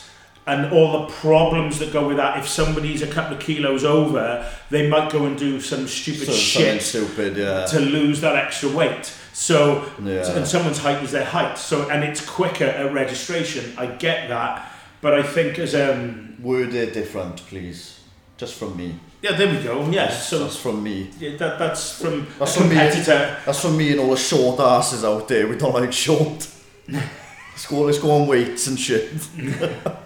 And 0.48 0.72
all 0.72 0.92
the 1.02 1.08
problems 1.14 1.80
that 1.80 1.92
go 1.92 2.08
with 2.08 2.18
that. 2.18 2.38
If 2.38 2.48
somebody's 2.48 3.02
a 3.02 3.08
couple 3.08 3.36
of 3.36 3.42
kilos 3.42 3.84
over, 3.84 4.46
they 4.70 4.88
might 4.88 5.12
go 5.12 5.26
and 5.26 5.36
do 5.38 5.60
some 5.60 5.88
stupid 5.88 6.28
So, 6.28 6.34
shit 6.34 6.82
stupid, 6.84 7.36
yeah. 7.36 7.66
to 7.66 7.80
lose 7.80 8.22
that 8.22 8.36
extra 8.36 8.70
weight. 8.70 9.12
So, 9.34 9.84
Yeah. 10.04 10.30
and 10.38 10.48
someone's 10.48 10.78
height 10.78 11.04
is 11.04 11.12
their 11.12 11.26
height. 11.26 11.58
So, 11.58 11.90
and 11.90 12.04
it's 12.04 12.24
quicker 12.24 12.66
at 12.66 12.94
registration. 12.94 13.74
I 13.76 13.88
get 13.88 14.30
that, 14.30 14.72
but 15.02 15.16
I 15.16 15.24
think 15.24 15.58
as 15.58 15.74
um, 15.74 16.36
Word 16.42 16.76
it 16.76 16.94
different, 16.94 17.38
please. 17.48 18.00
Just 18.38 18.54
from 18.56 18.76
me. 18.78 19.00
yeah, 19.24 19.32
there 19.38 19.50
we 19.52 19.64
go. 19.64 19.90
Yes, 19.90 20.28
so 20.30 20.40
That's 20.40 20.58
from 20.58 20.84
me. 20.84 21.10
yeah, 21.20 21.38
that 21.38 21.58
that's 21.58 22.00
from 22.02 22.28
That's 22.38 22.56
a 22.56 22.60
from 22.60 22.70
me. 22.70 22.76
That's 22.76 23.62
from 23.62 23.78
me 23.78 23.92
and 23.94 24.00
all 24.02 24.12
the 24.12 24.18
short 24.18 24.60
asses 24.60 25.04
out 25.06 25.28
there. 25.28 25.48
We 25.48 25.56
don't 25.58 25.74
like 25.74 25.92
short. 25.94 26.48
let's 26.90 27.66
go, 27.68 27.80
let's 27.82 27.98
go 28.00 28.12
on 28.12 28.28
weights 28.28 28.68
and 28.68 28.78
shit. 28.80 29.10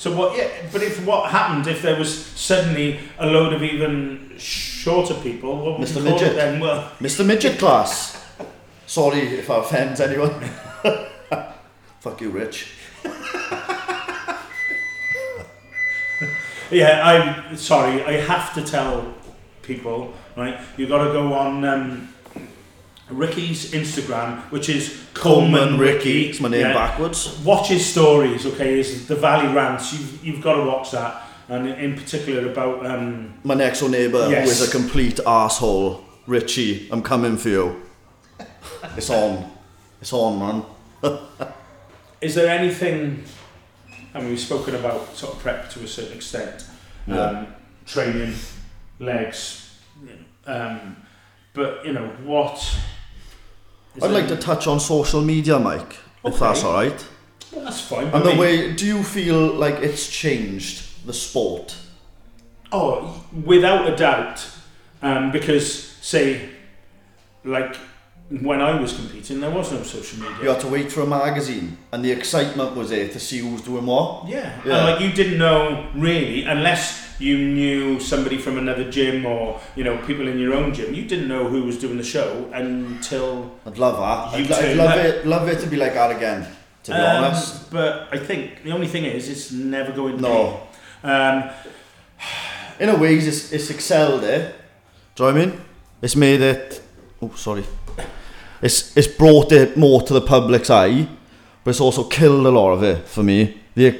So 0.00 0.16
what? 0.16 0.34
Yeah, 0.34 0.48
but 0.72 0.82
if 0.82 1.04
what 1.04 1.30
happened 1.30 1.66
if 1.66 1.82
there 1.82 1.98
was 1.98 2.24
suddenly 2.24 3.00
a 3.18 3.26
load 3.26 3.52
of 3.52 3.62
even 3.62 4.32
shorter 4.38 5.12
people? 5.12 5.58
What 5.58 5.78
would 5.78 5.88
Mr. 5.88 5.96
we 5.96 6.04
call 6.04 6.12
Midget. 6.12 6.32
it 6.32 6.36
then? 6.36 6.58
Well, 6.58 6.90
Mr. 7.00 7.26
Midget 7.26 7.58
class. 7.58 8.16
Sorry 8.86 9.20
if 9.20 9.50
I 9.50 9.58
offend 9.58 10.00
anyone. 10.00 10.40
Fuck 12.00 12.22
you, 12.22 12.30
Rich. 12.30 12.72
Yeah, 16.72 17.02
I'm 17.04 17.56
sorry. 17.56 18.04
I 18.04 18.12
have 18.12 18.54
to 18.54 18.62
tell 18.62 19.12
people, 19.60 20.14
right? 20.36 20.60
You 20.76 20.86
got 20.86 21.04
to 21.04 21.12
go 21.12 21.32
on 21.32 21.64
um, 21.64 22.14
Ricky's 23.10 23.72
Instagram, 23.72 24.40
which 24.50 24.68
is 24.68 25.00
Coleman 25.14 25.78
Ricky. 25.78 26.28
It's 26.30 26.40
my 26.40 26.48
name 26.48 26.60
Yeah. 26.60 26.72
backwards. 26.74 27.38
Watch 27.44 27.68
his 27.68 27.84
stories, 27.84 28.46
okay? 28.46 28.78
Is 28.80 29.06
the 29.06 29.16
Valley 29.16 29.52
Rants. 29.54 29.92
You've, 29.92 30.24
you've 30.24 30.40
got 30.42 30.54
to 30.54 30.62
watch 30.64 30.90
that, 30.92 31.22
and 31.48 31.66
in 31.68 31.94
particular 31.96 32.50
about 32.50 32.86
um, 32.86 33.34
My 33.44 33.54
next 33.54 33.80
door 33.80 33.88
neighbour 33.88 34.28
Yes. 34.30 34.44
who 34.44 34.50
is 34.50 34.68
a 34.68 34.70
complete 34.70 35.20
asshole. 35.26 36.04
Richie, 36.26 36.88
I'm 36.92 37.02
coming 37.02 37.36
for 37.36 37.48
you. 37.48 37.82
It's 38.96 39.10
on. 39.10 39.50
It's 40.00 40.12
on, 40.12 40.38
man. 40.38 40.62
Is 42.20 42.34
there 42.34 42.48
anything? 42.48 43.24
I 44.14 44.18
mean, 44.20 44.30
we've 44.30 44.40
spoken 44.40 44.74
about 44.74 45.16
sort 45.16 45.34
of 45.34 45.40
prep 45.40 45.70
to 45.70 45.80
a 45.84 45.86
certain 45.88 46.16
extent, 46.16 46.64
um, 47.08 47.14
Yeah. 47.14 47.44
training, 47.86 48.34
legs, 48.98 49.78
um, 50.46 50.96
but 51.54 51.84
you 51.86 51.92
know 51.92 52.08
what? 52.24 52.62
Is 54.02 54.04
I'd 54.04 54.12
like 54.12 54.28
to 54.28 54.36
touch 54.36 54.66
on 54.66 54.80
social 54.80 55.20
media, 55.20 55.58
Mike, 55.58 55.96
if 56.24 56.38
that's 56.38 56.64
alright. 56.64 57.04
Well, 57.52 57.64
that's 57.64 57.80
fine. 57.80 58.08
And 58.08 58.24
the 58.24 58.30
mean- 58.30 58.38
way, 58.38 58.72
do 58.74 58.86
you 58.86 59.02
feel 59.02 59.48
like 59.54 59.76
it's 59.76 60.08
changed 60.08 61.06
the 61.06 61.12
sport? 61.12 61.74
Oh, 62.72 63.24
without 63.44 63.88
a 63.92 63.96
doubt, 63.96 64.46
um, 65.02 65.32
because 65.32 65.88
say, 66.00 66.48
like 67.44 67.74
when 68.28 68.60
I 68.60 68.80
was 68.80 68.92
competing, 68.92 69.40
there 69.40 69.50
was 69.50 69.72
no 69.72 69.82
social 69.82 70.20
media. 70.20 70.36
You 70.42 70.48
had 70.50 70.60
to 70.60 70.68
wait 70.68 70.92
for 70.92 71.00
a 71.00 71.06
magazine, 71.06 71.76
and 71.90 72.04
the 72.04 72.12
excitement 72.12 72.76
was 72.76 72.90
there 72.90 73.08
to 73.08 73.18
see 73.18 73.38
who 73.38 73.48
was 73.48 73.62
doing 73.62 73.86
what. 73.86 74.28
Yeah, 74.28 74.56
Yeah. 74.64 74.76
and 74.76 74.86
like 74.92 75.00
you 75.00 75.10
didn't 75.12 75.38
know 75.38 75.88
really, 75.96 76.44
unless 76.44 77.09
you 77.20 77.36
knew 77.38 78.00
somebody 78.00 78.38
from 78.38 78.56
another 78.58 78.90
gym 78.90 79.26
or 79.26 79.60
you 79.76 79.84
know 79.84 79.96
people 80.06 80.26
in 80.26 80.38
your 80.38 80.54
own 80.54 80.72
gym. 80.74 80.94
You 80.94 81.04
didn't 81.04 81.28
know 81.28 81.48
who 81.48 81.62
was 81.64 81.78
doing 81.78 81.96
the 81.98 82.04
show 82.04 82.50
until. 82.52 83.52
I'd 83.66 83.78
love 83.78 83.96
that. 83.98 84.38
You 84.38 84.44
I'd, 84.46 84.64
I'd 84.64 84.76
love 84.76 84.98
it. 84.98 85.26
Love 85.26 85.48
it 85.48 85.60
to 85.60 85.66
be 85.66 85.76
like 85.76 85.94
that 85.94 86.16
again. 86.16 86.46
To 86.84 86.92
be 86.92 86.96
Um, 86.98 87.24
honest. 87.24 87.70
But 87.70 88.08
I 88.12 88.18
think 88.18 88.62
the 88.64 88.72
only 88.72 88.86
thing 88.88 89.04
is, 89.04 89.28
it's 89.28 89.52
never 89.52 89.92
going 89.92 90.16
to 90.16 90.22
No. 90.22 90.60
be. 91.02 91.08
Um, 91.08 91.50
In 92.80 92.88
a 92.88 92.96
way, 92.96 93.14
it's, 93.16 93.52
it's 93.52 93.68
excelled 93.70 94.24
it. 94.24 94.54
Do 95.14 95.24
you 95.24 95.32
know 95.32 95.38
what 95.38 95.42
I 95.42 95.46
mean? 95.46 95.60
It's 96.00 96.16
made 96.16 96.40
it. 96.40 96.80
Oh, 97.20 97.30
sorry. 97.36 97.64
It's 98.62 98.96
it's 98.96 99.06
brought 99.06 99.52
it 99.52 99.76
more 99.76 100.00
to 100.02 100.14
the 100.14 100.20
public's 100.22 100.70
eye, 100.70 101.06
but 101.62 101.70
it's 101.70 101.80
also 101.80 102.04
killed 102.04 102.46
a 102.46 102.50
lot 102.50 102.72
of 102.72 102.82
it 102.82 103.06
for 103.06 103.22
me. 103.22 103.60
The, 103.74 103.98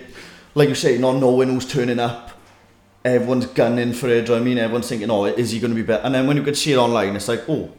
like 0.55 0.69
you 0.71 0.75
say, 0.75 0.97
not 0.99 1.17
knowing 1.17 1.49
who's 1.51 1.67
turning 1.67 1.99
up, 1.99 2.30
everyone's 3.05 3.47
gunning 3.47 3.93
for 3.93 4.09
it. 4.09 4.27
Do 4.27 4.33
you 4.33 4.39
know 4.39 4.43
I 4.43 4.45
mean? 4.45 4.59
Everyone's 4.59 4.89
thinking, 4.89 5.11
oh, 5.11 5.25
is 5.25 5.51
he 5.51 5.61
going 5.61 5.71
to 5.73 5.75
be 5.75 5.83
better? 5.83 6.03
And 6.05 6.15
then 6.15 6.27
when 6.27 6.37
you 6.37 6.43
can 6.43 6.55
see 6.55 6.73
it 6.73 6.77
online, 6.77 7.17
it's 7.17 7.29
like, 7.29 7.49
oh. 7.49 7.71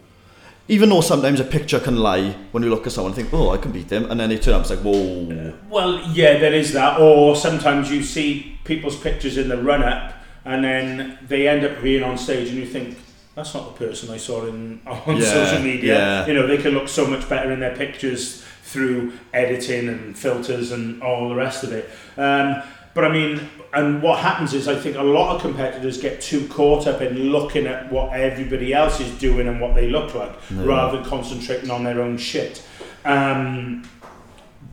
Even 0.67 0.89
though 0.89 1.01
sometimes 1.01 1.39
a 1.39 1.43
picture 1.43 1.79
can 1.79 1.97
lie, 1.97 2.31
when 2.51 2.63
you 2.63 2.69
look 2.69 2.85
at 2.87 2.93
someone 2.93 3.11
and 3.13 3.21
think, 3.21 3.33
oh, 3.33 3.49
I 3.49 3.57
can 3.57 3.71
beat 3.71 3.89
them, 3.89 4.09
and 4.09 4.19
then 4.19 4.29
they 4.29 4.37
turn 4.37 4.53
up, 4.53 4.61
it's 4.61 4.69
like, 4.69 4.79
whoa. 4.79 5.53
well, 5.69 5.99
yeah, 6.11 6.37
there 6.37 6.53
is 6.53 6.71
that. 6.73 6.99
Or 6.99 7.35
sometimes 7.35 7.91
you 7.91 8.03
see 8.03 8.57
people's 8.63 8.95
pictures 8.95 9.37
in 9.37 9.49
the 9.49 9.61
run 9.61 9.83
up, 9.83 10.13
and 10.45 10.63
then 10.63 11.17
they 11.27 11.47
end 11.47 11.65
up 11.65 11.81
being 11.81 12.03
on 12.03 12.17
stage, 12.17 12.49
and 12.49 12.57
you 12.57 12.65
think. 12.65 12.97
That's 13.33 13.53
not 13.53 13.77
the 13.77 13.85
person 13.87 14.09
I 14.09 14.17
saw 14.17 14.45
in 14.45 14.81
on 14.85 15.15
Yeah, 15.17 15.23
social 15.23 15.63
media. 15.63 15.95
yeah. 15.97 16.27
You 16.27 16.33
know, 16.33 16.47
they 16.47 16.57
can 16.57 16.73
look 16.73 16.89
so 16.89 17.07
much 17.07 17.27
better 17.29 17.49
in 17.51 17.61
their 17.61 17.75
pictures 17.75 18.43
through 18.63 19.13
editing 19.33 19.87
and 19.87 20.17
filters 20.17 20.73
and 20.73 21.01
all 21.01 21.29
the 21.29 21.35
rest 21.35 21.63
of 21.63 21.71
it. 21.71 21.89
Um, 22.17 22.61
but 22.93 23.05
I 23.05 23.09
mean, 23.11 23.39
and 23.73 24.01
what 24.01 24.19
happens 24.19 24.53
is 24.53 24.67
I 24.67 24.75
think 24.75 24.97
a 24.97 25.03
lot 25.03 25.35
of 25.35 25.41
competitors 25.41 25.97
get 26.01 26.19
too 26.21 26.47
caught 26.49 26.87
up 26.87 27.01
in 27.01 27.29
looking 27.31 27.67
at 27.67 27.91
what 27.91 28.11
everybody 28.13 28.73
else 28.73 28.99
is 28.99 29.11
doing 29.19 29.47
and 29.47 29.61
what 29.61 29.75
they 29.75 29.89
look 29.89 30.13
like, 30.13 30.33
Yeah. 30.49 30.65
rather 30.65 30.97
than 30.97 31.05
concentrating 31.05 31.69
on 31.71 31.83
their 31.83 32.01
own 32.01 32.17
shit. 32.17 32.63
Um, 33.05 33.83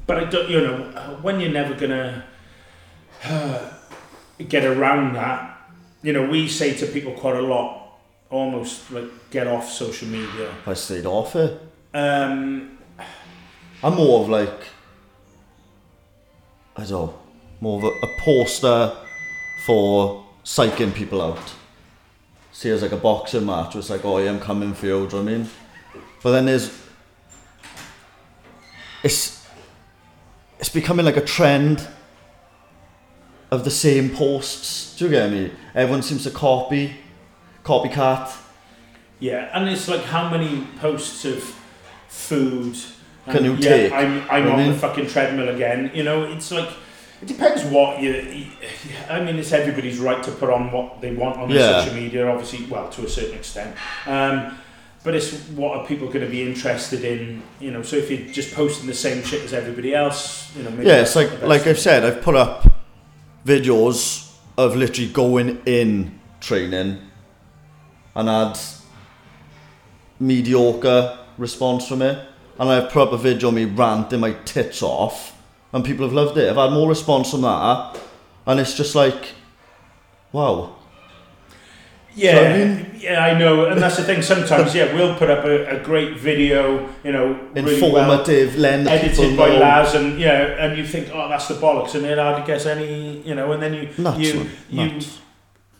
but 0.06 0.16
I 0.18 0.24
don't, 0.24 0.50
you 0.50 0.60
know, 0.60 1.18
when 1.22 1.38
you're 1.40 1.50
never 1.52 1.74
gonna 1.74 2.24
uh, 3.24 3.70
get 4.48 4.64
around 4.64 5.14
that, 5.14 5.58
you 6.02 6.12
know, 6.12 6.26
we 6.28 6.48
say 6.48 6.74
to 6.74 6.86
people 6.86 7.12
quite 7.12 7.36
a 7.36 7.42
lot, 7.42 7.98
almost 8.30 8.90
like 8.90 9.30
get 9.30 9.46
off 9.46 9.70
social 9.70 10.08
media. 10.08 10.52
I 10.66 10.74
stayed 10.74 11.06
off 11.06 11.34
it. 11.36 11.60
Um, 11.94 12.78
I'm 13.82 13.94
more 13.94 14.20
of 14.22 14.28
like, 14.28 14.60
I 16.76 16.80
don't 16.84 16.90
know, 16.90 17.14
more 17.60 17.78
of 17.78 17.84
a, 17.84 18.06
a 18.06 18.08
poster 18.18 18.96
for 19.64 20.24
psyching 20.44 20.94
people 20.94 21.20
out. 21.20 21.54
See, 22.52 22.70
as 22.70 22.82
like 22.82 22.92
a 22.92 22.96
boxing 22.96 23.46
match, 23.46 23.76
it's 23.76 23.90
like, 23.90 24.04
oh, 24.04 24.18
yeah, 24.18 24.30
I'm 24.30 24.40
coming 24.40 24.74
for 24.74 24.86
you, 24.86 25.06
do 25.06 25.16
you 25.18 25.22
know 25.22 25.30
what 25.30 25.34
I 25.34 25.38
mean? 25.38 25.50
But 26.22 26.32
then 26.32 26.46
there's, 26.46 26.76
it's, 29.02 29.46
it's 30.58 30.68
becoming 30.68 31.06
like 31.06 31.16
a 31.16 31.24
trend 31.24 31.86
of 33.50 33.64
the 33.64 33.70
same 33.70 34.10
posts. 34.10 34.96
Do 34.96 35.04
you 35.04 35.10
get 35.10 35.30
me? 35.30 35.52
Everyone 35.74 36.02
seems 36.02 36.24
to 36.24 36.30
copy, 36.30 36.96
copycat. 37.64 38.36
yeah, 39.20 39.50
and 39.54 39.68
it's 39.68 39.88
like 39.88 40.02
how 40.02 40.28
many 40.28 40.66
posts 40.80 41.24
of 41.24 41.42
food 42.08 42.76
and, 43.26 43.36
Can 43.36 43.44
you 43.44 43.54
yeah, 43.54 43.68
take? 43.68 43.92
I'm, 43.92 44.22
I'm 44.30 44.44
You 44.44 44.50
on 44.50 44.60
I 44.60 44.68
the 44.68 44.74
fucking 44.74 45.06
treadmill 45.08 45.48
again. 45.48 45.90
You 45.94 46.02
know, 46.02 46.24
it's 46.24 46.50
like 46.50 46.70
it 47.22 47.28
depends 47.28 47.64
what 47.64 48.00
you. 48.02 48.46
I 49.10 49.20
mean, 49.20 49.36
it's 49.36 49.52
everybody's 49.52 49.98
right 49.98 50.22
to 50.22 50.30
put 50.32 50.50
on 50.50 50.70
what 50.72 51.00
they 51.00 51.12
want 51.12 51.36
on 51.38 51.48
their 51.48 51.58
Yeah. 51.58 51.80
social 51.84 51.94
media, 52.00 52.28
obviously. 52.28 52.66
Well, 52.66 52.88
to 52.90 53.04
a 53.04 53.08
certain 53.08 53.34
extent. 53.34 53.74
Um, 54.06 54.58
but 55.04 55.14
it's 55.14 55.32
what 55.50 55.78
are 55.78 55.86
people 55.86 56.08
going 56.08 56.24
to 56.24 56.30
be 56.30 56.42
interested 56.42 57.04
in? 57.04 57.42
You 57.60 57.70
know, 57.70 57.82
so 57.82 57.96
if 57.96 58.10
you're 58.10 58.28
just 58.32 58.54
posting 58.54 58.86
the 58.86 58.94
same 58.94 59.22
shit 59.22 59.42
as 59.42 59.52
everybody 59.52 59.94
else, 59.94 60.50
you 60.56 60.62
know, 60.64 60.70
Yeah, 60.82 61.00
it's 61.02 61.16
like 61.16 61.42
like. 61.42 61.66
I've 61.66 61.78
said, 61.78 62.04
I've 62.04 62.20
put 62.22 62.34
up 62.34 62.66
videos 63.46 64.32
of 64.56 64.76
literally 64.76 65.10
going 65.10 65.62
in 65.66 66.18
training 66.40 66.98
and 68.14 68.28
had 68.28 68.58
mediocre 70.20 71.18
response 71.36 71.86
from 71.88 72.02
it. 72.02 72.18
And 72.58 72.68
I've 72.68 72.90
put 72.90 73.02
up 73.08 73.12
a 73.12 73.16
video 73.16 73.48
of 73.48 73.54
me 73.54 73.64
ranting 73.66 74.20
my 74.20 74.32
tits 74.44 74.82
off 74.82 75.37
and 75.72 75.84
people 75.84 76.04
have 76.06 76.14
loved 76.14 76.36
it. 76.38 76.48
I've 76.50 76.56
had 76.56 76.72
more 76.72 76.88
response 76.88 77.30
from 77.30 77.42
that 77.42 77.98
and 78.46 78.60
it's 78.60 78.74
just 78.74 78.94
like 78.94 79.32
wow. 80.32 80.74
Yeah, 82.14 82.32
So, 82.32 82.44
I 82.44 82.58
mean- 82.58 82.86
yeah, 82.98 83.24
I 83.24 83.38
know, 83.38 83.66
and 83.66 83.80
that's 83.80 83.96
the 83.96 84.02
thing. 84.02 84.22
Sometimes, 84.22 84.74
yeah, 84.74 84.92
we'll 84.92 85.14
put 85.16 85.30
up 85.30 85.44
a, 85.44 85.76
a 85.76 85.84
great 85.84 86.18
video, 86.18 86.88
you 87.04 87.12
know, 87.12 87.38
really 87.54 87.80
well 87.80 88.10
Informative, 88.10 88.54
the 88.56 88.68
people 88.68 88.88
edited 88.88 89.36
by 89.38 89.48
know. 89.50 89.58
Laz, 89.60 89.94
and 89.94 90.18
yeah, 90.18 90.64
and 90.64 90.76
you 90.76 90.84
think, 90.84 91.10
oh, 91.14 91.28
that's 91.28 91.46
the 91.46 91.54
bollocks, 91.54 91.94
and 91.94 92.04
it 92.04 92.18
hardly 92.18 92.44
gets 92.44 92.66
any, 92.66 93.20
you 93.22 93.36
know, 93.36 93.52
and 93.52 93.62
then 93.62 93.72
you 93.74 93.88
Nuts, 93.98 94.18
you 94.18 94.34
man, 94.34 94.50
you 94.68 94.86
nuts. 94.94 95.18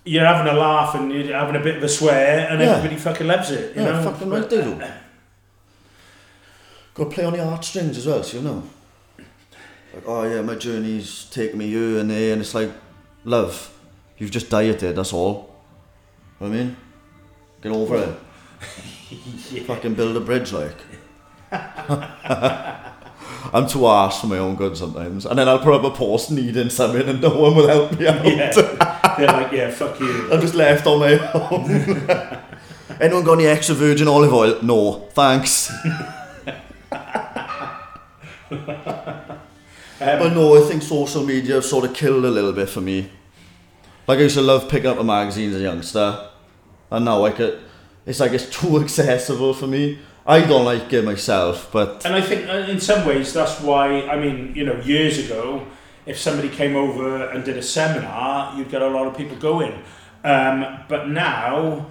you're 0.05 0.24
having 0.24 0.53
a 0.55 0.57
laugh 0.57 0.94
and 0.94 1.11
you're 1.11 1.37
having 1.37 1.57
a 1.57 1.61
bit 1.64 1.79
of 1.79 1.83
a 1.83 1.88
swear, 1.88 2.46
and 2.48 2.61
Yeah. 2.61 2.77
everybody 2.77 2.96
fucking 3.01 3.27
loves 3.27 3.51
it, 3.51 3.74
you 3.74 3.83
Yeah, 3.83 3.92
know. 3.92 4.03
fucking 4.12 4.31
right 4.31 4.48
they 4.48 4.62
do. 4.62 4.72
Uh, 4.81 4.90
Got 6.94 7.05
to 7.05 7.11
play 7.11 7.24
on 7.24 7.33
the 7.33 7.44
heartstrings 7.44 7.98
as 7.98 8.07
well, 8.07 8.22
so 8.22 8.37
you 8.37 8.44
know. 8.44 8.62
Like, 9.98 10.06
oh 10.06 10.22
yeah, 10.32 10.42
my 10.42 10.54
journey's 10.54 11.24
taken 11.24 11.58
me 11.58 11.70
here 11.70 11.98
and 11.98 12.08
there, 12.08 12.32
and 12.32 12.40
it's 12.40 12.54
like, 12.54 12.70
love, 13.24 13.76
you've 14.16 14.30
just 14.30 14.48
dieted, 14.48 14.94
that's 14.94 15.12
all. 15.12 15.56
You 16.40 16.46
know 16.46 16.52
what 16.52 16.61
I 16.61 16.64
mean? 16.64 16.76
Get 17.61 17.72
over 17.72 17.96
it. 17.96 18.16
Fucking 19.66 19.94
build 19.94 20.16
a 20.16 20.20
bridge, 20.20 20.52
like. 20.52 20.76
I'm 23.52 23.66
too 23.66 23.87
arse 23.87 24.20
for 24.20 24.28
my 24.28 24.38
own 24.38 24.54
good 24.54 24.76
sometimes. 24.76 25.26
And 25.26 25.37
then 25.37 25.48
I'll 25.48 25.58
put 25.58 25.74
up 25.74 25.82
a 25.82 25.90
post 25.90 26.30
needing 26.30 26.70
something 26.70 27.08
and 27.08 27.20
no 27.20 27.30
one 27.30 27.56
will 27.56 27.66
help 27.66 27.98
me 27.98 28.06
out. 28.06 28.24
Yeah, 28.24 28.52
they're 29.18 29.26
like, 29.26 29.50
yeah, 29.50 29.68
fuck 29.72 29.98
you. 29.98 30.32
I'm 30.32 30.40
just 30.40 30.54
left 30.54 30.87
on 30.87 31.00
my 31.00 31.18
own. 31.34 32.40
Anyone 33.00 33.24
got 33.24 33.32
any 33.32 33.46
extra 33.46 33.74
virgin 33.74 34.06
olive 34.06 34.32
oil? 34.32 34.62
No, 34.62 35.08
thanks. 35.12 35.72
But 40.16 40.32
no, 40.32 40.56
I 40.62 40.66
think 40.68 40.82
social 40.82 41.24
media 41.24 41.54
have 41.56 41.64
sort 41.64 41.84
of 41.84 41.92
killed 41.94 42.24
a 42.24 42.30
little 42.30 42.52
bit 42.52 42.68
for 42.68 42.80
me. 42.80 43.10
Like 44.06 44.18
I 44.20 44.22
used 44.22 44.36
to 44.36 44.42
love 44.42 44.68
picking 44.68 44.86
up 44.90 44.96
the 44.96 45.04
magazines 45.04 45.54
as 45.54 45.60
a 45.60 45.64
youngster, 45.64 46.28
and 46.90 47.04
now 47.04 47.24
I 47.24 47.30
could. 47.32 47.60
It's 48.06 48.20
like 48.20 48.32
it's 48.32 48.48
too 48.60 48.80
accessible 48.80 49.52
for 49.54 49.66
me. 49.66 49.98
I 50.26 50.40
don't 50.46 50.64
like 50.64 50.92
it 50.92 51.04
myself, 51.04 51.70
but 51.72 52.04
And 52.04 52.14
I 52.14 52.20
think 52.20 52.48
uh, 52.48 52.70
in 52.70 52.80
some 52.80 53.06
ways 53.06 53.32
that's 53.32 53.60
why, 53.62 54.02
I 54.02 54.16
mean, 54.20 54.52
you 54.54 54.64
know, 54.64 54.78
years 54.80 55.18
ago, 55.18 55.66
if 56.04 56.18
somebody 56.18 56.50
came 56.50 56.76
over 56.76 57.28
and 57.30 57.42
did 57.44 57.56
a 57.56 57.62
seminar, 57.62 58.54
you'd 58.56 58.70
get 58.70 58.82
a 58.82 58.88
lot 58.88 59.06
of 59.06 59.16
people 59.16 59.36
going. 59.38 59.72
Um, 60.24 60.80
but 60.88 61.08
now, 61.08 61.86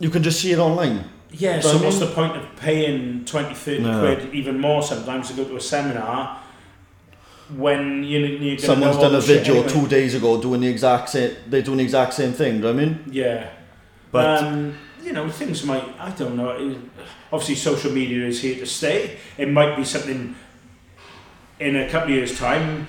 you 0.00 0.10
can 0.10 0.22
just 0.24 0.40
see 0.40 0.50
it 0.50 0.58
online. 0.58 1.04
yeah, 1.30 1.60
so 1.60 1.78
I 1.78 1.82
what's 1.82 1.98
the 2.00 2.06
point 2.06 2.36
of 2.36 2.44
paying 2.56 3.24
20, 3.24 3.54
30 3.54 3.82
No. 3.82 4.00
quid, 4.00 4.34
even 4.34 4.58
more 4.58 4.82
sometimes, 4.82 5.28
to 5.28 5.34
go 5.34 5.44
to 5.44 5.56
a 5.56 5.60
seminar 5.60 6.40
when 7.56 8.04
you, 8.04 8.18
you're 8.18 8.58
Someone's 8.58 8.96
done 8.96 9.14
a 9.14 9.20
video 9.20 9.54
anyway? 9.56 9.68
two 9.68 9.88
days 9.88 10.14
ago 10.14 10.40
doing 10.40 10.60
the 10.60 10.68
exact 10.68 11.10
same. 11.10 11.36
They're 11.46 11.62
doing 11.62 11.78
the 11.78 11.84
exact 11.84 12.14
same 12.14 12.32
thing. 12.32 12.60
Do 12.60 12.68
you 12.68 12.72
know 12.74 12.82
I 12.82 12.84
mean? 12.84 13.04
Yeah. 13.10 13.50
But 14.10 14.42
um, 14.44 14.76
you 15.02 15.12
know, 15.12 15.28
things 15.30 15.64
might, 15.64 15.84
I 15.98 16.10
don't 16.10 16.36
know. 16.36 16.50
It, 16.50 16.78
obviously, 17.32 17.54
social 17.54 17.92
media 17.92 18.26
is 18.26 18.40
here 18.42 18.56
to 18.56 18.66
stay. 18.66 19.18
It 19.36 19.48
might 19.48 19.76
be 19.76 19.84
something 19.84 20.34
in 21.58 21.76
a 21.76 21.88
couple 21.88 22.10
of 22.10 22.16
years' 22.16 22.38
time. 22.38 22.86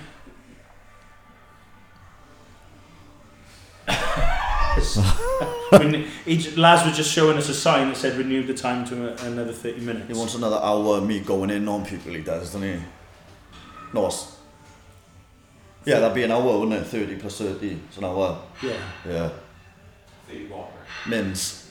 when 5.69 6.05
each, 6.25 6.57
Laz 6.57 6.85
was 6.85 6.97
just 6.97 7.11
showing 7.11 7.37
us 7.37 7.49
a 7.49 7.53
sign 7.53 7.89
that 7.89 7.97
said 7.97 8.17
renew 8.17 8.43
the 8.43 8.53
time 8.53 8.85
to 8.85 9.09
a, 9.09 9.27
another 9.27 9.53
30 9.53 9.81
minutes. 9.81 10.07
He 10.07 10.13
wants 10.13 10.35
another 10.35 10.57
hour 10.57 10.97
of 10.97 11.07
me 11.07 11.19
going 11.19 11.49
in 11.49 11.67
on 11.67 11.85
people, 11.85 12.13
he 12.13 12.21
does, 12.21 12.51
doesn't 12.51 12.61
he? 12.61 12.83
No, 13.93 14.09
yeah, 15.85 15.99
that'd 15.99 16.15
be 16.15 16.23
an 16.23 16.31
hour, 16.31 16.59
wouldn't 16.59 16.73
it? 16.81 16.85
30 16.85 17.15
plus 17.17 17.37
30, 17.39 17.79
it's 17.87 17.97
an 17.97 18.05
hour. 18.05 18.39
yeah. 18.61 18.73
Yeah. 19.07 19.29
The 20.29 20.45
Walker. 20.47 20.73
Mins. 21.07 21.69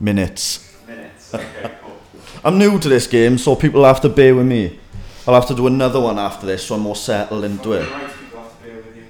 Minutes. 0.00 0.76
Minutes. 0.86 1.12
Okay, 1.34 1.74
cool. 1.82 1.96
I'm 2.44 2.56
new 2.58 2.78
to 2.78 2.88
this 2.88 3.06
game, 3.06 3.36
so 3.38 3.56
people 3.56 3.84
have 3.84 4.00
to 4.02 4.08
bear 4.08 4.34
with 4.34 4.46
me. 4.46 4.78
I'll 5.26 5.34
have 5.34 5.46
to 5.48 5.54
do 5.56 5.66
another 5.66 6.00
one 6.00 6.18
after 6.18 6.46
this 6.46 6.64
so 6.64 6.76
I'm 6.76 6.82
more 6.82 6.94
settled 6.94 7.44
into 7.44 7.72
it. 7.72 7.90
Right, 7.90 8.10
people 8.20 8.40
have 8.40 8.56
to 8.58 8.64
bear 8.64 8.76
with 8.76 8.96
you. 8.96 9.04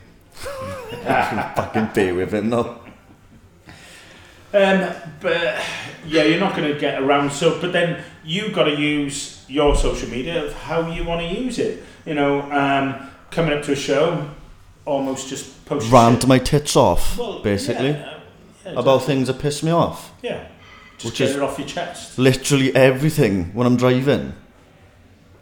Fucking 1.57 1.91
bear 1.95 2.15
with 2.15 2.33
him, 2.33 2.49
though. 2.51 2.79
Um, 4.55 4.95
but 5.21 5.63
yeah, 6.07 6.23
you're 6.23 6.41
not 6.41 6.57
going 6.57 6.73
to 6.73 6.81
get 6.81 7.03
around. 7.03 7.31
So, 7.33 7.61
but 7.61 7.73
then 7.73 8.03
you've 8.25 8.55
got 8.55 8.65
to 8.65 8.75
use 8.75 9.45
your 9.49 9.77
social 9.77 10.09
media 10.09 10.45
of 10.47 10.53
how 10.55 10.91
you 10.91 11.05
want 11.05 11.21
to 11.21 11.27
use 11.41 11.59
it. 11.59 11.85
You 12.07 12.15
know, 12.15 12.41
um, 12.51 13.11
coming 13.31 13.53
up 13.53 13.63
to 13.65 13.73
a 13.73 13.77
show, 13.77 14.29
almost 14.85 15.29
just 15.29 15.65
post 15.67 15.91
Rant 15.91 16.21
shit. 16.23 16.29
my 16.29 16.39
tits 16.39 16.77
off, 16.77 17.19
Well, 17.19 17.41
basically. 17.41 17.91
yeah, 17.91 18.13
uh, 18.67 18.73
yeah, 18.73 18.79
About 18.81 19.03
things 19.05 19.27
that 19.29 19.39
piss 19.39 19.63
me 19.63 19.71
off. 19.71 20.13
Yeah, 20.23 20.47
just 20.99 21.05
Which 21.13 21.19
get 21.19 21.29
is- 21.31 21.37
it 21.37 21.43
off 21.43 21.59
your 21.59 21.69
chest. 21.69 22.19
Literally 22.19 22.75
everything 22.75 23.51
when 23.55 23.67
I'm 23.67 23.77
driving. 23.77 24.33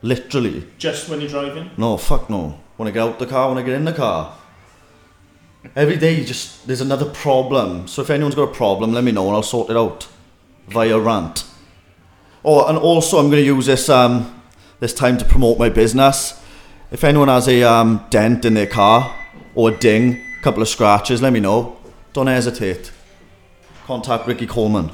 Literally. 0.03 0.67
Just 0.79 1.09
when 1.09 1.21
you're 1.21 1.31
driving. 1.31 1.71
No, 1.79 1.97
fuck 1.97 2.29
no. 2.29 2.59
When 2.77 2.89
I 2.89 2.91
get 2.91 3.03
out 3.03 3.19
the 3.19 3.27
car, 3.27 3.49
when 3.49 3.59
I 3.59 3.63
get 3.63 3.75
in 3.75 3.85
the 3.85 3.93
car. 3.93 4.35
Every 5.75 5.97
day, 5.97 6.23
just 6.25 6.67
there's 6.67 6.83
another 6.83 7.07
problem. 7.07 7.89
So 7.89 8.03
if 8.03 8.11
anyone's 8.11 8.35
got 8.35 8.43
a 8.51 8.53
problem, 8.55 8.93
let 8.93 9.03
me 9.03 9.13
know 9.13 9.27
and 9.29 9.37
I'll 9.37 9.43
sort 9.43 9.71
it 9.71 9.77
out 9.77 10.07
via 10.69 10.99
rant. 10.99 11.45
Oh, 12.45 12.67
and 12.67 12.77
also 12.77 13.19
I'm 13.19 13.31
going 13.31 13.41
to 13.43 13.47
use 13.47 13.65
this 13.65 13.89
um 13.89 14.43
this 14.81 14.93
time 14.93 15.17
to 15.17 15.25
promote 15.25 15.59
my 15.59 15.71
business. 15.71 16.39
If 16.95 17.03
anyone 17.03 17.27
has 17.27 17.49
a 17.49 17.65
um, 17.65 18.07
dent 18.09 18.45
in 18.45 18.55
their 18.55 18.69
car 18.69 19.13
or 19.57 19.71
a 19.71 19.77
ding, 19.77 20.25
a 20.39 20.43
couple 20.43 20.63
of 20.63 20.69
scratches, 20.69 21.21
let 21.21 21.33
me 21.33 21.41
know. 21.41 21.77
Don't 22.13 22.29
hesitate. 22.29 22.93
Contact 23.85 24.29
Ricky 24.29 24.47
Coleman. 24.47 24.93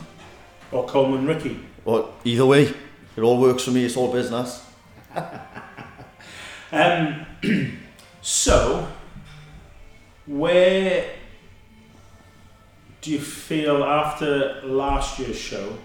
Or 0.72 0.86
Coleman 0.86 1.26
Ricky. 1.26 1.60
Or 1.84 2.10
either 2.24 2.46
way, 2.46 2.72
it 3.16 3.20
all 3.20 3.38
works 3.38 3.64
for 3.64 3.72
me. 3.72 3.84
It's 3.84 3.98
all 3.98 4.10
business. 4.10 4.66
Um, 6.72 7.26
so, 8.22 8.86
where 10.24 11.04
do 13.00 13.10
you 13.10 13.18
feel 13.18 13.82
after 13.82 14.60
last 14.62 15.18
year's 15.18 15.36
show? 15.36 15.76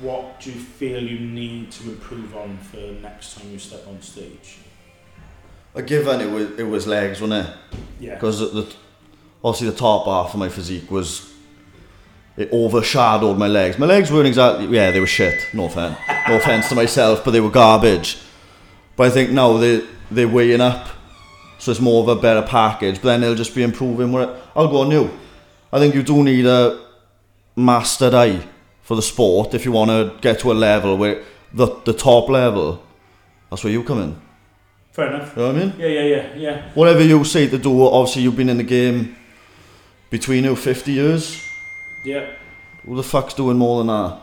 What 0.00 0.40
do 0.40 0.50
you 0.50 0.58
feel 0.58 1.02
you 1.02 1.18
need 1.18 1.70
to 1.72 1.90
improve 1.90 2.34
on 2.34 2.56
for 2.58 2.78
next 3.02 3.36
time 3.36 3.50
you 3.52 3.58
step 3.58 3.86
on 3.86 4.00
stage? 4.00 4.58
A 5.74 5.82
given, 5.82 6.20
it 6.20 6.30
was 6.30 6.58
it 6.58 6.64
was 6.64 6.86
legs, 6.86 7.20
wasn't 7.20 7.46
it? 7.46 7.54
Yeah. 8.00 8.14
because 8.14 8.40
the, 8.40 8.66
obviously 9.44 9.68
the 9.68 9.76
top 9.76 10.06
half 10.06 10.32
of 10.32 10.40
my 10.40 10.48
physique 10.48 10.90
was 10.90 11.32
it 12.36 12.50
overshadowed 12.50 13.36
my 13.36 13.46
legs. 13.46 13.78
My 13.78 13.86
legs 13.86 14.10
weren't 14.10 14.26
exactly 14.26 14.66
yeah 14.66 14.90
they 14.90 15.00
were 15.00 15.06
shit. 15.06 15.46
No 15.52 15.66
offense, 15.66 15.98
no 16.28 16.36
offense 16.36 16.70
to 16.70 16.74
myself, 16.74 17.22
but 17.22 17.32
they 17.32 17.40
were 17.40 17.50
garbage. 17.50 18.18
But 18.96 19.08
I 19.08 19.10
think 19.10 19.30
now 19.30 19.58
they 19.58 19.84
they're 20.10 20.28
weighing 20.28 20.62
up, 20.62 20.88
so 21.58 21.72
it's 21.72 21.80
more 21.80 22.02
of 22.02 22.08
a 22.08 22.20
better 22.20 22.42
package. 22.42 22.96
But 22.96 23.08
then 23.08 23.20
they'll 23.20 23.34
just 23.34 23.54
be 23.54 23.62
improving. 23.62 24.12
Where 24.12 24.34
I'll 24.56 24.68
go 24.68 24.84
new. 24.84 25.10
I 25.70 25.78
think 25.78 25.94
you 25.94 26.02
do 26.02 26.24
need 26.24 26.46
a 26.46 26.80
mastered 27.54 28.14
eye 28.14 28.40
for 28.90 28.96
the 28.96 29.02
sport 29.02 29.54
if 29.54 29.64
you 29.64 29.70
want 29.70 29.88
to 29.88 30.20
get 30.20 30.40
to 30.40 30.50
a 30.50 30.56
level 30.68 30.96
where 30.98 31.22
the 31.54 31.66
the 31.84 31.92
top 31.92 32.28
level. 32.28 32.82
That's 33.48 33.62
where 33.62 33.72
you 33.72 33.84
come 33.84 34.02
in. 34.02 34.20
Fair 34.90 35.06
enough. 35.06 35.36
You 35.36 35.42
know 35.42 35.52
what 35.52 35.56
I 35.56 35.58
mean? 35.60 35.74
Yeah, 35.78 35.86
yeah, 35.86 36.06
yeah, 36.14 36.34
yeah. 36.34 36.70
whatever 36.74 37.00
you 37.00 37.22
say 37.22 37.48
to 37.48 37.56
do, 37.56 37.86
obviously 37.86 38.22
you've 38.22 38.34
been 38.34 38.48
in 38.48 38.56
the 38.56 38.64
game 38.64 39.14
between 40.10 40.42
you 40.42 40.56
50 40.56 40.90
years. 40.90 41.40
Yeah. 42.04 42.30
Who 42.84 42.96
the 42.96 43.04
fuck's 43.04 43.34
doing 43.34 43.58
more 43.58 43.78
than 43.78 43.86
that? 43.86 44.18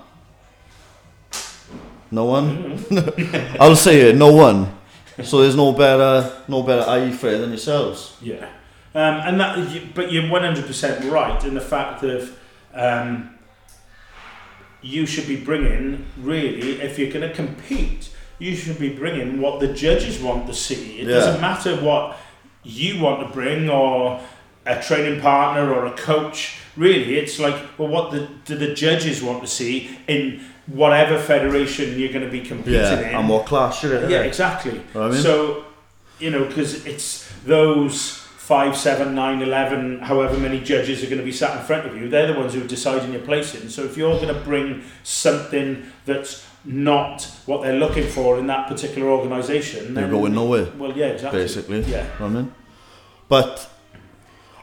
No 2.11 2.25
one? 2.25 2.83
I'll 3.61 3.77
say 3.77 4.09
it, 4.09 4.17
no 4.17 4.33
one. 4.33 4.77
So 5.23 5.43
there's 5.43 5.55
no 5.55 5.71
better 5.71 6.43
no 6.49 6.61
better 6.61 6.83
eye 6.89 7.11
for 7.11 7.29
it 7.29 7.37
than 7.37 7.51
yourselves. 7.51 8.17
Yeah. 8.21 8.49
Um, 8.93 9.15
and 9.27 9.39
that, 9.39 9.95
but 9.95 10.11
you're 10.11 10.23
100% 10.23 11.09
right 11.09 11.41
in 11.45 11.53
the 11.53 11.61
fact 11.61 12.03
of 12.03 12.37
um, 12.73 13.36
you 14.87 15.05
should 15.05 15.27
be 15.27 15.35
bringing, 15.35 16.05
really, 16.21 16.81
if 16.81 16.97
you're 16.97 17.11
going 17.11 17.27
to 17.27 17.33
compete, 17.35 18.09
you 18.39 18.55
should 18.55 18.79
be 18.79 18.89
bringing 18.89 19.41
what 19.41 19.59
the 19.59 19.67
judges 19.67 20.19
want 20.19 20.47
to 20.47 20.53
see. 20.53 20.99
It 21.01 21.07
Yeah. 21.07 21.15
doesn't 21.15 21.41
matter 21.41 21.75
what 21.75 22.17
you 22.63 22.99
want 23.01 23.27
to 23.27 23.33
bring 23.33 23.69
or 23.69 24.21
a 24.65 24.81
training 24.81 25.19
partner 25.21 25.73
or 25.73 25.85
a 25.87 25.91
coach. 25.91 26.57
Really, 26.77 27.17
it's 27.17 27.39
like, 27.39 27.55
well, 27.77 27.87
what 27.89 28.11
the, 28.11 28.27
do 28.45 28.55
the 28.55 28.73
judges 28.73 29.21
want 29.21 29.41
to 29.41 29.47
see 29.47 29.97
in 30.07 30.41
whatever 30.67 31.17
federation 31.17 31.99
you're 31.99 32.11
going 32.13 32.25
to 32.25 32.31
be 32.31 32.41
competing 32.41 32.73
in? 32.75 32.99
Yeah, 33.11 33.19
and 33.19 33.27
what 33.29 33.45
class 33.45 33.81
you're 33.83 33.95
in. 34.03 34.09
Yeah, 34.09 34.21
exactly. 34.21 34.73
Know 34.73 35.01
what 35.01 35.01
I 35.03 35.11
mean? 35.11 35.21
So, 35.21 35.65
you 36.19 36.29
know, 36.29 36.45
because 36.45 36.85
it's 36.85 37.29
those 37.45 38.26
five, 38.47 38.77
seven, 38.77 39.13
nine, 39.13 39.41
eleven, 39.41 39.99
however 39.99 40.37
many 40.37 40.61
judges 40.61 41.03
are 41.03 41.07
going 41.07 41.17
to 41.17 41.25
be 41.25 41.33
sat 41.33 41.59
in 41.59 41.65
front 41.65 41.85
of 41.85 41.97
you. 41.97 42.07
They're 42.07 42.31
the 42.31 42.39
ones 42.39 42.53
who 42.53 42.61
are 42.63 42.67
deciding 42.67 43.11
your 43.11 43.21
placing. 43.21 43.67
So 43.67 43.83
if 43.83 43.97
you're 43.97 44.15
going 44.21 44.33
to 44.33 44.39
bring 44.41 44.83
something 45.03 45.83
that's 46.05 46.47
not 46.63 47.23
what 47.45 47.61
they're 47.61 47.77
looking 47.77 48.07
for 48.07 48.39
in 48.39 48.47
that 48.47 48.69
particular 48.69 49.09
organisation, 49.09 49.93
You're 49.93 50.09
going 50.09 50.33
nowhere, 50.33 50.67
Well, 50.77 50.93
yeah, 50.97 51.07
exactly. 51.07 51.41
basically. 51.41 51.81
Yeah. 51.81 52.05
I 52.21 52.27
mean? 52.29 52.53
But 53.27 53.69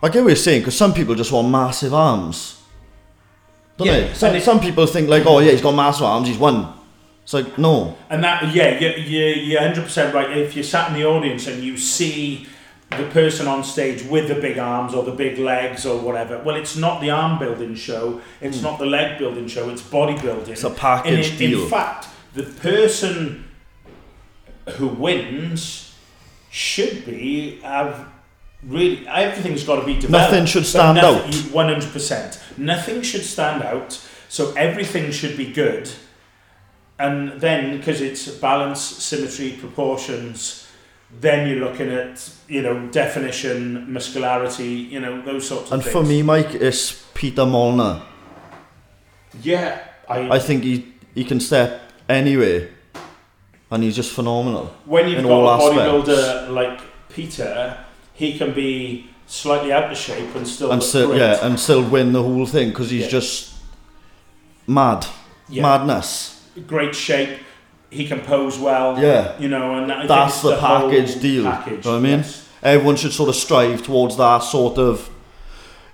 I 0.02 0.08
get 0.08 0.22
what 0.22 0.28
you're 0.28 0.36
saying 0.36 0.62
because 0.62 0.78
some 0.78 0.94
people 0.94 1.14
just 1.14 1.30
want 1.30 1.48
massive 1.50 1.92
arms. 1.92 2.62
Don't 3.76 3.86
Yeah, 3.88 4.00
they? 4.00 4.14
Some, 4.14 4.34
it- 4.34 4.42
some 4.42 4.60
people 4.60 4.86
think 4.86 5.10
like, 5.10 5.26
oh 5.26 5.40
yeah, 5.40 5.50
he's 5.52 5.60
got 5.60 5.72
massive 5.74 6.04
arms, 6.04 6.26
he's 6.28 6.38
won. 6.38 6.72
It's 7.22 7.34
like 7.34 7.58
no, 7.58 7.96
And 8.08 8.24
that, 8.24 8.54
yeah, 8.54 8.78
you, 8.78 8.88
you, 9.02 9.24
you're 9.50 9.60
100% 9.60 10.12
right. 10.14 10.36
If 10.38 10.54
you're 10.54 10.62
sat 10.64 10.88
in 10.88 10.94
the 10.94 11.04
audience 11.06 11.46
and 11.46 11.62
you 11.62 11.76
see 11.76 12.46
the 12.98 13.08
person 13.10 13.46
on 13.46 13.64
stage 13.64 14.02
with 14.04 14.28
the 14.28 14.34
big 14.34 14.58
arms 14.58 14.94
or 14.94 15.04
the 15.04 15.12
big 15.12 15.38
legs 15.38 15.86
or 15.86 15.98
whatever, 15.98 16.42
well, 16.42 16.56
it's 16.56 16.76
not 16.76 17.00
the 17.00 17.10
arm 17.10 17.38
building 17.38 17.74
show, 17.74 18.20
it's 18.40 18.58
hmm. 18.58 18.64
not 18.64 18.78
the 18.78 18.86
leg 18.86 19.18
building 19.18 19.48
show, 19.48 19.70
it's 19.70 19.82
bodybuilding. 19.82 20.48
It's 20.48 20.64
a 20.64 20.70
package 20.70 21.32
in, 21.32 21.38
deal. 21.38 21.62
In 21.62 21.68
fact, 21.70 22.08
the 22.34 22.42
person 22.42 23.44
who 24.76 24.88
wins 24.88 25.94
should 26.50 27.04
be 27.04 27.60
have 27.60 28.06
really 28.62 29.06
everything's 29.08 29.64
got 29.64 29.80
to 29.80 29.86
be 29.86 29.94
developed. 29.94 30.32
Nothing 30.32 30.46
should 30.46 30.66
stand 30.66 30.96
nothing- 30.96 31.34
out. 31.34 31.52
One 31.52 31.68
hundred 31.68 31.92
percent. 31.92 32.40
Nothing 32.56 33.02
should 33.02 33.24
stand 33.24 33.62
out. 33.62 34.00
So 34.28 34.52
everything 34.54 35.12
should 35.12 35.36
be 35.36 35.52
good, 35.52 35.88
and 36.98 37.40
then 37.40 37.76
because 37.76 38.00
it's 38.00 38.28
balance, 38.28 38.80
symmetry, 38.80 39.52
proportions, 39.52 40.63
then 41.20 41.48
you're 41.48 41.60
looking 41.68 41.90
at 41.90 42.30
you 42.48 42.62
know 42.62 42.86
definition, 42.88 43.92
muscularity, 43.92 44.68
you 44.68 45.00
know 45.00 45.22
those 45.22 45.46
sorts 45.48 45.70
of 45.70 45.82
things. 45.82 45.86
and 45.86 45.92
for 45.92 46.02
me, 46.08 46.22
Mike, 46.22 46.54
it's 46.54 47.04
Peter 47.14 47.46
Molnar. 47.46 48.02
yeah, 49.42 49.80
I, 50.08 50.30
I 50.30 50.38
think 50.38 50.64
he 50.64 50.92
he 51.14 51.24
can 51.24 51.40
step 51.40 51.80
anywhere, 52.08 52.68
and 53.70 53.82
he's 53.82 53.96
just 53.96 54.12
phenomenal. 54.12 54.74
when 54.84 55.08
you've 55.08 55.22
got 55.22 55.60
a 55.60 55.62
bodybuilder 55.74 56.50
like 56.50 56.80
Peter, 57.08 57.78
he 58.12 58.36
can 58.38 58.52
be 58.52 59.08
slightly 59.26 59.72
out 59.72 59.90
of 59.90 59.96
shape 59.96 60.34
and 60.34 60.46
still 60.46 60.70
and 60.72 60.82
still 60.82 61.16
yeah, 61.16 61.44
and 61.46 61.58
still 61.58 61.82
win 61.82 62.12
the 62.12 62.22
whole 62.22 62.46
thing 62.46 62.68
because 62.70 62.90
he's 62.90 63.02
Yeah. 63.04 63.08
just 63.08 63.54
mad, 64.66 65.06
Yeah. 65.48 65.62
madness. 65.62 66.40
great 66.66 66.94
shape. 66.94 67.38
He 67.94 68.06
can 68.06 68.20
pose 68.20 68.58
well. 68.58 68.98
Yeah. 69.00 69.38
you 69.38 69.48
know, 69.48 69.76
and 69.78 69.86
think 69.90 70.08
That's 70.08 70.34
it's 70.34 70.42
the 70.42 70.56
package 70.58 71.20
deal, 71.20 71.44
Package, 71.44 71.84
know 71.84 71.92
what 71.92 71.98
I 71.98 72.00
mean? 72.00 72.18
yes. 72.20 72.48
Everyone 72.62 72.96
should 72.96 73.12
sort 73.12 73.28
of 73.28 73.36
strive 73.36 73.82
towards 73.82 74.16
that 74.16 74.38
sort 74.42 74.78
of. 74.78 75.10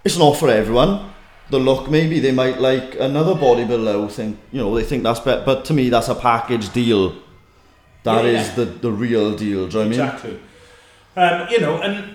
It's 0.04 0.16
not 0.18 0.36
for 0.36 0.48
everyone. 0.48 1.10
The 1.50 1.58
look, 1.58 1.90
maybe 1.90 2.20
they 2.20 2.30
might 2.32 2.60
like 2.60 2.94
another 3.00 3.34
bodybuilder 3.34 3.92
who 4.00 4.08
think 4.08 4.38
you 4.52 4.60
know 4.60 4.74
they 4.74 4.84
think 4.84 5.02
that's 5.02 5.20
better, 5.20 5.42
but 5.44 5.64
to 5.66 5.72
me 5.74 5.88
that's 5.90 6.08
a 6.08 6.14
package 6.14 6.72
deal. 6.72 7.14
That 8.04 8.24
Yeah, 8.24 8.30
is 8.40 8.48
yeah. 8.48 8.54
the 8.54 8.64
the 8.86 8.90
real 8.92 9.34
deal. 9.36 9.66
Do 9.68 9.78
you 9.78 9.84
know 9.84 9.86
what 9.86 9.86
I 9.86 9.88
mean? 9.88 10.00
Exactly. 10.00 10.38
Um, 11.16 11.48
you 11.50 11.60
know, 11.60 11.82
and 11.82 12.14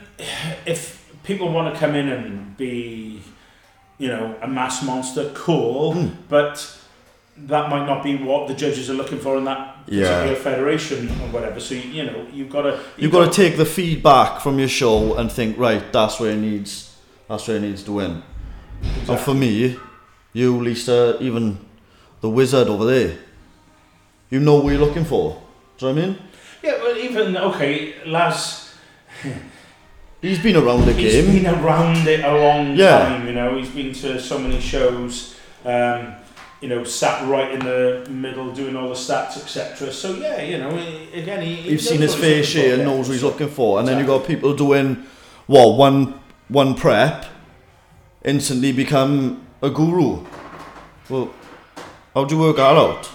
if 0.66 1.06
people 1.24 1.52
want 1.52 1.74
to 1.74 1.80
come 1.80 1.94
in 1.96 2.08
and 2.08 2.56
be, 2.58 3.22
you 3.98 4.08
know, 4.08 4.36
a 4.42 4.48
mass 4.48 4.82
monster, 4.84 5.30
cool, 5.36 5.94
Hmm. 5.94 6.08
but 6.30 6.56
that 7.38 7.70
might 7.70 7.86
not 7.86 8.02
be 8.04 8.16
what 8.16 8.48
the 8.48 8.54
judges 8.54 8.90
are 8.90 8.94
looking 8.94 9.20
for 9.20 9.38
in 9.38 9.44
that 9.46 9.76
Yeah. 9.88 10.04
particular 10.22 10.36
federation 10.36 11.10
or 11.22 11.28
whatever. 11.30 11.60
So 11.60 11.76
you 11.76 12.06
know, 12.06 12.26
you've 12.34 12.50
got 12.50 12.62
to 12.64 12.80
You've 12.98 13.12
got 13.12 13.32
to 13.32 13.42
take 13.44 13.58
the 13.58 13.66
feedback 13.66 14.42
from 14.42 14.58
your 14.60 14.70
show 14.70 15.16
and 15.16 15.32
think, 15.32 15.58
right, 15.58 15.92
that's 15.92 16.20
where 16.20 16.32
it 16.32 16.38
needs, 16.38 16.96
that's 17.28 17.48
where 17.48 17.58
it 17.58 17.62
needs 17.62 17.84
to 17.84 17.92
win. 17.92 18.24
And 19.10 19.20
for 19.20 19.34
me, 19.34 19.78
you, 20.34 20.62
Lisa, 20.62 21.18
even 21.20 21.58
the 22.22 22.30
wizard 22.30 22.68
over 22.68 22.86
there, 22.86 23.18
you 24.30 24.40
know 24.40 24.56
what 24.56 24.70
you're 24.72 24.80
looking 24.86 25.06
for. 25.06 25.42
Do 25.78 25.88
you 25.88 25.94
know 25.94 26.02
what 26.02 26.04
I 26.04 26.08
mean? 26.08 26.18
Yeah, 26.64 26.78
well, 26.82 26.98
even 26.98 27.38
okay, 27.38 27.96
Laz. 28.06 28.74
He's 30.22 30.40
been 30.42 30.56
around 30.56 30.86
the 30.86 30.94
He's 30.94 31.14
game. 31.14 31.26
He's 31.32 31.44
been 31.44 31.54
around 31.54 32.08
it 32.08 32.24
a 32.24 32.34
long 32.34 32.76
Yeah. 32.76 33.00
time, 33.00 33.28
you 33.28 33.34
know. 33.34 33.58
He's 33.58 33.70
been 33.70 33.94
to 33.94 34.20
so 34.20 34.40
many 34.40 34.60
shows, 34.60 35.36
um, 35.64 36.14
you 36.62 36.70
know, 36.70 36.84
sat 36.84 37.28
right 37.28 37.52
in 37.52 37.60
the 37.60 38.08
middle 38.10 38.52
doing 38.52 38.76
all 38.76 38.90
the 38.90 38.96
stats, 38.96 39.38
etc. 39.38 39.92
So 39.92 40.16
yeah, 40.16 40.42
you 40.42 40.58
know, 40.58 40.70
again, 41.14 41.42
he. 41.42 41.56
he 41.56 41.72
You've 41.72 41.82
seen 41.82 42.02
his 42.02 42.16
fair 42.16 42.44
share 42.44 42.76
and 42.76 42.84
knows 42.84 43.08
what 43.08 43.14
he's 43.14 43.24
looking 43.24 43.50
for. 43.50 43.80
And 43.80 43.88
then 43.88 43.98
you've 43.98 44.08
got 44.08 44.26
people 44.26 44.56
doing, 44.56 45.06
what, 45.48 45.78
one, 45.78 46.20
one 46.48 46.76
prep, 46.76 47.26
instantly 48.24 48.72
become 48.72 49.46
a 49.62 49.70
guru. 49.70 50.26
Well, 51.10 51.34
how 52.14 52.26
do 52.26 52.36
you 52.36 52.42
work 52.42 52.56
that 52.56 52.76
out? 52.76 53.10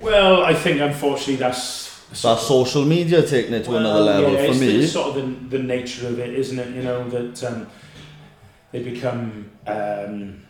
Well, 0.00 0.42
I 0.42 0.54
think 0.54 0.80
unfortunately 0.80 1.36
that's. 1.36 1.82
That's 2.10 2.46
social 2.46 2.84
media 2.84 3.26
taking 3.26 3.54
it 3.54 3.64
to 3.64 3.76
another 3.76 4.00
level 4.00 4.32
yeah, 4.32 4.44
for 4.44 4.50
it's 4.50 4.60
me. 4.60 4.76
The, 4.82 4.86
sort 4.86 5.16
of 5.16 5.50
the, 5.50 5.56
the 5.56 5.62
nature 5.62 6.08
of 6.08 6.18
it, 6.18 6.34
isn't 6.34 6.58
it? 6.58 6.68
You 6.76 6.82
know 6.82 7.08
that 7.08 7.42
um, 7.44 7.66
they 8.70 8.82
become 8.82 9.50
um, 9.66 10.42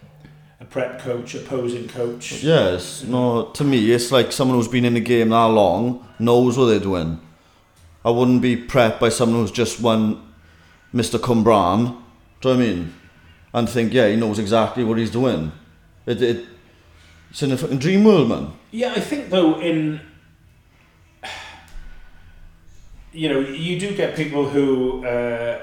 a 0.63 0.65
prep 0.65 1.01
coach, 1.01 1.35
opposing 1.35 1.89
coach. 1.89 2.43
Yes, 2.43 3.03
no, 3.03 3.51
to 3.51 3.65
me, 3.65 3.91
it's 3.91 4.13
like 4.13 4.31
someone 4.31 4.57
who's 4.57 4.69
been 4.69 4.85
in 4.85 4.95
the 4.95 5.01
game 5.01 5.31
that 5.31 5.47
long 5.47 6.07
knows 6.21 6.57
what 6.57 6.67
they're 6.67 6.79
doing. 6.79 7.21
I 8.05 8.11
wouldn't 8.11 8.43
be 8.43 8.57
prepped 8.57 9.01
by 9.01 9.09
someone 9.09 9.41
who's 9.41 9.51
just 9.51 9.81
won 9.81 10.33
Mr. 10.95 11.19
Cwmbran, 11.19 11.97
do 12.41 12.49
you 12.49 12.55
know 12.55 12.61
I 12.61 12.67
mean? 12.67 12.95
And 13.55 13.69
think, 13.69 13.93
yeah, 13.93 14.09
he 14.09 14.17
knows 14.17 14.39
exactly 14.39 14.85
what 14.85 14.99
he's 14.99 15.11
doing. 15.11 15.51
It, 16.07 16.23
it, 16.23 16.47
it's 17.31 17.43
in 17.43 17.51
a 17.51 17.57
fucking 17.57 17.79
dream 17.79 18.05
world, 18.05 18.29
man. 18.29 18.53
Yeah, 18.71 18.93
I 18.93 19.01
think 19.01 19.31
though 19.31 19.61
in 19.61 20.01
you 23.13 23.29
know 23.29 23.41
you 23.41 23.79
do 23.79 23.95
get 23.95 24.17
people 24.17 24.49
who 24.49 25.05
uh, 25.05 25.63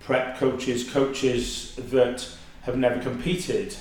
prep 0.00 0.38
coaches, 0.38 0.90
coaches 0.90 1.76
that 1.76 2.28
have 2.62 2.76
never 2.76 3.00
competed, 3.00 3.76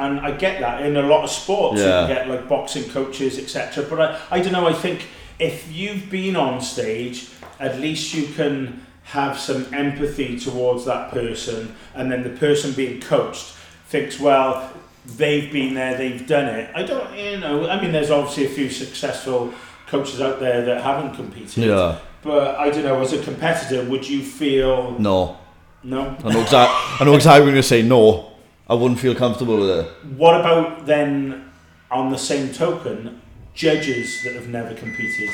and 0.00 0.20
I 0.20 0.30
get 0.32 0.60
that 0.60 0.84
in 0.84 0.96
a 0.96 1.02
lot 1.02 1.24
of 1.24 1.30
sports. 1.30 1.80
Yeah. 1.80 2.02
You 2.02 2.14
get 2.14 2.28
like 2.28 2.48
boxing 2.48 2.88
coaches, 2.90 3.38
etc. 3.38 3.84
But 3.88 4.00
I, 4.00 4.38
I 4.38 4.40
don't 4.40 4.52
know. 4.52 4.66
I 4.66 4.72
think 4.72 5.06
if 5.38 5.70
you've 5.70 6.10
been 6.10 6.36
on 6.36 6.60
stage, 6.60 7.28
at 7.58 7.78
least 7.78 8.14
you 8.14 8.26
can 8.34 8.86
have 9.04 9.38
some 9.38 9.72
empathy 9.74 10.38
towards 10.38 10.84
that 10.86 11.10
person, 11.10 11.74
and 11.94 12.10
then 12.10 12.22
the 12.22 12.30
person 12.30 12.72
being 12.72 13.00
coached 13.00 13.54
thinks, 13.88 14.20
well, 14.20 14.72
they've 15.16 15.52
been 15.52 15.74
there, 15.74 15.96
they've 15.96 16.26
done 16.26 16.46
it. 16.46 16.70
I 16.74 16.82
don't, 16.82 17.16
you 17.16 17.38
know, 17.38 17.68
I 17.68 17.80
mean, 17.80 17.92
there's 17.92 18.10
obviously 18.10 18.46
a 18.46 18.50
few 18.50 18.70
successful 18.70 19.52
coaches 19.88 20.20
out 20.20 20.38
there 20.40 20.64
that 20.64 20.82
haven't 20.82 21.16
competed. 21.16 21.64
Yeah, 21.64 21.98
But 22.22 22.56
I 22.56 22.70
don't 22.70 22.84
know, 22.84 23.00
as 23.00 23.12
a 23.12 23.22
competitor, 23.22 23.84
would 23.90 24.08
you 24.08 24.22
feel 24.22 24.96
no. 24.98 25.38
no? 25.82 26.16
I 26.24 26.32
know, 26.32 26.40
exact, 26.42 27.00
I 27.00 27.04
know 27.04 27.14
exactly 27.14 27.40
what 27.40 27.46
you're 27.46 27.54
going 27.54 27.62
to 27.62 27.68
say, 27.68 27.82
no. 27.82 28.29
I 28.70 28.74
wouldn't 28.74 29.00
feel 29.00 29.16
comfortable 29.16 29.58
with 29.58 29.70
it. 29.70 29.86
What 30.16 30.38
about 30.38 30.86
then, 30.86 31.50
on 31.90 32.12
the 32.12 32.16
same 32.16 32.52
token, 32.52 33.20
judges 33.52 34.22
that 34.22 34.34
have 34.34 34.46
never 34.46 34.74
competed? 34.74 35.28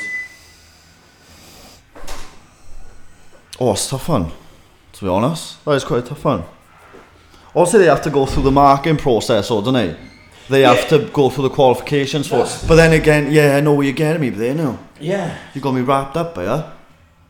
Oh, 3.59 3.73
it's 3.73 3.85
a 3.85 3.89
tough 3.91 4.09
one, 4.09 4.31
to 4.93 5.05
be 5.05 5.07
honest. 5.07 5.63
That 5.65 5.73
is 5.73 5.83
quite 5.83 6.03
a 6.03 6.07
tough 6.07 6.25
one. 6.25 6.45
Also, 7.53 7.77
they 7.77 7.85
have 7.85 8.01
to 8.01 8.09
go 8.09 8.25
through 8.25 8.41
the 8.41 8.51
marking 8.51 8.97
process, 8.97 9.51
or 9.51 9.61
don't 9.61 9.75
they? 9.75 9.95
They 10.49 10.61
have 10.61 10.89
to 10.89 11.07
go 11.13 11.29
through 11.29 11.49
the 11.49 11.53
qualifications 11.53 12.27
for 12.27 12.43
it. 12.43 12.65
But 12.67 12.77
then 12.77 12.93
again, 12.93 13.31
yeah, 13.31 13.55
I 13.55 13.59
know 13.59 13.75
where 13.75 13.85
you're 13.85 13.93
getting 13.93 14.21
me, 14.21 14.31
but 14.31 14.39
they 14.39 14.55
know. 14.55 14.79
Yeah. 14.99 15.37
You 15.53 15.61
got 15.61 15.73
me 15.73 15.81
wrapped 15.81 16.17
up 16.17 16.33
by 16.33 16.45
that. 16.45 16.73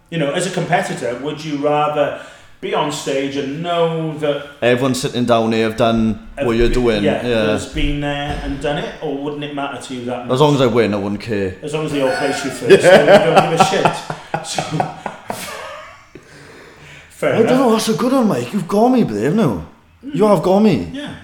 You 0.09 0.19
know, 0.19 0.31
as 0.31 0.47
a 0.47 0.51
competitor, 0.51 1.19
would 1.19 1.43
you 1.43 1.57
rather 1.57 2.25
be 2.59 2.73
on 2.73 2.91
stage 2.91 3.35
and 3.37 3.61
know 3.61 4.17
that 4.17 4.47
Everyone 4.61 4.95
sitting 4.95 5.25
down 5.25 5.51
here 5.51 5.67
have 5.69 5.77
done 5.77 6.27
what 6.41 6.53
you're 6.53 6.69
doing. 6.69 7.03
yeah, 7.03 7.25
Yeah. 7.25 7.51
has 7.51 7.71
been 7.73 8.01
there 8.01 8.39
and 8.43 8.59
done 8.61 8.77
it, 8.79 8.95
or 9.03 9.15
wouldn't 9.17 9.43
it 9.43 9.53
matter 9.53 9.79
to 9.81 9.93
you 9.93 10.05
that 10.05 10.25
much? 10.25 10.33
As 10.35 10.41
long 10.41 10.55
as 10.55 10.61
I 10.61 10.65
win, 10.65 10.93
I 10.93 10.97
wouldn't 10.97 11.21
care. 11.21 11.55
As 11.61 11.73
long 11.73 11.85
as 11.85 11.91
they 11.91 12.01
all 12.01 12.15
place 12.17 12.43
you 12.43 12.49
first, 12.51 12.81
then 12.81 13.05
you 13.29 13.31
don't 13.35 13.51
give 13.51 13.59
a 13.59 13.65
shit. 13.65 14.45
So, 14.47 14.61
fair 17.09 17.35
I 17.35 17.43
don't 17.43 17.57
know, 17.59 17.71
that's 17.71 17.89
a 17.89 17.93
good 17.95 18.11
one, 18.13 18.27
Mike. 18.27 18.53
You've 18.53 18.67
got 18.67 18.89
me, 18.89 19.03
babe, 19.03 19.33
no. 19.33 19.65
You 20.01 20.25
have 20.25 20.41
got 20.43 20.59
me. 20.59 20.89
Yeah, 20.93 21.15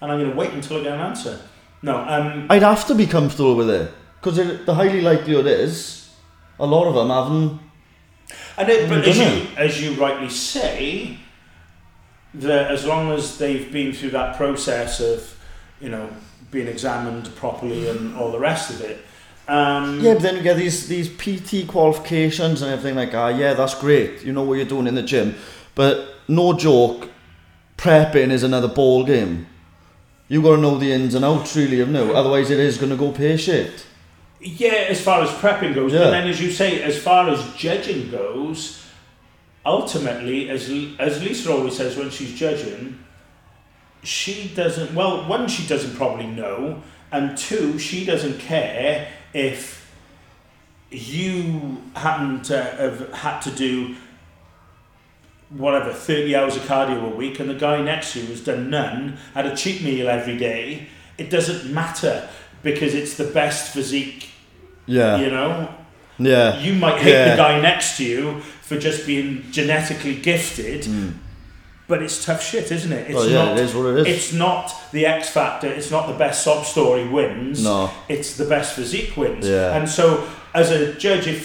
and 0.00 0.12
I'm 0.12 0.18
going 0.18 0.30
to 0.30 0.36
wait 0.36 0.50
until 0.52 0.80
I 0.80 0.82
get 0.82 0.92
an 0.94 1.00
answer. 1.00 1.38
No, 1.82 1.96
um, 1.98 2.46
I'd 2.50 2.62
have 2.62 2.86
to 2.88 2.94
be 2.94 3.06
comfortable 3.06 3.54
with 3.54 3.70
it. 3.70 3.92
Because 4.20 4.36
the 4.64 4.74
highly 4.74 5.00
likelihood 5.02 5.46
is, 5.46 6.10
a 6.58 6.66
lot 6.66 6.86
of 6.88 6.94
them 6.94 7.08
haven't. 7.10 7.60
And 8.58 8.68
it, 8.68 8.88
but 8.88 9.06
as 9.06 9.18
you 9.18 9.46
as 9.56 9.82
you 9.82 9.92
rightly 9.94 10.30
say, 10.30 11.18
that 12.34 12.70
as 12.70 12.84
long 12.84 13.12
as 13.12 13.38
they've 13.38 13.70
been 13.72 13.92
through 13.92 14.10
that 14.10 14.36
process 14.36 15.00
of, 15.00 15.38
you 15.80 15.88
know, 15.88 16.08
being 16.50 16.68
examined 16.68 17.34
properly 17.36 17.88
and 17.88 18.16
all 18.16 18.30
the 18.30 18.38
rest 18.38 18.70
of 18.70 18.80
it. 18.80 19.04
Um, 19.48 20.00
Yeah, 20.00 20.14
but 20.14 20.22
then 20.22 20.36
you 20.36 20.42
get 20.42 20.56
these 20.56 20.88
these 20.88 21.08
PT 21.08 21.66
qualifications 21.68 22.62
and 22.62 22.70
everything 22.72 22.96
like 22.96 23.12
that. 23.12 23.36
Yeah, 23.36 23.54
that's 23.54 23.74
great. 23.74 24.24
You 24.24 24.32
know 24.32 24.42
what 24.42 24.54
you're 24.54 24.66
doing 24.66 24.86
in 24.86 24.94
the 24.94 25.02
gym, 25.02 25.34
but 25.74 26.14
no 26.28 26.52
joke, 26.52 27.10
prepping 27.78 28.30
is 28.30 28.42
another 28.42 28.68
ball 28.68 29.04
game. 29.04 29.46
You 30.28 30.42
got 30.42 30.56
to 30.56 30.60
know 30.60 30.76
the 30.76 30.92
ins 30.92 31.14
and 31.14 31.24
outs 31.24 31.54
really 31.54 31.80
of 31.80 31.88
no. 31.88 32.12
Otherwise, 32.12 32.50
it 32.50 32.58
is 32.58 32.78
going 32.78 32.90
to 32.90 32.96
go 32.96 33.12
pear 33.12 33.38
shaped. 33.38 33.86
Yeah, 34.40 34.86
as 34.88 35.00
far 35.00 35.22
as 35.22 35.30
prepping 35.30 35.74
goes, 35.74 35.92
Yeah. 35.92 36.00
but 36.00 36.10
then 36.10 36.28
as 36.28 36.40
you 36.40 36.50
say, 36.50 36.82
as 36.82 36.98
far 36.98 37.28
as 37.30 37.54
judging 37.54 38.10
goes, 38.10 38.84
ultimately, 39.64 40.50
as 40.50 40.70
as 40.98 41.22
Lisa 41.22 41.52
always 41.52 41.76
says 41.76 41.96
when 41.96 42.10
she's 42.10 42.34
judging, 42.34 42.98
she 44.02 44.52
doesn't. 44.54 44.94
Well, 44.94 45.26
one, 45.28 45.48
she 45.48 45.66
doesn't 45.66 45.96
probably 45.96 46.26
know, 46.26 46.82
and 47.10 47.36
two, 47.36 47.78
she 47.78 48.04
doesn't 48.04 48.38
care 48.38 49.08
if 49.32 49.90
you 50.90 51.82
happen 51.96 52.42
to 52.42 52.62
have 52.62 53.12
had 53.12 53.40
to 53.40 53.50
do 53.50 53.96
whatever 55.48 55.92
30 55.92 56.34
hours 56.34 56.56
of 56.56 56.62
cardio 56.62 57.12
a 57.12 57.14
week 57.14 57.38
and 57.38 57.48
the 57.48 57.54
guy 57.54 57.80
next 57.80 58.12
to 58.12 58.20
you 58.20 58.26
has 58.26 58.40
done 58.40 58.68
none 58.68 59.16
had 59.34 59.46
a 59.46 59.54
cheat 59.54 59.82
meal 59.82 60.08
every 60.08 60.36
day 60.36 60.88
it 61.18 61.30
doesn't 61.30 61.72
matter 61.72 62.28
because 62.68 62.92
it's 63.00 63.14
the 63.22 63.28
best 63.40 63.62
physique 63.74 64.22
Yeah, 64.86 65.18
you 65.22 65.30
know 65.30 65.50
yeah, 66.18 66.58
you 66.66 66.72
might 66.84 66.98
hate 67.04 67.12
Yeah. 67.12 67.30
the 67.32 67.36
guy 67.46 67.60
next 67.60 67.96
to 67.98 68.04
you 68.12 68.40
for 68.68 68.76
just 68.88 69.06
being 69.06 69.28
genetically 69.58 70.16
gifted 70.30 70.80
but 71.88 72.02
it's 72.04 72.18
tough 72.24 72.42
shit 72.50 72.66
isn't 72.78 72.92
it 73.00 73.04
it's 73.10 73.14
well, 73.14 73.26
Mm. 73.28 73.32
Yeah, 73.36 73.44
not 73.44 73.58
it 73.58 73.64
is 73.66 73.74
what 73.76 73.86
it 73.92 73.96
is. 74.00 74.06
it's 74.14 74.32
not 74.32 74.64
the 74.96 75.06
X 75.06 75.20
factor. 75.38 75.68
It's 75.78 75.90
not 75.96 76.04
the 76.12 76.18
best 76.24 76.42
sob 76.46 76.64
story 76.64 77.06
wins. 77.16 77.62
No. 77.62 77.90
It's 78.14 78.30
the 78.42 78.44
best 78.54 78.68
physique 78.78 79.12
wins. 79.16 79.44
Yeah. 79.46 79.76
And 79.76 79.88
so, 79.88 80.04
as 80.60 80.66
a 80.72 80.80
judge, 81.04 81.26
if 81.36 81.42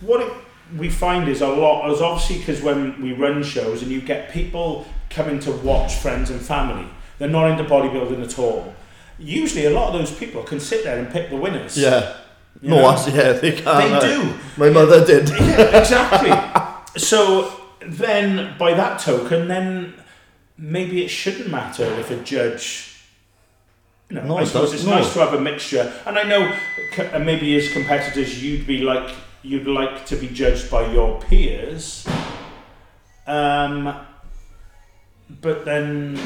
what 0.00 0.20
it, 0.20 0.32
we 0.76 0.88
find 0.88 1.28
is 1.28 1.40
a 1.40 1.48
lot 1.48 1.90
is 1.90 2.00
obviously 2.00 2.38
because 2.38 2.60
when 2.62 3.00
we 3.04 3.12
run 3.12 3.42
shows 3.42 3.82
and 3.82 3.90
you 3.90 4.00
get 4.00 4.30
people 4.38 4.86
coming 5.08 5.38
to 5.46 5.50
watch 5.52 5.94
friends 5.96 6.30
and 6.30 6.40
family, 6.40 6.86
they're 7.18 7.28
not 7.38 7.50
into 7.50 7.64
bodybuilding 7.64 8.22
at 8.22 8.38
all. 8.38 8.74
Usually, 9.20 9.66
a 9.66 9.70
lot 9.70 9.92
of 9.92 10.00
those 10.00 10.10
people 10.12 10.42
can 10.42 10.58
sit 10.58 10.82
there 10.84 10.98
and 10.98 11.10
pick 11.12 11.28
the 11.30 11.36
winners. 11.36 11.76
yeah. 11.76 12.16
You 12.62 12.70
No, 12.70 12.76
know? 12.76 13.06
Yeah, 13.14 13.32
they 13.34 13.52
can. 13.52 13.64
They 13.64 13.92
uh, 13.94 14.00
do. 14.00 14.34
My 14.56 14.70
mother 14.70 15.04
did. 15.06 15.28
Yeah, 15.28 15.78
exactly. 15.78 16.32
so 17.00 17.52
then, 17.86 18.56
by 18.58 18.74
that 18.74 18.98
token, 18.98 19.46
then 19.48 19.94
maybe 20.58 21.04
it 21.04 21.08
shouldn't 21.08 21.48
matter 21.50 21.84
if 22.00 22.10
a 22.10 22.16
judge. 22.16 22.86
You 24.08 24.16
know, 24.16 24.24
No, 24.26 24.36
I 24.38 24.44
suppose 24.44 24.74
it's 24.74 24.84
no. 24.84 24.96
nice 24.96 25.12
to 25.14 25.20
have 25.20 25.34
a 25.34 25.40
mixture, 25.40 25.92
and 26.06 26.18
I 26.18 26.24
know 26.24 26.52
uh, 27.12 27.18
maybe 27.20 27.56
as 27.56 27.72
competitors, 27.72 28.42
you'd 28.42 28.66
be 28.66 28.78
like 28.78 29.14
you'd 29.42 29.66
like 29.68 30.04
to 30.06 30.16
be 30.16 30.26
judged 30.28 30.70
by 30.70 30.90
your 30.92 31.20
peers. 31.22 32.06
Um, 33.26 33.94
but 35.40 35.64
then, 35.64 36.18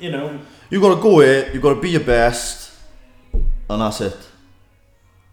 you 0.00 0.10
know, 0.10 0.38
You 0.70 0.80
got 0.80 0.96
to 0.96 1.00
go 1.02 1.20
here. 1.20 1.50
You 1.52 1.60
got 1.60 1.74
to 1.74 1.80
be 1.80 1.90
your 1.90 2.00
best, 2.04 2.72
and 3.32 3.80
that's 3.80 4.00
it. 4.00 4.16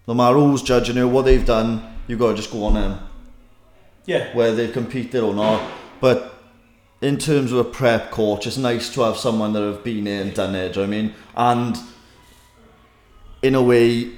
No 0.08 0.14
matter 0.14 0.36
who's 0.36 0.62
judging 0.62 0.96
you, 0.96 1.08
what 1.08 1.26
they've 1.26 1.46
done, 1.46 1.98
you 2.08 2.18
got 2.18 2.30
to 2.32 2.36
just 2.36 2.52
go 2.52 2.64
on 2.66 2.76
them. 2.76 3.00
yeah, 4.06 4.34
whether 4.36 4.56
they've 4.56 4.72
competed 4.72 5.22
or 5.22 5.34
not. 5.34 5.62
But 6.00 6.36
in 7.02 7.18
terms 7.18 7.52
of 7.52 7.58
a 7.60 7.64
prep 7.64 8.12
coach, 8.12 8.48
it's 8.48 8.58
nice 8.58 8.94
to 8.94 9.02
have 9.02 9.18
someone 9.18 9.52
that 9.54 9.62
have 9.62 9.84
been 9.84 10.06
there 10.06 10.22
and 10.22 10.34
done 10.34 10.56
it. 10.56 10.74
Do 10.74 10.82
you 10.82 10.88
know 10.88 10.92
what 10.92 10.98
I 10.98 11.02
mean? 11.02 11.14
And 11.36 11.78
in 13.42 13.56
a 13.56 13.62
way, 13.62 14.12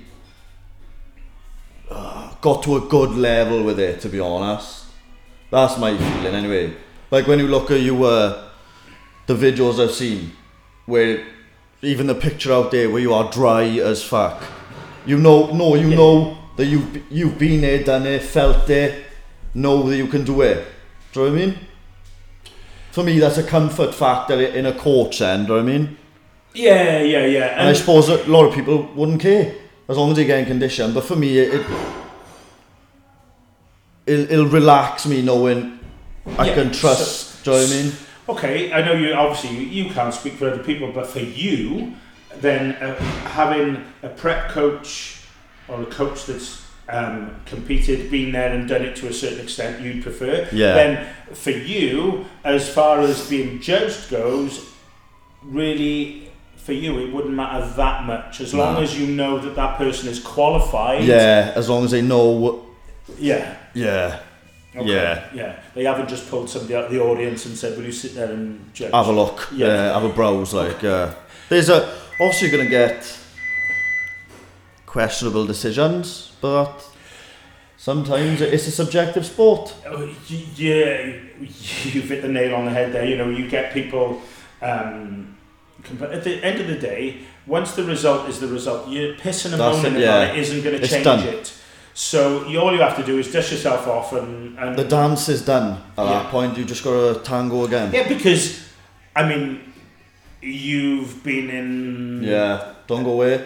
uh, 1.89 2.33
got 2.41 2.63
to 2.63 2.77
a 2.77 2.81
good 2.81 3.11
level 3.11 3.63
with 3.63 3.79
it. 3.79 4.01
To 4.01 4.09
be 4.09 4.19
honest, 4.19 4.85
that's 5.49 5.77
my 5.79 5.97
feeling 5.97 6.35
anyway. 6.35 6.75
Like 7.09 7.25
when 7.27 7.39
you 7.39 7.47
look 7.47 7.71
at 7.71 7.79
you, 7.79 8.03
uh, 8.03 8.49
the 9.25 9.35
videos 9.35 9.81
I've 9.81 9.91
seen, 9.91 10.33
where 10.87 11.23
even 11.83 12.07
the 12.07 12.15
picture 12.15 12.51
out 12.51 12.71
there 12.71 12.89
where 12.89 13.01
you 13.01 13.13
are 13.13 13.29
dry 13.31 13.63
as 13.77 14.03
fuck. 14.03 14.41
You 15.05 15.17
know, 15.17 15.51
no, 15.53 15.75
you 15.75 15.95
know 15.95 16.37
that 16.57 16.65
you've 16.65 17.03
you've 17.11 17.37
been 17.37 17.61
there, 17.61 17.83
done 17.83 18.07
it, 18.07 18.23
felt 18.23 18.67
it, 18.69 19.05
know 19.53 19.83
that 19.89 19.95
you 19.95 20.07
can 20.07 20.23
do 20.25 20.41
it. 20.41 20.65
Do 21.13 21.19
you 21.21 21.25
know 21.27 21.31
what 21.33 21.41
I 21.41 21.45
mean? 21.45 21.59
For 22.91 23.03
me, 23.03 23.19
that's 23.19 23.37
a 23.37 23.43
comfort 23.43 23.93
factor 23.93 24.41
in 24.41 24.65
a 24.65 24.73
coach. 24.73 25.19
Then, 25.19 25.45
do 25.45 25.53
you 25.53 25.59
know 25.59 25.63
what 25.63 25.73
I 25.73 25.77
mean? 25.77 25.97
yeah, 26.55 26.99
yeah, 27.01 27.25
yeah. 27.27 27.59
And 27.59 27.69
I 27.69 27.73
suppose 27.73 28.09
a 28.09 28.17
lot 28.25 28.45
of 28.47 28.53
people 28.55 28.89
wouldn't 28.95 29.21
care 29.21 29.53
as 29.87 29.95
long 29.97 30.09
as 30.09 30.17
they 30.17 30.25
get 30.25 30.39
in 30.39 30.45
condition. 30.45 30.93
But 30.93 31.03
for 31.03 31.15
me, 31.15 31.37
it, 31.37 31.53
it 31.53 31.65
it'll, 34.05 34.31
it'll 34.31 34.47
relax 34.47 35.05
me 35.05 35.21
knowing 35.21 35.79
I 36.37 36.47
Yeah, 36.47 36.55
can 36.55 36.71
trust. 36.71 37.43
do 37.43 37.51
you 37.51 37.57
know 37.57 37.63
what 37.63 37.71
I 37.71 37.75
mean? 37.83 37.91
Okay, 38.29 38.71
I 38.73 38.81
know 38.85 38.93
you 38.93 39.13
obviously 39.13 39.57
you, 39.57 39.83
you 39.85 39.91
can't 39.91 40.13
speak 40.13 40.33
for 40.33 40.49
other 40.49 40.63
people, 40.63 40.91
but 40.91 41.07
for 41.07 41.19
you, 41.19 41.93
then 42.37 42.75
uh, 42.75 42.95
having 43.29 43.83
a 44.03 44.09
prep 44.09 44.49
coach 44.49 45.21
or 45.67 45.81
a 45.81 45.85
coach 45.85 46.25
that's 46.25 46.65
um, 46.89 47.35
competed, 47.45 48.09
been 48.11 48.31
there 48.31 48.53
and 48.53 48.67
done 48.67 48.81
it 48.81 48.95
to 48.97 49.07
a 49.07 49.13
certain 49.13 49.39
extent, 49.39 49.81
you'd 49.81 50.03
prefer. 50.03 50.47
Yeah. 50.51 50.73
Then 50.73 51.07
for 51.33 51.51
you, 51.51 52.25
as 52.43 52.67
far 52.69 52.99
as 53.01 53.29
being 53.29 53.59
judged 53.61 54.09
goes, 54.09 54.69
really 55.43 56.29
for 56.55 56.73
you 56.73 56.99
it 56.99 57.13
wouldn't 57.13 57.33
matter 57.33 57.65
that 57.75 58.03
much 58.03 58.41
as 58.41 58.53
long 58.53 58.73
No. 58.75 58.81
as 58.81 58.99
you 58.99 59.07
know 59.07 59.39
that 59.39 59.55
that 59.55 59.77
person 59.77 60.09
is 60.09 60.19
qualified. 60.19 61.05
Yeah, 61.05 61.53
as 61.55 61.69
long 61.69 61.85
as 61.85 61.91
they 61.91 62.01
know. 62.01 62.25
What, 62.31 62.55
Yeah. 63.17 63.55
yeah, 63.73 64.19
Okay. 64.77 64.91
Yeah. 64.91 65.27
Yeah. 65.33 65.59
They 65.73 65.83
haven't 65.83 66.09
just 66.09 66.29
pulled 66.29 66.49
somebody 66.49 66.75
out 66.75 66.85
of 66.85 66.91
the 66.91 67.01
audience 67.01 67.45
and 67.45 67.57
said, 67.57 67.77
"Will 67.77 67.85
you 67.85 67.91
sit 67.91 68.15
there 68.15 68.31
and 68.31 68.73
judge?" 68.73 68.91
have 68.93 69.07
a 69.07 69.11
look. 69.11 69.47
Yeah. 69.51 69.67
Yeah, 69.67 69.93
have 69.93 70.03
a 70.03 70.13
browse. 70.13 70.53
Like, 70.53 70.83
uh, 70.83 71.13
there's 71.49 71.69
a 71.69 71.93
obviously 72.19 72.49
you're 72.49 72.57
gonna 72.57 72.69
get 72.69 73.17
questionable 74.85 75.45
decisions, 75.45 76.31
but 76.41 76.87
sometimes 77.77 78.41
it's 78.41 78.67
a 78.67 78.71
subjective 78.71 79.25
sport. 79.25 79.73
Oh, 79.85 80.09
Yeah, 80.27 81.13
you've 81.39 82.09
hit 82.09 82.21
the 82.21 82.27
nail 82.27 82.55
on 82.55 82.65
the 82.65 82.71
head 82.71 82.93
there. 82.93 83.05
You 83.05 83.17
know, 83.17 83.29
you 83.29 83.49
get 83.49 83.73
people. 83.73 84.21
Um, 84.61 85.35
at 86.01 86.23
the 86.23 86.43
end 86.43 86.59
of 86.59 86.67
the 86.67 86.75
day, 86.75 87.19
once 87.45 87.73
the 87.73 87.83
result 87.83 88.27
is 88.27 88.39
the 88.39 88.47
result, 88.47 88.89
you're 88.89 89.13
pissing 89.15 89.53
and 89.53 89.59
moaning 89.59 89.85
it, 89.85 90.03
about 90.03 90.27
yeah. 90.27 90.33
it 90.33 90.39
isn't 90.39 90.63
going 90.63 90.81
to 90.81 90.87
change 90.87 91.03
done. 91.03 91.25
it. 91.25 91.53
So 91.99 92.45
you, 92.47 92.59
all 92.59 92.71
you 92.75 92.79
have 92.81 92.95
to 92.97 93.03
do 93.03 93.17
is 93.17 93.31
dust 93.31 93.51
yourself 93.51 93.87
off 93.87 94.13
and, 94.13 94.55
and 94.59 94.77
The 94.77 94.83
dance 94.83 95.29
is 95.29 95.41
done. 95.43 95.81
At 95.97 96.05
Yeah. 96.05 96.13
that 96.13 96.29
point, 96.29 96.55
you 96.55 96.63
just 96.63 96.83
gotta 96.83 97.19
tango 97.23 97.65
again. 97.65 97.91
yeah, 97.91 98.07
because 98.07 98.61
I 99.15 99.27
mean, 99.27 99.73
you've 100.39 101.23
been 101.23 101.49
in 101.49 102.21
Yeah, 102.23 102.73
don't 102.85 103.03
go 103.03 103.13
away. 103.13 103.43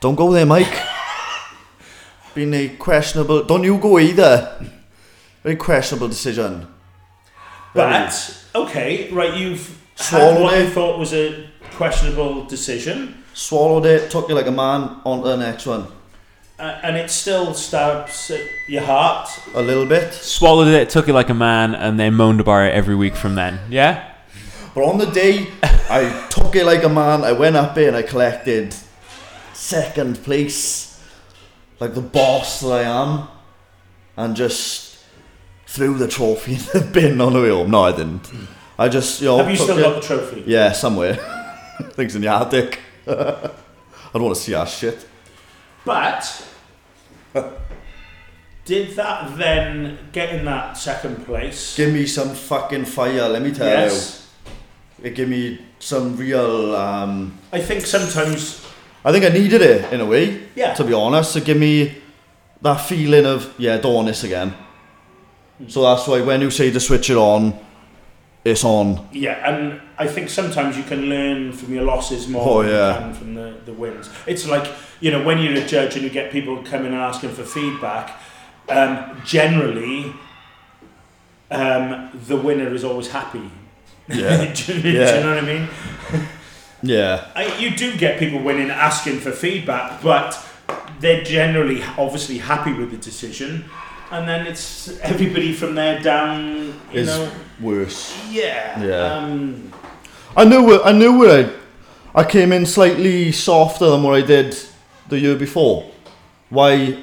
Don't 0.00 0.14
go 0.14 0.30
there, 0.32 0.46
Mike. 0.46 0.72
Been 2.34 2.54
a 2.54 2.68
questionable. 2.76 3.42
Don't 3.44 3.64
you 3.64 3.78
go 3.78 3.98
either. 3.98 4.64
Very 5.42 5.56
questionable 5.56 6.06
decision. 6.08 6.68
But 7.74 8.12
okay, 8.54 9.10
right, 9.10 9.34
you've 9.34 9.66
had 9.96 10.04
Swallowed 10.04 10.42
what 10.42 10.56
you 10.58 10.64
it. 10.66 10.72
thought 10.72 10.98
was 11.00 11.12
a 11.14 11.48
questionable 11.72 12.44
decision, 12.44 13.24
Swallowed 13.34 13.86
it, 13.86 14.10
took 14.10 14.28
you 14.28 14.34
like 14.36 14.46
a 14.46 14.52
man, 14.52 15.00
on 15.04 15.22
to 15.22 15.28
the 15.28 15.36
next 15.36 15.66
one. 15.66 15.86
Uh, 16.58 16.80
and 16.82 16.96
it 16.96 17.10
still 17.10 17.52
stabs 17.54 18.30
at 18.30 18.40
your 18.68 18.82
heart. 18.82 19.28
A 19.54 19.62
little 19.62 19.86
bit. 19.86 20.12
Swallowed 20.12 20.68
it, 20.68 20.90
took 20.90 21.08
it 21.08 21.12
like 21.12 21.28
a 21.28 21.34
man, 21.34 21.74
and 21.74 21.98
then 21.98 22.14
moaned 22.14 22.40
about 22.40 22.66
it 22.68 22.74
every 22.74 22.94
week 22.94 23.14
from 23.16 23.34
then. 23.34 23.60
Yeah? 23.70 24.12
But 24.74 24.84
on 24.84 24.98
the 24.98 25.06
day 25.06 25.48
I 25.62 26.26
took 26.30 26.54
it 26.56 26.64
like 26.66 26.82
a 26.84 26.88
man, 26.88 27.24
I 27.24 27.32
went 27.32 27.56
up 27.56 27.74
there 27.74 27.88
and 27.88 27.96
I 27.96 28.02
collected 28.02 28.74
second 29.54 30.22
place, 30.22 31.02
like 31.80 31.94
the 31.94 32.02
boss 32.02 32.60
that 32.60 32.68
I 32.72 32.82
am, 32.82 33.28
and 34.16 34.36
just 34.36 34.98
threw 35.66 35.94
the 35.96 36.08
trophy 36.08 36.54
in 36.54 36.58
the 36.72 36.90
bin 36.92 37.20
on 37.20 37.32
the 37.32 37.40
way 37.42 37.48
home. 37.50 37.70
No, 37.70 37.84
I 37.84 37.92
didn't. 37.92 38.30
I 38.78 38.88
just, 38.90 39.20
you 39.22 39.28
know, 39.28 39.38
Have 39.38 39.50
you 39.50 39.56
still 39.56 39.78
it- 39.78 39.82
got 39.82 39.94
the 40.02 40.06
trophy? 40.06 40.44
Yeah, 40.46 40.72
somewhere. 40.72 41.14
Things 41.92 42.14
in 42.14 42.22
the 42.22 42.28
attic. 42.28 42.78
I 43.06 43.50
don't 44.12 44.22
want 44.22 44.36
to 44.36 44.40
see 44.42 44.52
that 44.52 44.68
shit. 44.68 45.06
But 45.86 46.44
did 48.64 48.96
that 48.96 49.38
then 49.38 49.98
get 50.10 50.34
in 50.34 50.44
that 50.44 50.76
second 50.76 51.24
place? 51.24 51.76
Give 51.76 51.94
me 51.94 52.06
some 52.06 52.34
fucking 52.34 52.86
fire, 52.86 53.28
let 53.28 53.40
me 53.40 53.52
tell 53.52 53.68
yes. 53.68 54.28
you. 55.00 55.06
It 55.06 55.14
gave 55.14 55.28
me 55.28 55.64
some 55.78 56.16
real. 56.16 56.74
Um, 56.74 57.38
I 57.52 57.60
think 57.60 57.86
sometimes, 57.86 58.66
I 59.04 59.12
think 59.12 59.24
I 59.24 59.28
needed 59.28 59.62
it 59.62 59.92
in 59.92 60.00
a 60.00 60.06
way. 60.06 60.48
Yeah. 60.56 60.74
To 60.74 60.82
be 60.82 60.92
honest, 60.92 61.34
to 61.34 61.40
give 61.40 61.56
me 61.56 61.94
that 62.62 62.78
feeling 62.78 63.24
of 63.24 63.54
yeah, 63.56 63.76
don't 63.76 63.94
want 63.94 64.08
this 64.08 64.24
again. 64.24 64.54
So 65.68 65.82
that's 65.82 66.08
why 66.08 66.20
when 66.22 66.40
you 66.40 66.50
say 66.50 66.72
to 66.72 66.80
switch 66.80 67.10
it 67.10 67.16
on, 67.16 67.56
it's 68.44 68.64
on. 68.64 69.08
Yeah, 69.12 69.34
and 69.48 69.80
I 69.98 70.06
think 70.06 70.28
sometimes 70.28 70.76
you 70.76 70.82
can 70.84 71.06
learn 71.06 71.52
from 71.52 71.72
your 71.72 71.84
losses 71.84 72.28
more 72.28 72.46
Oh, 72.58 72.62
than 72.62 72.70
yeah. 72.72 72.98
can 72.98 73.14
from 73.14 73.34
the, 73.34 73.54
the 73.64 73.72
wins. 73.72 74.10
It's 74.26 74.46
like, 74.46 74.70
you 75.00 75.10
know, 75.10 75.24
when 75.24 75.38
you're 75.38 75.54
a 75.54 75.66
judge 75.66 75.94
and 75.94 76.04
you 76.04 76.10
get 76.10 76.30
people 76.30 76.62
coming 76.62 76.92
and 76.92 76.96
asking 77.00 77.30
for 77.30 77.44
feedback, 77.44 78.20
um, 78.68 79.20
generally, 79.24 80.12
um, 81.50 82.10
the 82.26 82.36
winner 82.36 82.74
is 82.74 82.84
always 82.84 83.08
happy. 83.08 83.50
Yeah. 84.08 84.52
do, 84.54 84.74
you- 84.74 84.82
do 84.82 84.90
Yeah. 84.90 85.14
you 85.18 85.20
know 85.24 85.34
what 85.34 85.44
I 85.44 85.46
mean? 85.46 85.68
Yeah. 86.82 87.26
I, 87.34 87.56
you 87.56 87.70
do 87.74 87.96
get 87.96 88.18
people 88.18 88.38
winning 88.40 88.70
asking 88.70 89.18
for 89.20 89.32
feedback, 89.32 90.02
but 90.02 90.38
they're 91.00 91.24
generally 91.24 91.82
obviously 91.96 92.36
happy 92.38 92.72
with 92.74 92.90
the 92.90 92.98
decision. 92.98 93.64
And 94.12 94.28
then 94.28 94.46
it's 94.46 94.96
everybody 95.00 95.52
from 95.54 95.74
there 95.74 95.98
down, 96.00 96.66
you 96.92 97.00
Is 97.00 97.08
know. 97.08 97.32
worse. 97.62 98.14
Yeah. 98.30 98.84
Yeah. 98.84 99.14
Um, 99.14 99.72
I 100.36 100.44
knew 100.44 100.62
where 100.62 100.82
I 100.84 100.92
knew 100.92 101.18
where 101.18 101.46
I, 102.14 102.20
I 102.20 102.24
came 102.24 102.52
in 102.52 102.66
slightly 102.66 103.32
softer 103.32 103.88
than 103.88 104.02
what 104.02 104.14
I 104.14 104.20
did 104.20 104.54
the 105.08 105.18
year 105.18 105.34
before. 105.34 105.90
Why? 106.50 107.02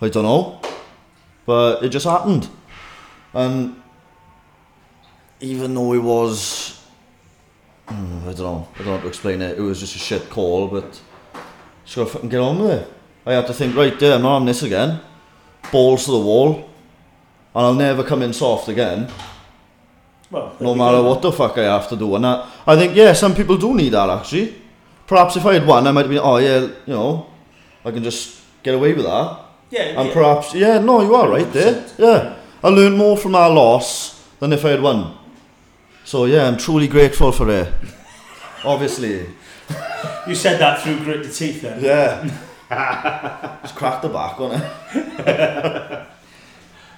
I 0.00 0.08
don't 0.08 0.24
know, 0.24 0.60
but 1.46 1.84
it 1.84 1.90
just 1.90 2.04
happened, 2.04 2.48
and 3.32 3.80
even 5.38 5.72
though 5.72 5.92
it 5.92 6.02
was, 6.02 6.84
hmm, 7.86 8.28
I 8.28 8.32
don't 8.32 8.38
know, 8.38 8.68
I 8.74 8.78
don't 8.78 8.86
know 8.86 8.96
how 8.96 9.02
to 9.02 9.08
explain 9.08 9.40
it. 9.40 9.56
It 9.56 9.62
was 9.62 9.78
just 9.78 9.94
a 9.94 10.00
shit 10.00 10.28
call, 10.28 10.66
but 10.66 11.00
just 11.84 11.94
gotta 11.94 12.10
fucking 12.10 12.28
get 12.28 12.40
on 12.40 12.58
with 12.58 12.70
it. 12.82 12.92
I 13.24 13.34
had 13.34 13.46
to 13.46 13.54
think 13.54 13.76
right 13.76 13.96
there. 14.00 14.16
I'm 14.16 14.22
not 14.22 14.32
having 14.32 14.46
this 14.46 14.64
again. 14.64 15.00
Balls 15.70 16.06
to 16.06 16.10
the 16.10 16.18
wall, 16.18 16.56
and 16.56 16.66
I'll 17.54 17.74
never 17.74 18.02
come 18.02 18.22
in 18.22 18.32
soft 18.32 18.66
again 18.66 19.08
well, 20.32 20.56
no 20.60 20.74
matter 20.74 21.02
what 21.02 21.20
the 21.20 21.30
fuck 21.30 21.58
I 21.58 21.64
have 21.64 21.88
to 21.90 21.96
do. 21.96 22.14
And 22.16 22.24
that, 22.24 22.46
I 22.66 22.74
think, 22.74 22.96
yeah, 22.96 23.12
some 23.12 23.34
people 23.34 23.58
do 23.58 23.74
need 23.74 23.90
that 23.90 24.08
actually. 24.08 24.54
Perhaps 25.06 25.36
if 25.36 25.44
I 25.44 25.54
had 25.54 25.66
one, 25.66 25.86
I 25.86 25.92
might 25.92 26.08
be, 26.08 26.18
oh 26.18 26.38
yeah, 26.38 26.60
you 26.60 26.94
know, 26.94 27.26
I 27.84 27.90
can 27.90 28.02
just 28.02 28.40
get 28.62 28.74
away 28.74 28.94
with 28.94 29.04
that. 29.04 29.40
Yeah. 29.70 30.00
And 30.00 30.08
yeah. 30.08 30.14
perhaps, 30.14 30.54
yeah, 30.54 30.78
no, 30.78 31.02
you 31.02 31.14
are 31.14 31.28
right 31.28 31.52
there. 31.52 31.86
Yeah, 31.98 32.36
I 32.62 32.68
learned 32.68 32.96
more 32.96 33.16
from 33.16 33.34
our 33.34 33.50
loss 33.50 34.26
than 34.40 34.52
if 34.52 34.64
I 34.64 34.70
had 34.70 34.82
won. 34.82 35.18
So 36.04 36.24
yeah, 36.24 36.48
I'm 36.48 36.56
truly 36.56 36.88
grateful 36.88 37.30
for 37.30 37.50
it. 37.50 37.72
Obviously. 38.64 39.26
You 40.26 40.34
said 40.34 40.58
that 40.60 40.80
through 40.80 41.04
grit 41.04 41.24
the 41.24 41.30
teeth 41.30 41.62
then. 41.62 41.82
Yeah. 41.82 42.22
just 43.62 43.74
crack 43.74 44.00
the 44.00 44.08
back 44.08 44.40
on 44.40 44.62
it. 44.62 46.06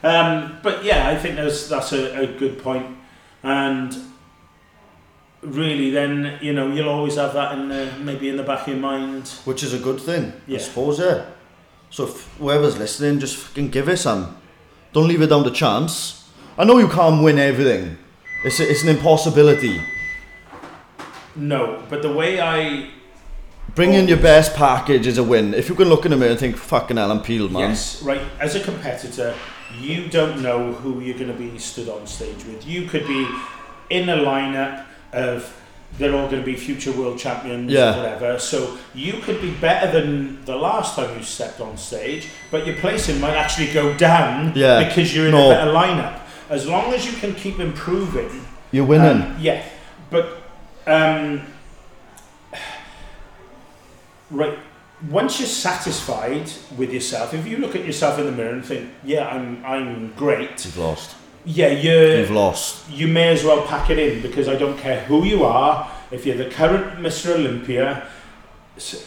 Um, 0.05 0.59
but 0.63 0.85
yeah, 0.85 1.09
I 1.09 1.17
think 1.17 1.37
that's 1.37 1.67
that's 1.67 1.93
a, 1.95 2.21
a 2.21 2.27
good 2.27 2.63
point. 2.63 2.99
And 3.45 3.95
really, 5.43 5.91
then 5.91 6.39
you 6.41 6.53
know 6.53 6.69
you'll 6.73 6.89
always 6.89 7.17
have 7.17 7.35
that 7.35 7.57
in 7.59 7.69
the, 7.69 7.93
maybe 8.01 8.29
in 8.29 8.37
the 8.37 8.43
back 8.43 8.63
of 8.63 8.69
your 8.69 8.77
mind. 8.79 9.29
Which 9.45 9.63
is 9.63 9.73
a 9.75 9.79
good 9.79 10.01
thing, 10.01 10.33
Yeah. 10.47 10.59
I 10.59 10.63
suppose, 10.63 10.99
yeah. 10.99 11.27
So 11.91 12.07
whoever's 12.39 12.77
listening, 12.79 13.21
just 13.21 13.37
fucking 13.37 13.69
give 13.71 13.89
it 13.89 13.99
some. 13.99 14.37
Don't 14.93 15.07
leave 15.07 15.23
it 15.23 15.29
down 15.29 15.45
to 15.45 15.51
chance. 15.51 16.29
I 16.59 16.65
know 16.65 16.79
you 16.79 16.89
can't 16.89 17.23
win 17.23 17.39
everything. 17.39 17.99
It's, 18.45 18.59
it's 18.61 18.83
an 18.83 18.89
impossibility. 18.89 19.81
No, 21.37 21.83
but 21.89 22.03
the 22.03 22.13
way 22.13 22.41
I 22.41 22.91
Bring 23.75 23.93
in 23.95 24.07
your 24.07 24.19
best 24.19 24.55
package 24.55 25.07
is 25.07 25.19
a 25.19 25.25
win. 25.25 25.53
If 25.53 25.69
you 25.69 25.75
can 25.75 25.89
look 25.89 26.05
in 26.05 26.13
the 26.13 26.17
mirror 26.17 26.31
and 26.31 26.39
think, 26.39 26.57
fucking 26.57 26.97
hell, 26.97 27.11
I'm 27.11 27.23
peeled, 27.23 27.51
man. 27.51 27.71
yes, 27.71 28.03
right 28.03 28.21
as 28.39 28.55
a 28.55 28.61
competitor, 28.61 29.35
you 29.81 30.09
don't 30.09 30.43
know 30.43 30.73
who 30.73 31.01
you're 31.01 31.19
going 31.19 31.33
to 31.33 31.35
be 31.39 31.59
stood 31.59 31.89
on 31.89 32.07
stage 32.07 32.45
with. 32.45 32.67
You 32.67 32.87
could 32.87 33.07
be 33.07 33.27
in 33.91 34.09
a 34.09 34.17
lineup 34.17 34.85
of 35.13 35.61
they're 35.99 36.15
all 36.15 36.29
going 36.29 36.43
to 36.43 36.47
be 36.47 36.57
future 36.57 36.91
world 36.93 37.19
champions 37.19 37.71
Yeah. 37.71 37.95
or 37.95 37.97
whatever. 38.03 38.39
So 38.39 38.77
you 38.95 39.15
could 39.15 39.41
be 39.41 39.53
better 39.53 39.91
than 39.93 40.45
the 40.45 40.57
last 40.57 40.97
time 40.97 41.17
you 41.17 41.23
stepped 41.25 41.61
on 41.61 41.77
stage, 41.77 42.29
but 42.51 42.67
your 42.67 42.77
placing 42.77 43.21
might 43.21 43.35
actually 43.37 43.73
go 43.73 43.95
down 43.97 44.53
Yeah. 44.57 44.83
because 44.89 45.15
you're 45.15 45.27
in 45.27 45.33
No. 45.33 45.51
a 45.51 45.55
better 45.55 45.71
lineup. 45.71 46.19
As 46.51 46.67
long 46.67 46.93
as 46.93 47.07
you 47.07 47.13
can 47.13 47.35
keep 47.35 47.61
improving, 47.61 48.45
You're 48.73 48.85
winning. 48.85 49.23
um, 49.23 49.37
yeah, 49.41 49.63
but 50.11 50.43
um, 50.87 51.43
right. 54.31 54.59
Once 55.11 55.39
you're 55.39 55.49
satisfied 55.49 56.51
with 56.77 56.93
yourself, 56.93 57.35
if 57.35 57.47
you 57.47 57.59
look 57.59 57.75
at 57.77 57.85
yourself 57.85 58.19
in 58.19 58.27
the 58.27 58.33
mirror 58.33 58.51
and 58.55 58.65
think, 58.65 58.89
"Yeah, 59.05 59.27
I'm, 59.29 59.65
I'm 59.65 60.13
great," 60.17 60.65
You've 60.65 60.79
lost. 60.79 61.17
yeah, 61.45 61.69
you're 61.69 62.19
You've 62.19 62.31
lost. 62.31 62.89
you 62.91 63.07
may 63.09 63.29
as 63.29 63.45
well 63.45 63.67
pack 63.67 63.91
it 63.91 63.99
in 63.99 64.23
because 64.23 64.49
I 64.49 64.55
don't 64.57 64.79
care 64.79 65.01
who 65.05 65.25
you 65.25 65.45
are. 65.45 65.91
If 66.11 66.25
you're 66.25 66.37
the 66.37 66.49
current 66.51 66.99
Mr. 67.01 67.35
Olympia, 67.35 68.07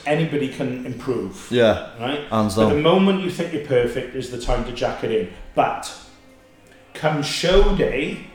anybody 0.05 0.49
can 0.49 0.85
improve, 0.85 1.47
Yeah, 1.49 1.89
right? 1.99 2.21
hands 2.29 2.55
But 2.55 2.69
the 2.69 2.75
moment 2.81 3.21
you 3.23 3.31
think 3.31 3.53
you're 3.53 3.65
perfect 3.65 4.15
is 4.15 4.29
the 4.29 4.39
time 4.39 4.65
to 4.65 4.71
jack 4.71 5.03
it 5.03 5.11
in. 5.11 5.29
But 5.55 5.91
come 6.93 7.23
show 7.23 7.75
day, 7.75 8.27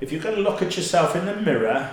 if 0.00 0.10
you're 0.12 0.22
going 0.22 0.36
to 0.36 0.40
look 0.42 0.60
at 0.62 0.76
yourself 0.76 1.14
in 1.14 1.26
the 1.26 1.36
mirror 1.36 1.90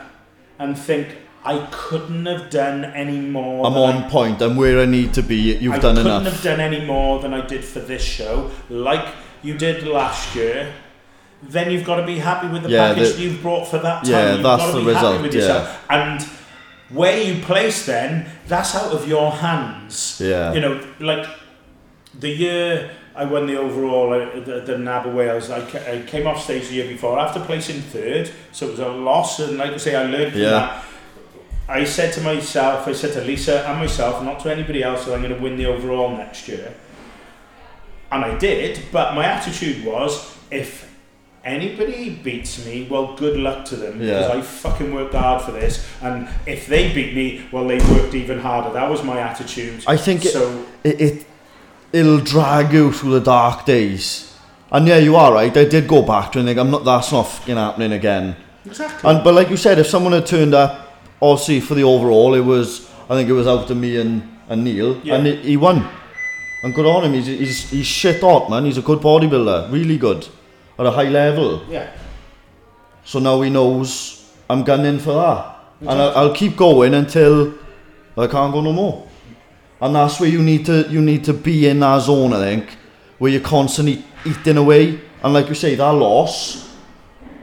and 0.59 0.77
think, 0.77 1.07
I 1.53 1.65
couldn't 1.71 2.25
have 2.25 2.49
done 2.49 2.83
any 3.03 3.19
more. 3.19 3.65
I'm 3.65 3.73
than 3.73 3.83
I 3.83 4.03
on 4.03 4.09
point. 4.09 4.41
I'm 4.41 4.55
where 4.57 4.79
I 4.81 4.85
need 4.85 5.13
to 5.13 5.23
be. 5.23 5.35
You've 5.63 5.73
I 5.75 5.79
done 5.79 5.95
couldn't 5.95 6.25
have 6.25 6.41
done 6.43 6.59
any 6.59 6.83
more 6.85 7.19
than 7.21 7.33
I 7.33 7.45
did 7.53 7.63
for 7.63 7.79
this 7.79 8.03
show, 8.03 8.51
like 8.69 9.05
you 9.41 9.53
did 9.57 9.87
last 9.87 10.35
year. 10.35 10.73
Then 11.43 11.71
you've 11.71 11.85
got 11.85 11.97
to 11.97 12.05
be 12.05 12.17
happy 12.17 12.47
with 12.47 12.63
the 12.63 12.69
Yeah, 12.69 12.93
package 12.93 13.13
the- 13.15 13.21
you've 13.21 13.41
brought 13.41 13.65
for 13.67 13.77
that 13.79 14.03
time. 14.03 14.11
Yeah, 14.11 14.33
you've 14.33 14.43
that's 14.43 14.61
got 14.63 14.71
to 14.71 14.79
the 14.79 14.85
be 14.85 14.93
happy 14.93 15.05
result, 15.07 15.21
with 15.21 15.33
yeah. 15.35 15.39
yourself. 15.41 15.85
And 15.89 16.21
where 16.89 17.21
you 17.21 17.41
place 17.43 17.85
then, 17.85 18.25
that's 18.47 18.75
out 18.75 18.91
of 18.91 19.07
your 19.07 19.31
hands. 19.31 20.19
Yeah. 20.23 20.53
You 20.53 20.59
know, 20.61 20.81
like 20.99 21.25
the 22.19 22.29
year 22.29 22.91
I 23.15 23.25
won 23.25 23.45
the 23.47 23.57
overall 23.57 24.13
at 24.15 24.45
the, 24.45 24.61
the 24.61 24.73
NABBA 24.75 25.13
Wales, 25.13 25.49
I, 25.49 25.59
I 25.93 26.03
came 26.07 26.27
off 26.27 26.43
stage 26.43 26.67
the 26.69 26.75
year 26.75 26.87
before 26.87 27.17
after 27.19 27.39
placing 27.39 27.81
third, 27.81 28.29
so 28.51 28.67
it 28.67 28.71
was 28.71 28.79
a 28.79 28.89
loss. 28.89 29.39
And 29.39 29.57
like 29.57 29.71
I 29.71 29.77
say, 29.77 29.95
I 29.95 30.03
learned 30.05 30.31
from 30.33 30.41
Yeah. 30.41 30.49
that. 30.49 30.83
I 31.69 31.83
said 31.83 32.13
to 32.13 32.21
myself, 32.21 32.87
I 32.87 32.93
said 32.93 33.13
to 33.13 33.21
Lisa 33.21 33.67
and 33.67 33.79
myself, 33.79 34.23
not 34.23 34.39
to 34.41 34.51
anybody 34.51 34.83
else, 34.83 35.05
that 35.05 35.13
I'm 35.13 35.21
going 35.21 35.35
to 35.35 35.41
win 35.41 35.57
the 35.57 35.65
overall 35.65 36.15
next 36.15 36.47
year. 36.47 36.73
And 38.11 38.23
I 38.23 38.37
did, 38.37 38.79
but 38.91 39.15
my 39.15 39.25
attitude 39.25 39.83
was, 39.85 40.37
if 40.49 40.89
anybody 41.43 42.09
beats 42.09 42.65
me, 42.65 42.87
well, 42.89 43.15
good 43.17 43.37
luck 43.37 43.65
to 43.65 43.75
them 43.75 43.99
because 43.99 44.29
Yeah. 44.29 44.37
I 44.37 44.41
fucking 44.41 44.93
worked 44.93 45.13
hard 45.13 45.41
for 45.41 45.51
this. 45.51 45.85
And 46.01 46.29
if 46.45 46.67
they 46.67 46.93
beat 46.93 47.13
me, 47.13 47.45
well, 47.51 47.67
they 47.67 47.79
worked 47.79 48.13
even 48.13 48.39
harder. 48.39 48.71
That 48.73 48.89
was 48.89 49.03
my 49.03 49.19
attitude. 49.19 49.83
I 49.87 49.97
think 49.97 50.23
so. 50.23 50.65
it, 50.85 51.01
it 51.01 51.25
it'll 51.91 52.19
drag 52.19 52.71
you 52.71 52.93
through 52.93 53.11
the 53.11 53.21
dark 53.21 53.65
days. 53.65 54.33
And 54.71 54.87
yeah, 54.87 54.97
you 54.97 55.15
are 55.15 55.33
right. 55.33 55.55
I 55.55 55.65
did 55.65 55.87
go 55.87 56.01
back 56.01 56.31
to 56.33 56.39
it 56.39 56.41
and 56.41 56.47
think 56.47 56.59
I'm 56.59 56.71
not. 56.71 56.83
That's 56.85 57.11
not 57.11 57.23
fucking 57.23 57.55
happening 57.55 57.93
again. 57.93 58.35
Exactly. 58.65 59.09
And 59.09 59.23
but 59.23 59.33
like 59.33 59.49
you 59.49 59.55
said, 59.57 59.79
if 59.79 59.87
someone 59.87 60.11
had 60.13 60.25
turned 60.25 60.53
up, 60.53 60.86
Oh, 61.21 61.31
obviously 61.31 61.59
for 61.61 61.75
the 61.75 61.83
overall, 61.83 62.33
it 62.35 62.41
was. 62.45 62.89
I 63.09 63.15
think 63.15 63.29
it 63.29 63.33
was 63.33 63.47
out 63.47 63.67
to 63.69 63.75
me 63.75 63.97
and, 63.97 64.21
and 64.49 64.63
Neil, 64.65 64.99
Yeah. 65.03 65.15
and 65.15 65.25
he, 65.27 65.35
he 65.37 65.57
won. 65.57 65.87
And 66.63 66.75
good 66.75 66.85
on 66.85 67.05
him. 67.05 67.13
He's, 67.13 67.25
he's 67.27 67.69
he's 67.69 67.85
shit 67.85 68.21
hot, 68.21 68.49
man. 68.49 68.65
He's 68.65 68.77
a 68.77 68.81
good 68.81 68.99
bodybuilder, 68.99 69.71
really 69.71 69.97
good, 69.97 70.27
at 70.77 70.85
a 70.85 70.91
high 70.91 71.09
level. 71.09 71.63
yeah. 71.69 71.89
So 73.05 73.19
now 73.19 73.39
he 73.41 73.49
knows 73.49 74.29
I'm 74.49 74.63
gunning 74.63 74.99
for 74.99 75.13
that, 75.13 75.55
and 75.81 75.89
I'll, 76.01 76.17
I'll 76.17 76.33
keep 76.35 76.57
going 76.57 76.93
until 76.93 77.53
I 78.17 78.27
can't 78.27 78.51
go 78.51 78.59
no 78.61 78.73
more. 78.73 79.07
And 79.79 79.95
that's 79.95 80.19
where 80.19 80.29
you 80.29 80.41
need 80.41 80.65
to 80.65 80.87
you 80.89 81.01
need 81.01 81.23
to 81.25 81.33
be 81.33 81.67
in 81.67 81.79
that 81.79 82.01
zone, 82.01 82.33
I 82.33 82.39
think, 82.39 82.75
where 83.19 83.31
you're 83.31 83.41
constantly 83.41 84.03
eating 84.25 84.57
away. 84.57 84.99
And 85.23 85.33
like 85.33 85.47
you 85.49 85.55
say, 85.55 85.75
that 85.75 85.91
loss 85.93 86.75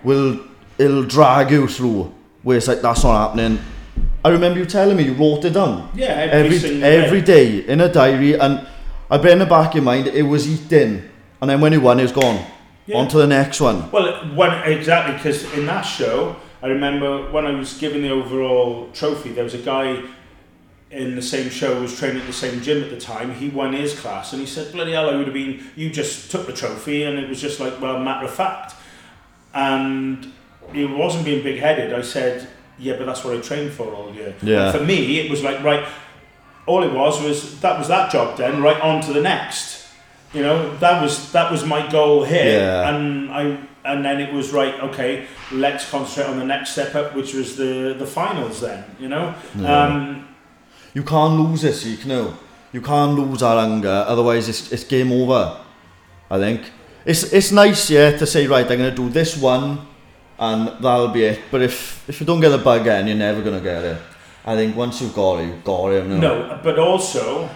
will 0.02 0.40
it'll 0.76 1.04
drag 1.04 1.50
you 1.52 1.66
through. 1.68 2.12
Where 2.44 2.56
it's 2.56 2.68
like 2.68 2.80
that's 2.80 3.02
not 3.02 3.28
happening. 3.28 3.58
I 4.24 4.28
remember 4.28 4.58
you 4.60 4.66
telling 4.66 4.96
me 4.96 5.04
you 5.04 5.14
wrote 5.14 5.44
it 5.44 5.50
down 5.54 5.90
Yeah, 5.94 6.06
every, 6.08 6.56
every 6.56 6.82
every 6.82 7.20
day. 7.20 7.60
day 7.60 7.68
in 7.68 7.80
a 7.80 7.92
diary, 7.92 8.34
and 8.38 8.66
I 9.10 9.16
in 9.28 9.38
the 9.38 9.46
back 9.46 9.70
of 9.70 9.74
your 9.76 9.84
mind 9.84 10.06
it 10.06 10.22
was 10.22 10.48
eating, 10.48 11.02
and 11.40 11.50
then 11.50 11.60
when 11.60 11.72
he 11.72 11.78
won, 11.78 11.98
it 11.98 12.02
was 12.02 12.12
gone. 12.12 12.44
Yeah. 12.86 12.98
On 12.98 13.08
to 13.08 13.16
the 13.16 13.26
next 13.26 13.60
one. 13.62 13.90
Well, 13.90 14.26
when 14.34 14.50
exactly 14.70 15.14
because 15.16 15.50
in 15.54 15.64
that 15.66 15.82
show, 15.82 16.36
I 16.62 16.66
remember 16.68 17.30
when 17.30 17.46
I 17.46 17.52
was 17.52 17.78
given 17.78 18.02
the 18.02 18.10
overall 18.10 18.90
trophy, 18.92 19.30
there 19.32 19.44
was 19.44 19.54
a 19.54 19.58
guy 19.58 20.02
in 20.90 21.16
the 21.16 21.22
same 21.22 21.48
show 21.48 21.74
who 21.74 21.82
was 21.82 21.98
training 21.98 22.20
at 22.20 22.26
the 22.26 22.32
same 22.32 22.60
gym 22.60 22.82
at 22.84 22.90
the 22.90 23.00
time. 23.00 23.34
He 23.34 23.48
won 23.48 23.72
his 23.72 23.98
class, 23.98 24.32
and 24.32 24.40
he 24.40 24.46
said, 24.46 24.72
"Bloody 24.72 24.92
hell, 24.92 25.08
I 25.08 25.16
would 25.16 25.26
have 25.26 25.34
been. 25.34 25.64
You 25.76 25.88
just 25.90 26.30
took 26.30 26.46
the 26.46 26.52
trophy, 26.52 27.04
and 27.04 27.18
it 27.18 27.28
was 27.28 27.40
just 27.40 27.58
like, 27.58 27.80
well, 27.80 27.98
matter 27.98 28.26
of 28.26 28.34
fact." 28.34 28.74
And 29.54 30.32
he 30.72 30.84
wasn't 30.84 31.24
being 31.24 31.42
big-headed. 31.42 31.92
I 31.92 32.02
said, 32.02 32.46
"Yeah, 32.78 32.94
but 32.96 33.06
that's 33.06 33.24
what 33.24 33.36
I 33.36 33.40
trained 33.40 33.72
for 33.72 33.92
all 33.94 34.12
year." 34.14 34.34
Yeah. 34.42 34.68
And 34.70 34.78
for 34.78 34.84
me, 34.84 35.18
it 35.20 35.30
was 35.30 35.42
like 35.42 35.62
right. 35.62 35.84
All 36.66 36.82
it 36.82 36.92
was 36.92 37.22
was 37.22 37.60
that 37.60 37.78
was 37.78 37.88
that 37.88 38.10
job 38.10 38.38
done. 38.38 38.62
Right 38.62 38.80
on 38.80 39.02
to 39.02 39.12
the 39.12 39.20
next. 39.20 39.82
You 40.32 40.42
know, 40.42 40.76
that 40.78 41.00
was 41.02 41.30
that 41.32 41.50
was 41.52 41.64
my 41.64 41.86
goal 41.90 42.24
here, 42.24 42.58
Yeah. 42.60 42.88
and 42.88 43.30
I 43.30 43.58
and 43.84 44.04
then 44.04 44.20
it 44.20 44.32
was 44.32 44.52
right. 44.52 44.74
Okay, 44.84 45.26
let's 45.52 45.88
concentrate 45.90 46.26
on 46.32 46.38
the 46.38 46.44
next 46.44 46.70
step 46.70 46.94
up, 46.94 47.14
which 47.14 47.34
was 47.34 47.54
the 47.56 47.94
the 47.98 48.06
finals. 48.06 48.60
Then 48.60 48.82
you 48.98 49.08
know, 49.08 49.34
Yeah. 49.60 49.84
um, 49.86 50.28
You 50.94 51.02
can't 51.02 51.34
lose 51.40 51.60
this, 51.62 51.84
you 51.84 51.98
know. 52.06 52.34
You 52.72 52.80
can't 52.80 53.14
lose 53.18 53.40
that 53.40 53.56
anger, 53.58 54.04
otherwise 54.08 54.48
it's, 54.48 54.72
it's 54.72 54.84
game 54.84 55.12
over. 55.12 55.56
I 56.30 56.38
think 56.38 56.60
it's 57.04 57.22
it's 57.32 57.52
nice, 57.52 57.90
yeah, 57.90 58.16
to 58.18 58.26
say 58.26 58.46
right, 58.46 58.66
I'm 58.70 58.78
gonna 58.78 58.90
do 58.90 59.08
this 59.10 59.36
one, 59.36 59.78
and 60.38 60.68
that'll 60.82 61.08
be 61.08 61.24
it. 61.24 61.40
But 61.50 61.62
if 61.62 62.08
if 62.08 62.20
you 62.20 62.26
don't 62.26 62.40
get 62.40 62.50
the 62.50 62.58
bug 62.58 62.82
again, 62.82 63.06
you're 63.06 63.16
never 63.16 63.42
gonna 63.42 63.60
get 63.60 63.84
it. 63.84 63.98
I 64.44 64.56
think 64.56 64.76
once 64.76 65.00
you've 65.00 65.14
got 65.14 65.38
it, 65.40 65.46
you've 65.46 65.64
got 65.64 65.88
it. 65.88 66.06
Know? 66.06 66.18
no, 66.18 66.60
but 66.62 66.78
also, 66.78 67.48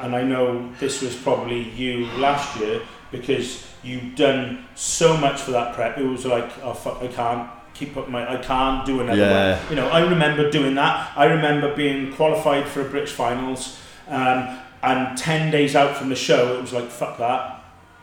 and 0.00 0.14
I 0.16 0.22
know 0.22 0.72
this 0.80 1.02
was 1.02 1.14
probably 1.16 1.60
you 1.70 2.06
last 2.18 2.58
year 2.58 2.80
because 3.10 3.66
you've 3.82 4.14
done 4.16 4.64
so 4.74 5.16
much 5.16 5.40
for 5.40 5.50
that 5.52 5.74
prep. 5.74 5.98
It 5.98 6.04
was 6.06 6.24
like, 6.24 6.50
oh 6.62 6.72
fuck, 6.74 7.02
I 7.02 7.08
can't 7.08 7.50
keep 7.74 7.96
up 7.96 8.08
my, 8.08 8.32
I 8.32 8.36
can't 8.42 8.84
do 8.86 9.00
another 9.00 9.20
Yeah. 9.20 9.58
one. 9.58 9.70
You 9.70 9.76
know, 9.76 9.88
I 9.88 10.00
remember 10.00 10.50
doing 10.50 10.74
that. 10.76 11.12
I 11.16 11.26
remember 11.26 11.74
being 11.76 12.12
qualified 12.12 12.66
for 12.66 12.80
a 12.80 12.84
British 12.84 13.12
finals, 13.12 13.78
um, 14.08 14.58
and 14.82 15.16
ten 15.18 15.50
days 15.50 15.76
out 15.76 15.96
from 15.96 16.08
the 16.08 16.16
show, 16.16 16.54
it 16.56 16.60
was 16.60 16.72
like, 16.72 16.88
fuck 16.88 17.18
that, 17.18 17.62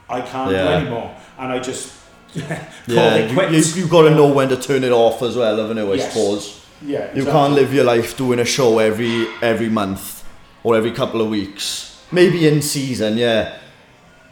I 0.09 0.21
can't 0.21 0.49
do 0.51 0.55
anymore, 0.55 1.15
and 1.39 1.51
I 1.51 1.59
just 1.59 1.93
Yeah, 2.88 3.17
you, 3.27 3.33
quits. 3.33 3.75
you, 3.75 3.81
you've 3.81 3.89
got 3.91 4.03
to 4.03 4.11
know 4.11 4.27
when 4.31 4.49
to 4.49 4.57
turn 4.57 4.83
it 4.83 4.91
off 4.91 5.21
as 5.21 5.36
well, 5.36 5.57
haven't 5.57 5.77
you? 5.77 5.91
I 5.91 5.95
Yes. 5.95 6.13
suppose. 6.13 6.61
yeah, 6.86 7.13
You 7.15 7.25
can't 7.25 7.53
live 7.53 7.73
your 7.73 7.86
life 7.86 8.15
doing 8.17 8.39
a 8.39 8.45
show 8.45 8.79
every 8.79 9.27
every 9.41 9.69
month 9.69 10.23
or 10.63 10.75
every 10.75 10.91
couple 10.91 11.21
of 11.21 11.29
weeks. 11.29 12.01
Maybe 12.11 12.47
in 12.47 12.61
season, 12.61 13.17
yeah. 13.17 13.57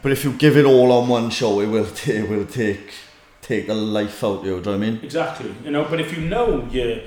But 0.02 0.12
if 0.12 0.22
you 0.24 0.32
give 0.32 0.56
it 0.56 0.64
all 0.66 0.92
on 0.92 1.08
one 1.08 1.30
show, 1.30 1.60
it 1.60 1.66
will 1.66 1.86
t- 1.86 2.12
it 2.20 2.28
will 2.28 2.46
take 2.46 2.92
take 3.42 3.66
the 3.66 3.74
life 3.74 4.22
out 4.24 4.40
of 4.40 4.46
you. 4.46 4.60
Do 4.60 4.70
you 4.70 4.76
know 4.78 4.84
I 4.86 4.90
mean? 4.90 5.00
Exactly. 5.02 5.54
You 5.64 5.70
know, 5.70 5.84
but 5.90 6.00
if 6.00 6.16
you 6.16 6.22
know 6.24 6.68
you're 6.70 7.00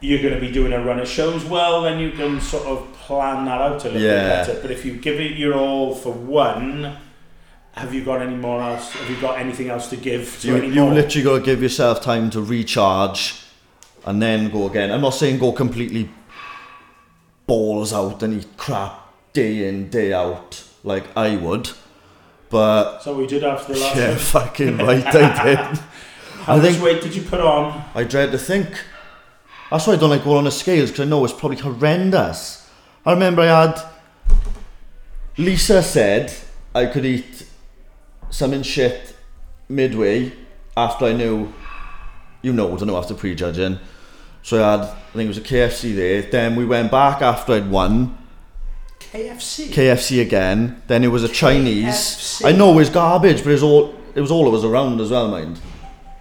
you're 0.00 0.20
going 0.22 0.34
to 0.34 0.40
be 0.40 0.52
doing 0.52 0.72
a 0.74 0.84
run 0.84 0.98
of 1.00 1.08
shows 1.08 1.44
well, 1.46 1.82
then 1.82 1.98
you 1.98 2.10
can 2.12 2.38
sort 2.40 2.66
of 2.66 2.92
plan 2.92 3.46
that 3.46 3.60
out 3.60 3.84
a 3.84 3.88
little 3.88 4.00
Yeah. 4.02 4.44
bit 4.44 4.46
better. 4.46 4.60
But 4.62 4.70
if 4.70 4.84
you 4.84 4.94
give 4.94 5.18
it 5.18 5.32
your 5.32 5.54
all 5.54 5.94
for 5.94 6.12
one, 6.12 6.96
have 7.74 7.92
you 7.94 8.04
got 8.04 8.22
any 8.22 8.36
more 8.36 8.60
else? 8.62 8.90
Have 8.92 9.10
you 9.10 9.20
got 9.20 9.38
anything 9.38 9.68
else 9.68 9.88
to 9.90 9.96
give 9.96 10.38
to 10.42 10.48
You, 10.48 10.62
you 10.72 10.84
literally 10.84 11.24
got 11.24 11.38
to 11.38 11.44
give 11.44 11.62
yourself 11.62 12.00
time 12.02 12.30
to 12.30 12.40
recharge 12.40 13.40
and 14.06 14.20
then 14.22 14.50
go 14.50 14.66
again. 14.68 14.90
I'm 14.90 15.00
not 15.00 15.14
saying 15.14 15.38
go 15.38 15.52
completely 15.52 16.08
balls 17.46 17.92
out 17.92 18.22
and 18.22 18.34
eat 18.40 18.56
crap 18.56 19.00
day 19.32 19.68
in 19.68 19.90
day 19.90 20.12
out 20.12 20.64
like 20.82 21.04
I 21.16 21.36
would, 21.36 21.70
but 22.50 23.00
so 23.00 23.16
we 23.16 23.26
did 23.26 23.42
after 23.44 23.72
the 23.74 23.80
last 23.80 23.96
yeah, 23.96 24.08
one. 24.10 24.18
fucking 24.18 24.78
right, 24.78 25.06
I 25.06 25.10
did. 25.44 25.58
How 25.58 26.54
I 26.54 26.56
much 26.58 26.70
think- 26.72 26.82
weight 26.84 27.02
did 27.02 27.14
you 27.14 27.22
put 27.22 27.40
on? 27.40 27.84
I 27.94 28.04
dread 28.04 28.32
to 28.32 28.38
think. 28.38 28.68
That's 29.70 29.86
why 29.86 29.94
I 29.94 29.96
don't 29.96 30.10
like 30.10 30.22
going 30.22 30.38
on 30.38 30.44
the 30.44 30.50
scales 30.50 30.90
because 30.90 31.06
I 31.06 31.08
know 31.08 31.24
it's 31.24 31.32
probably 31.34 31.56
horrendous. 31.56 32.68
I 33.04 33.12
remember 33.12 33.42
I 33.42 33.46
had. 33.66 33.80
Lisa 35.36 35.82
said 35.82 36.32
I 36.74 36.86
could 36.86 37.04
eat 37.04 37.46
something 38.30 38.62
shit 38.62 39.14
midway 39.68 40.32
after 40.76 41.06
I 41.06 41.12
knew, 41.12 41.52
you 42.42 42.52
know, 42.52 42.66
what 42.66 42.76
I 42.76 42.78
don't 42.80 42.88
know, 42.88 42.98
after 42.98 43.14
prejudging. 43.14 43.78
So 44.42 44.62
I 44.62 44.72
had, 44.72 44.80
I 44.80 45.12
think 45.12 45.24
it 45.24 45.28
was 45.28 45.38
a 45.38 45.42
KFC 45.42 45.94
there. 45.94 46.22
Then 46.22 46.56
we 46.56 46.64
went 46.64 46.90
back 46.90 47.22
after 47.22 47.54
I'd 47.54 47.70
won. 47.70 48.18
KFC. 48.98 49.68
KFC 49.68 50.20
again. 50.20 50.82
Then 50.86 51.04
it 51.04 51.08
was 51.08 51.24
a 51.24 51.28
Chinese. 51.28 51.94
KFC. 51.94 52.46
I 52.46 52.52
know 52.52 52.72
it 52.72 52.76
was 52.76 52.90
garbage, 52.90 53.38
but 53.38 53.50
it 53.50 53.52
was 53.52 53.62
all 53.62 53.94
it 54.14 54.20
was 54.20 54.30
all 54.30 54.46
of 54.46 54.54
us 54.54 54.64
around 54.64 55.00
as 55.00 55.10
well, 55.10 55.28
mind. 55.28 55.58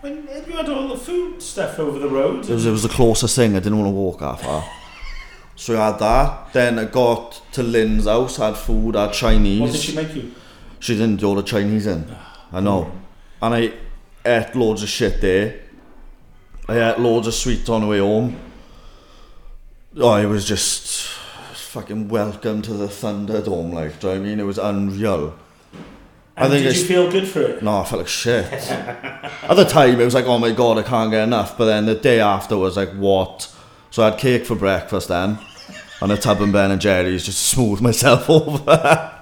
when 0.02 0.28
you 0.48 0.54
had 0.54 0.70
all 0.70 0.88
the 0.88 0.98
food 0.98 1.42
stuff 1.42 1.78
over 1.80 2.00
the 2.00 2.08
road. 2.08 2.50
It 2.50 2.54
was, 2.54 2.66
it 2.66 2.72
was 2.72 2.84
the 2.84 2.90
closest 2.90 3.36
thing. 3.36 3.56
I 3.56 3.60
didn't 3.60 3.78
want 3.78 3.88
to 3.88 3.92
walk 3.92 4.20
that 4.20 4.40
far. 4.40 4.68
So 5.56 5.80
I 5.80 5.88
had 5.92 6.00
that. 6.00 6.54
Then 6.54 6.80
I 6.80 6.86
got 6.86 7.42
to 7.54 7.62
Lynn's 7.64 8.06
house, 8.06 8.38
had 8.38 8.58
food, 8.58 8.96
had 8.96 9.14
Chinese. 9.14 9.62
What 9.62 9.72
did 9.72 9.82
she 9.82 9.96
make 9.96 10.16
you? 10.16 10.32
She 10.84 10.96
didn't 10.96 11.22
do 11.22 11.28
all 11.28 11.36
the 11.36 11.44
Chinese 11.44 11.88
in. 11.88 12.14
I 12.52 12.60
know. 12.60 12.84
Mm. 12.84 12.92
And 13.42 13.54
I 13.56 13.74
ate 14.26 14.54
loads 14.54 14.84
of 14.84 14.90
shit 14.90 15.22
there. 15.22 15.62
I 16.68 16.92
ate 16.92 17.00
loads 17.00 17.26
of 17.26 17.34
sweets 17.34 17.70
on 17.70 17.82
the 17.82 17.88
way 17.88 18.00
home. 18.00 18.38
Oh, 19.96 20.16
it 20.16 20.26
was 20.26 20.46
just 20.46 21.08
fucking 21.08 22.10
welcome 22.10 22.62
to 22.64 22.74
the 22.74 22.88
Thunderdome, 22.88 23.72
like, 23.72 23.98
do 24.02 24.08
you 24.08 24.14
know 24.14 24.20
what 24.20 24.26
I 24.26 24.30
mean? 24.30 24.40
It 24.42 24.44
was 24.44 24.58
unreal. 24.58 25.40
I 26.36 26.50
think 26.50 26.66
did 26.66 26.76
you 26.76 26.84
feel 26.84 27.10
good 27.10 27.30
for 27.30 27.40
it? 27.40 27.64
No, 27.64 27.80
I 27.80 27.86
felt 27.86 28.00
like 28.00 28.10
shit. 28.10 28.52
At 28.52 29.54
the 29.54 29.64
time, 29.64 30.02
it 30.02 30.04
was 30.04 30.14
like, 30.14 30.26
oh 30.26 30.38
my 30.38 30.52
god, 30.52 30.80
I 30.80 30.84
can't 30.84 31.12
get 31.12 31.24
enough. 31.24 31.58
But 31.58 31.66
then 31.66 31.86
the 31.86 31.96
day 31.96 32.20
after 32.20 32.58
was 32.58 32.76
like, 32.76 32.92
what? 32.92 33.50
So 33.90 34.04
I 34.04 34.10
had 34.10 34.20
cake 34.20 34.46
for 34.46 34.56
breakfast 34.56 35.08
then, 35.08 35.40
and 36.02 36.12
a 36.12 36.18
tub 36.18 36.42
and 36.42 36.52
Ben 36.52 36.72
and 36.72 36.82
Jerry's 36.82 37.24
just 37.24 37.38
to 37.38 37.56
smooth 37.56 37.80
myself 37.80 38.30
over. 38.30 39.22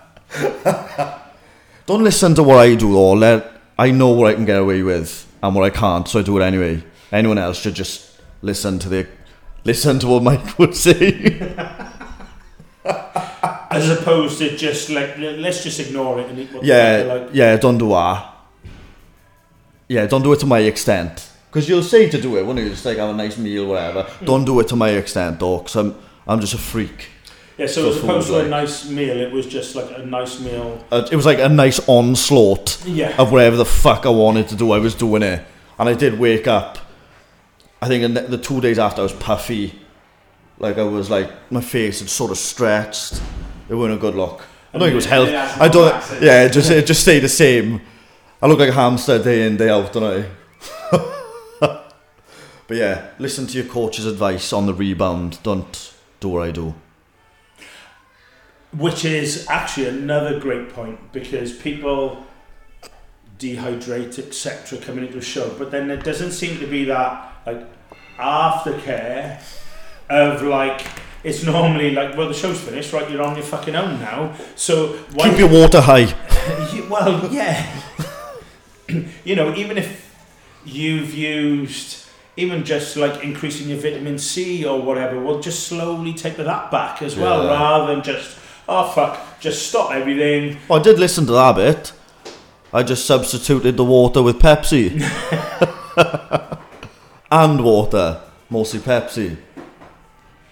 Don't 1.92 2.06
listen 2.06 2.34
to 2.36 2.44
what 2.44 2.60
I 2.60 2.76
do 2.76 2.94
though. 2.94 3.12
Let 3.12 3.52
I 3.78 3.92
know 3.92 4.12
what 4.12 4.32
I 4.32 4.34
can 4.34 4.46
get 4.46 4.58
away 4.58 4.82
with 4.82 5.28
and 5.44 5.54
what 5.54 5.66
I 5.66 5.70
can't, 5.70 6.08
so 6.08 6.20
I 6.20 6.22
do 6.22 6.40
it 6.40 6.42
anyway. 6.42 6.82
Anyone 7.12 7.38
else 7.38 7.60
should 7.60 7.74
just 7.74 8.18
listen 8.42 8.80
to 8.80 8.88
the 8.88 9.08
listen 9.66 10.00
to 10.00 10.08
what 10.08 10.24
Mike 10.24 10.58
would 10.58 10.74
say. 10.74 11.42
As 12.86 13.90
opposed 13.90 14.38
to 14.38 14.56
just 14.56 14.90
like, 14.90 15.18
let's 15.18 15.66
just 15.66 15.82
ignore 15.82 16.22
it 16.22 16.30
and 16.30 16.40
eat 16.40 16.54
what 16.54 16.64
yeah, 16.64 17.04
like. 17.06 17.30
yeah, 17.34 17.58
don't 17.58 17.78
do 17.78 17.90
that. 17.90 18.38
Yeah, 19.90 20.06
don't 20.06 20.24
do 20.24 20.32
it 20.32 20.40
to 20.40 20.46
my 20.46 20.60
extent. 20.60 21.30
Because 21.50 21.68
you'll 21.68 21.84
say 21.84 22.10
to 22.10 22.22
do 22.22 22.38
it, 22.38 22.46
won't 22.46 22.58
you? 22.60 22.70
Just 22.70 22.86
like 22.86 23.00
have 23.00 23.10
a 23.10 23.14
nice 23.14 23.38
meal, 23.38 23.66
whatever. 23.66 24.04
Hmm. 24.04 24.26
Don't 24.26 24.46
do 24.46 24.58
it 24.62 24.70
to 24.70 24.78
my 24.78 24.92
extent, 24.92 25.42
though, 25.42 25.58
because 25.58 25.76
I'm, 25.76 25.96
I'm 26.26 26.40
just 26.40 26.54
a 26.54 26.58
freak. 26.58 27.10
Yeah, 27.62 27.68
so 27.68 27.84
for 27.84 27.90
as 27.90 28.04
opposed 28.04 28.28
to 28.30 28.40
a 28.40 28.48
nice 28.48 28.90
meal, 28.90 29.16
it 29.18 29.32
was 29.32 29.46
just 29.46 29.76
like 29.76 29.96
a 29.96 30.04
nice 30.04 30.40
meal. 30.40 30.84
Uh, 30.92 31.08
it 31.12 31.16
was 31.16 31.28
like 31.28 31.38
a 31.38 31.48
nice 31.48 31.80
onslaught 31.88 32.84
Yeah. 32.88 33.16
of 33.22 33.32
whatever 33.32 33.56
the 33.56 33.66
fuck 33.66 34.08
I 34.08 34.10
wanted 34.10 34.48
to 34.48 34.56
do. 34.56 34.72
I 34.72 34.80
was 34.80 34.96
doing 34.96 35.22
it, 35.22 35.46
and 35.78 35.88
I 35.88 35.94
did 35.94 36.18
wake 36.18 36.48
up. 36.48 36.80
I 37.80 37.88
think 37.88 38.04
in 38.04 38.16
the, 38.16 38.22
the 38.22 38.40
two 38.40 38.62
days 38.62 38.80
after 38.80 39.02
I 39.02 39.04
was 39.04 39.14
puffy, 39.14 39.80
like 40.58 40.80
I 40.80 40.84
was 40.84 41.12
like 41.12 41.30
my 41.52 41.62
face 41.62 42.00
had 42.00 42.10
sort 42.10 42.32
of 42.32 42.40
stretched. 42.40 43.22
It 43.70 43.76
wasn't 43.76 44.00
a 44.00 44.02
good 44.02 44.16
look. 44.16 44.42
I 44.74 44.80
don't 44.80 44.88
think 44.88 44.94
it 44.94 44.96
was 44.96 45.06
health. 45.06 45.30
Yeah, 45.30 45.56
I 45.60 45.68
don't. 45.68 45.94
Yeah, 46.20 46.46
it 46.46 46.54
just 46.54 46.72
it 46.72 46.88
just 46.88 47.02
stayed 47.02 47.20
the 47.20 47.30
same. 47.30 47.80
I 48.42 48.48
look 48.48 48.58
like 48.58 48.70
a 48.70 48.74
hamster 48.74 49.22
day 49.22 49.46
in 49.46 49.58
day 49.58 49.70
out, 49.70 49.94
don't 49.94 50.26
I? 50.26 50.26
but 51.60 51.94
yeah, 52.72 53.12
listen 53.20 53.46
to 53.46 53.54
your 53.60 53.68
coach's 53.68 54.08
advice 54.08 54.52
on 54.52 54.66
the 54.66 54.74
rebound. 54.74 55.38
Don't 55.44 55.94
do 56.20 56.30
what 56.30 56.48
I 56.48 56.50
do. 56.50 56.74
Which 58.78 59.04
is 59.06 59.48
actually 59.50 59.88
another 59.88 60.40
great 60.40 60.70
point 60.70 61.12
because 61.12 61.52
people 61.52 62.26
dehydrate, 63.38 64.18
etc., 64.20 64.80
coming 64.80 65.06
into 65.06 65.18
a 65.18 65.22
show, 65.22 65.54
but 65.58 65.72
then 65.72 65.88
there 65.88 65.98
doesn't 65.98 66.32
seem 66.32 66.60
to 66.60 66.68
be 66.68 66.86
that 66.86 67.34
like 67.46 67.66
aftercare 68.18 69.42
of 70.10 70.42
like 70.44 70.86
it's 71.24 71.44
normally 71.44 71.92
like 71.92 72.16
well 72.18 72.28
the 72.28 72.34
show's 72.34 72.60
finished 72.60 72.94
right 72.94 73.10
you're 73.10 73.22
on 73.24 73.36
your 73.36 73.44
fucking 73.46 73.76
own 73.76 74.00
now 74.00 74.34
so 74.56 74.88
why 75.14 75.30
Keep 75.30 75.40
your 75.40 75.50
water 75.50 75.82
high. 75.82 76.14
Well, 76.90 77.32
yeah. 77.32 77.82
you 79.24 79.36
know, 79.36 79.56
even 79.56 79.78
if 79.78 80.14
you've 80.66 81.14
used, 81.14 82.06
even 82.36 82.66
just 82.66 82.98
like 82.98 83.24
increasing 83.24 83.70
your 83.70 83.78
vitamin 83.80 84.18
C 84.20 84.66
or 84.66 84.82
whatever, 84.82 85.22
well, 85.22 85.40
just 85.40 85.68
slowly 85.68 86.14
take 86.14 86.36
that 86.36 86.70
back 86.72 87.02
as 87.02 87.16
well, 87.16 87.46
Yeah. 87.46 87.52
rather 87.52 87.94
than 87.96 88.04
just, 88.04 88.38
oh 88.72 88.92
fuck, 88.92 89.40
just 89.40 89.68
stop 89.68 89.92
everything. 89.92 90.58
Well, 90.68 90.80
I 90.80 90.84
did 90.84 90.98
listen 90.98 91.26
to 91.26 91.34
that 91.34 91.56
bit. 91.56 91.94
I 92.74 92.84
just 92.84 93.06
substituted 93.06 93.76
the 93.76 93.84
water 93.84 94.24
with 94.24 94.40
Pepsi. 94.40 95.02
and 97.32 97.64
water. 97.64 98.22
Mostly 98.50 98.80
Pepsi. 98.80 99.38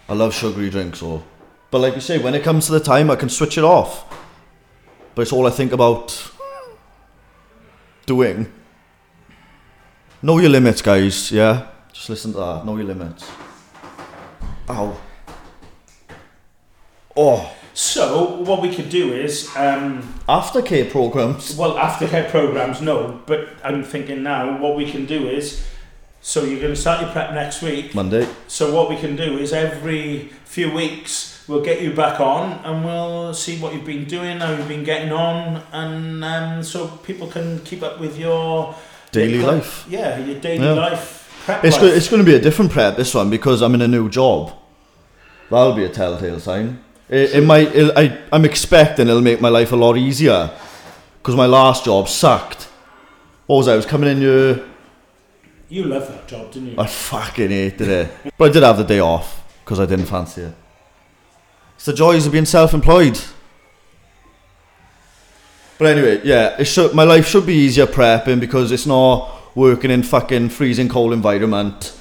I 0.09 0.13
love 0.13 0.33
sugary 0.33 0.69
drinks, 0.69 0.99
so. 0.99 1.23
But 1.71 1.79
like 1.79 1.95
you 1.95 2.01
say, 2.01 2.17
when 2.17 2.35
it 2.35 2.43
comes 2.43 2.65
to 2.65 2.73
the 2.73 2.79
time, 2.79 3.09
I 3.09 3.15
can 3.15 3.29
switch 3.29 3.57
it 3.57 3.63
off. 3.63 4.05
But 5.15 5.21
it's 5.21 5.31
all 5.31 5.47
I 5.47 5.51
think 5.51 5.71
about 5.71 6.31
doing. 8.05 8.51
Know 10.21 10.39
your 10.39 10.49
limits, 10.49 10.81
guys, 10.81 11.31
yeah? 11.31 11.67
Just 11.93 12.09
listen 12.09 12.33
to 12.33 12.39
that. 12.39 12.65
Know 12.65 12.75
your 12.75 12.85
limits. 12.85 13.29
Ow. 14.69 14.99
Oh. 17.15 17.55
So, 17.83 18.25
what 18.41 18.61
we 18.61 18.75
could 18.75 18.89
do 18.89 19.13
is, 19.13 19.47
um, 19.55 20.03
Aftercare 20.27 20.91
programs. 20.91 21.55
well, 21.55 21.75
aftercare 21.77 22.29
programs, 22.29 22.81
no, 22.81 23.21
but 23.25 23.47
I'm 23.63 23.85
thinking 23.85 24.21
now, 24.21 24.57
what 24.61 24.75
we 24.75 24.91
can 24.91 25.05
do 25.05 25.29
is, 25.29 25.65
so 26.19 26.43
you're 26.43 26.59
going 26.59 26.73
to 26.73 26.81
start 26.81 26.99
your 26.99 27.09
prep 27.11 27.31
next 27.33 27.61
week. 27.61 27.95
Monday. 27.95 28.27
So 28.49 28.75
what 28.75 28.89
we 28.89 28.97
can 28.97 29.15
do 29.15 29.37
is 29.37 29.53
every 29.53 30.29
few 30.43 30.69
weeks 30.73 31.41
we'll 31.47 31.63
get 31.63 31.81
you 31.81 31.93
back 31.93 32.19
on 32.19 32.59
and 32.65 32.83
we'll 32.83 33.33
see 33.33 33.57
what 33.59 33.73
you've 33.73 33.85
been 33.85 34.03
doing, 34.03 34.39
how 34.41 34.51
you've 34.51 34.67
been 34.67 34.83
getting 34.83 35.13
on, 35.13 35.63
and 35.71 36.21
um, 36.25 36.61
so 36.61 36.85
people 37.07 37.27
can 37.27 37.59
keep 37.61 37.81
up 37.81 37.97
with 38.01 38.17
your 38.19 38.75
Daily 39.13 39.39
life. 39.41 39.85
Yeah, 39.89 40.19
your 40.19 40.37
daily 40.41 40.65
Yeah. 40.65 40.73
life. 40.73 41.31
Prep 41.45 41.63
It's, 41.63 41.77
life. 41.77 41.81
go- 41.81 41.95
it's 41.97 42.09
going 42.09 42.19
to 42.21 42.29
be 42.29 42.35
a 42.35 42.41
different 42.41 42.71
prep 42.73 42.97
this 42.97 43.15
one 43.15 43.29
because 43.29 43.61
I'm 43.61 43.73
in 43.73 43.81
a 43.81 43.87
new 43.87 44.09
job. 44.09 44.51
That'll 45.49 45.71
be 45.73 45.85
a 45.85 45.89
telltale 45.89 46.41
sign. 46.41 46.83
It, 47.09 47.35
it 47.35 47.43
might. 47.43 47.75
It, 47.75 47.91
I, 47.97 48.21
I'm 48.31 48.45
expecting 48.45 49.07
it'll 49.07 49.21
make 49.21 49.41
my 49.41 49.49
life 49.49 49.71
a 49.71 49.75
lot 49.75 49.97
easier 49.97 50.51
because 51.17 51.35
my 51.35 51.45
last 51.45 51.85
job 51.85 52.07
sucked. 52.07 52.63
What 53.47 53.57
was 53.57 53.67
I? 53.67 53.73
I 53.73 53.75
was 53.75 53.85
coming 53.85 54.09
in 54.09 54.17
here. 54.17 54.63
you 55.69 55.85
love 55.85 56.07
that 56.07 56.27
job, 56.27 56.51
didn't 56.51 56.69
you? 56.69 56.75
I 56.77 56.85
fucking 56.85 57.49
hated 57.49 57.87
it, 57.87 58.11
but 58.37 58.49
I 58.49 58.53
did 58.53 58.63
have 58.63 58.77
the 58.77 58.83
day 58.83 58.99
off 58.99 59.43
because 59.63 59.79
I 59.79 59.85
didn't 59.85 60.05
fancy 60.05 60.43
it. 60.43 60.53
It's 61.75 61.85
the 61.85 61.93
joys 61.93 62.25
of 62.25 62.31
being 62.31 62.45
self-employed. 62.45 63.19
But 65.77 65.87
anyway, 65.87 66.21
yeah, 66.25 66.57
it 66.59 66.65
should, 66.65 66.93
my 66.93 67.05
life 67.05 67.25
should 67.25 67.45
be 67.45 67.53
easier 67.53 67.85
prepping 67.85 68.41
because 68.41 68.71
it's 68.73 68.85
not 68.85 69.55
working 69.55 69.89
in 69.89 70.03
fucking 70.03 70.49
freezing 70.49 70.89
cold 70.89 71.13
environment. 71.13 71.97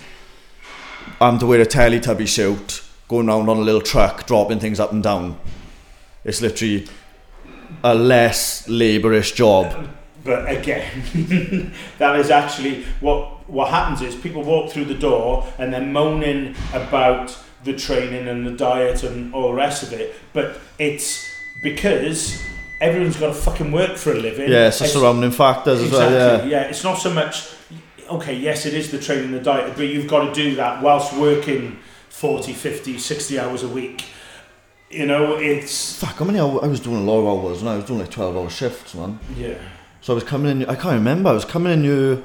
I'm 1.21 1.39
to 1.39 1.47
wear 1.47 1.61
a 1.61 1.67
telly 1.67 2.01
Teletubby 2.01 2.29
suit, 2.29 2.83
going 3.09 3.29
around 3.29 3.49
on 3.49 3.57
a 3.57 3.61
little 3.61 3.81
truck, 3.81 4.27
dropping 4.27 4.61
things 4.61 4.79
up 4.79 4.93
and 4.93 5.03
down. 5.03 5.39
It's 6.25 6.41
literally 6.41 6.87
a 7.83 7.95
less 7.95 8.69
laborious 8.69 9.33
job. 9.33 9.89
But 10.25 10.51
again, 10.51 11.73
that 11.99 12.19
is 12.19 12.29
actually 12.29 12.85
what 13.01 13.49
what 13.49 13.71
happens 13.71 14.03
is 14.03 14.15
people 14.15 14.43
walk 14.43 14.71
through 14.71 14.87
the 14.87 14.99
door 14.99 15.47
and 15.57 15.73
they're 15.73 15.81
moaning 15.81 16.55
about 16.75 17.39
the 17.65 17.73
training 17.73 18.29
and 18.29 18.47
the 18.47 18.51
diet 18.51 19.05
and 19.05 19.33
all 19.33 19.49
the 19.49 19.55
rest 19.55 19.83
of 19.85 19.93
it. 19.93 20.15
But 20.35 20.61
it's 20.79 21.27
because 21.63 22.45
everyone's 22.81 23.17
got 23.17 23.29
to 23.29 23.35
fucking 23.35 23.73
work 23.73 23.97
for 23.97 24.13
a 24.13 24.17
living. 24.17 24.51
Yeah, 24.51 24.69
it's 24.69 24.81
the 24.81 24.87
surrounding 24.87 25.31
factors 25.31 25.81
as 25.81 25.91
well. 25.91 26.11
Yeah. 26.11 26.45
Yeah. 26.45 26.63
it's 26.63 26.85
not 26.85 26.99
so 26.99 27.15
much. 27.15 27.49
Okay, 28.11 28.35
yes, 28.35 28.67
it 28.67 28.75
is 28.75 28.91
the 28.91 28.99
training, 28.99 29.33
the 29.33 29.41
diet, 29.41 29.77
but 29.77 29.87
you've 29.87 30.09
got 30.09 30.27
to 30.27 30.35
do 30.35 30.57
that 30.57 30.83
whilst 30.83 31.15
working 31.17 31.79
40, 32.19 32.53
50, 32.53 32.99
60 32.99 33.39
hours 33.39 33.63
a 33.63 33.69
week. 33.69 34.05
You 34.91 35.07
know, 35.07 35.37
it's 35.37 36.01
Fuck, 36.01 36.17
how 36.17 36.25
many 36.25 36.41
hours? 36.41 36.61
I 36.63 36.67
was 36.67 36.81
doing 36.81 36.97
a 36.97 37.01
lot 37.03 37.21
of 37.21 37.45
hours 37.45 37.61
and 37.61 37.69
I 37.71 37.77
was 37.77 37.85
doing 37.85 38.01
like 38.01 38.11
12 38.11 38.37
hour 38.37 38.51
shifts, 38.51 38.95
man. 38.95 39.21
yeah. 39.37 39.55
So 40.01 40.13
I 40.13 40.17
was 40.17 40.25
coming 40.25 40.51
in, 40.63 40.69
I 40.69 40.75
can't 40.75 40.95
remember, 40.95 41.31
I 41.31 41.33
was 41.33 41.45
coming 41.45 41.73
in 41.73 41.85
you. 41.85 42.25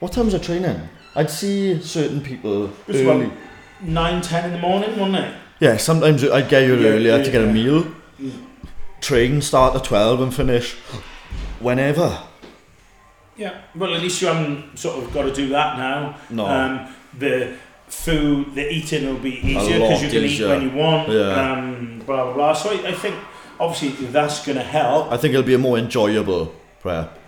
What 0.00 0.12
time 0.12 0.26
was 0.26 0.34
I 0.34 0.38
training? 0.38 0.88
I'd 1.16 1.30
see 1.30 1.80
certain 1.80 2.20
people 2.20 2.70
was 2.86 2.96
early. 3.00 3.24
about- 3.26 3.36
Nine, 3.80 4.22
ten 4.22 4.44
in 4.46 4.52
the 4.52 4.58
morning, 4.58 4.90
wasn't 4.98 5.16
it? 5.24 5.34
Yeah, 5.60 5.76
sometimes 5.76 6.22
I'd 6.24 6.48
get 6.48 6.62
you 6.66 6.76
Yeah, 6.76 6.88
earlier 6.90 7.16
yeah, 7.18 7.22
to 7.24 7.30
get 7.30 7.42
a 7.42 7.52
meal. 7.52 7.84
Mm. 8.20 8.32
Train 9.00 9.42
start 9.42 9.74
at 9.74 9.84
12 9.84 10.20
and 10.20 10.32
finish 10.34 10.74
whenever. 11.60 12.18
Yeah. 13.36 13.60
Well, 13.74 13.94
at 13.94 14.00
least 14.02 14.22
you 14.22 14.28
haven't 14.28 14.78
sort 14.78 15.02
of 15.02 15.12
got 15.12 15.22
to 15.22 15.32
do 15.34 15.48
that 15.48 15.76
now. 15.76 16.16
No. 16.30 16.46
Um, 16.46 16.94
the 17.18 17.54
food, 17.94 18.54
the 18.54 18.70
eating 18.70 19.06
will 19.06 19.18
be 19.20 19.36
easier 19.38 19.78
because 19.78 20.02
you 20.02 20.08
can 20.08 20.24
easier. 20.24 20.46
eat 20.46 20.50
when 20.50 20.62
you 20.62 20.76
want. 20.76 21.08
Yeah. 21.08 21.52
Um, 21.52 22.02
blah 22.04 22.24
blah 22.24 22.34
blah. 22.34 22.52
So 22.52 22.70
I, 22.70 22.88
I 22.88 22.92
think 22.92 23.16
obviously 23.58 24.06
that's 24.06 24.44
going 24.44 24.58
to 24.58 24.64
help. 24.64 25.10
I 25.12 25.16
think 25.16 25.32
it'll 25.34 25.46
be 25.46 25.54
a 25.54 25.58
more 25.58 25.78
enjoyable 25.78 26.54
prep. 26.80 27.18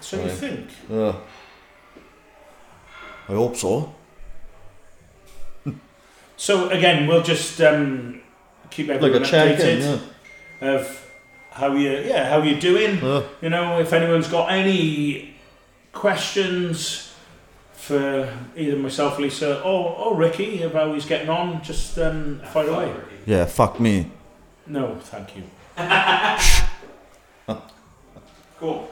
So 0.00 0.22
you 0.22 0.30
think? 0.30 0.68
Yeah. 0.88 1.14
I 3.28 3.32
hope 3.32 3.56
so. 3.56 3.94
So 6.36 6.70
again, 6.70 7.06
we'll 7.06 7.22
just 7.22 7.60
um, 7.60 8.22
keep 8.70 8.88
Like 8.88 8.96
everyone 8.96 9.24
check 9.24 9.58
updated 9.58 10.00
yeah. 10.62 10.68
of 10.70 11.06
how 11.50 11.74
you 11.74 11.90
yeah 11.90 12.30
how 12.30 12.42
you're 12.42 12.58
doing. 12.58 12.98
Yeah. 13.02 13.22
You 13.42 13.50
know, 13.50 13.78
if 13.78 13.92
anyone's 13.92 14.28
got 14.28 14.50
any 14.50 15.34
questions 15.92 17.09
for 17.90 18.32
either 18.56 18.76
myself, 18.76 19.18
Lisa, 19.18 19.60
or, 19.62 19.96
or 19.96 20.16
Ricky 20.16 20.62
about 20.62 20.86
how 20.86 20.94
he's 20.94 21.06
getting 21.06 21.28
on, 21.28 21.60
just 21.60 21.98
um, 21.98 22.40
fire 22.52 22.68
away. 22.68 22.94
Yeah, 23.26 23.46
fuck 23.46 23.80
me. 23.80 24.08
No, 24.68 24.96
thank 25.00 25.34
you. 25.34 25.42
cool. 28.60 28.88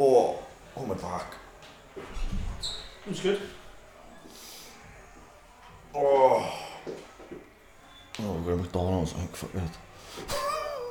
Oh, 0.00 0.36
oh 0.76 0.84
my 0.84 0.94
back. 0.94 1.34
It 1.96 2.02
was 3.08 3.20
good. 3.20 3.40
Oh. 5.94 6.58
Oh, 8.18 8.32
we're 8.32 8.42
going 8.42 8.56
to 8.58 8.62
McDonald's. 8.64 9.14
I 9.14 9.18
think, 9.18 9.36
fuck 9.36 9.54
it. 9.54 9.70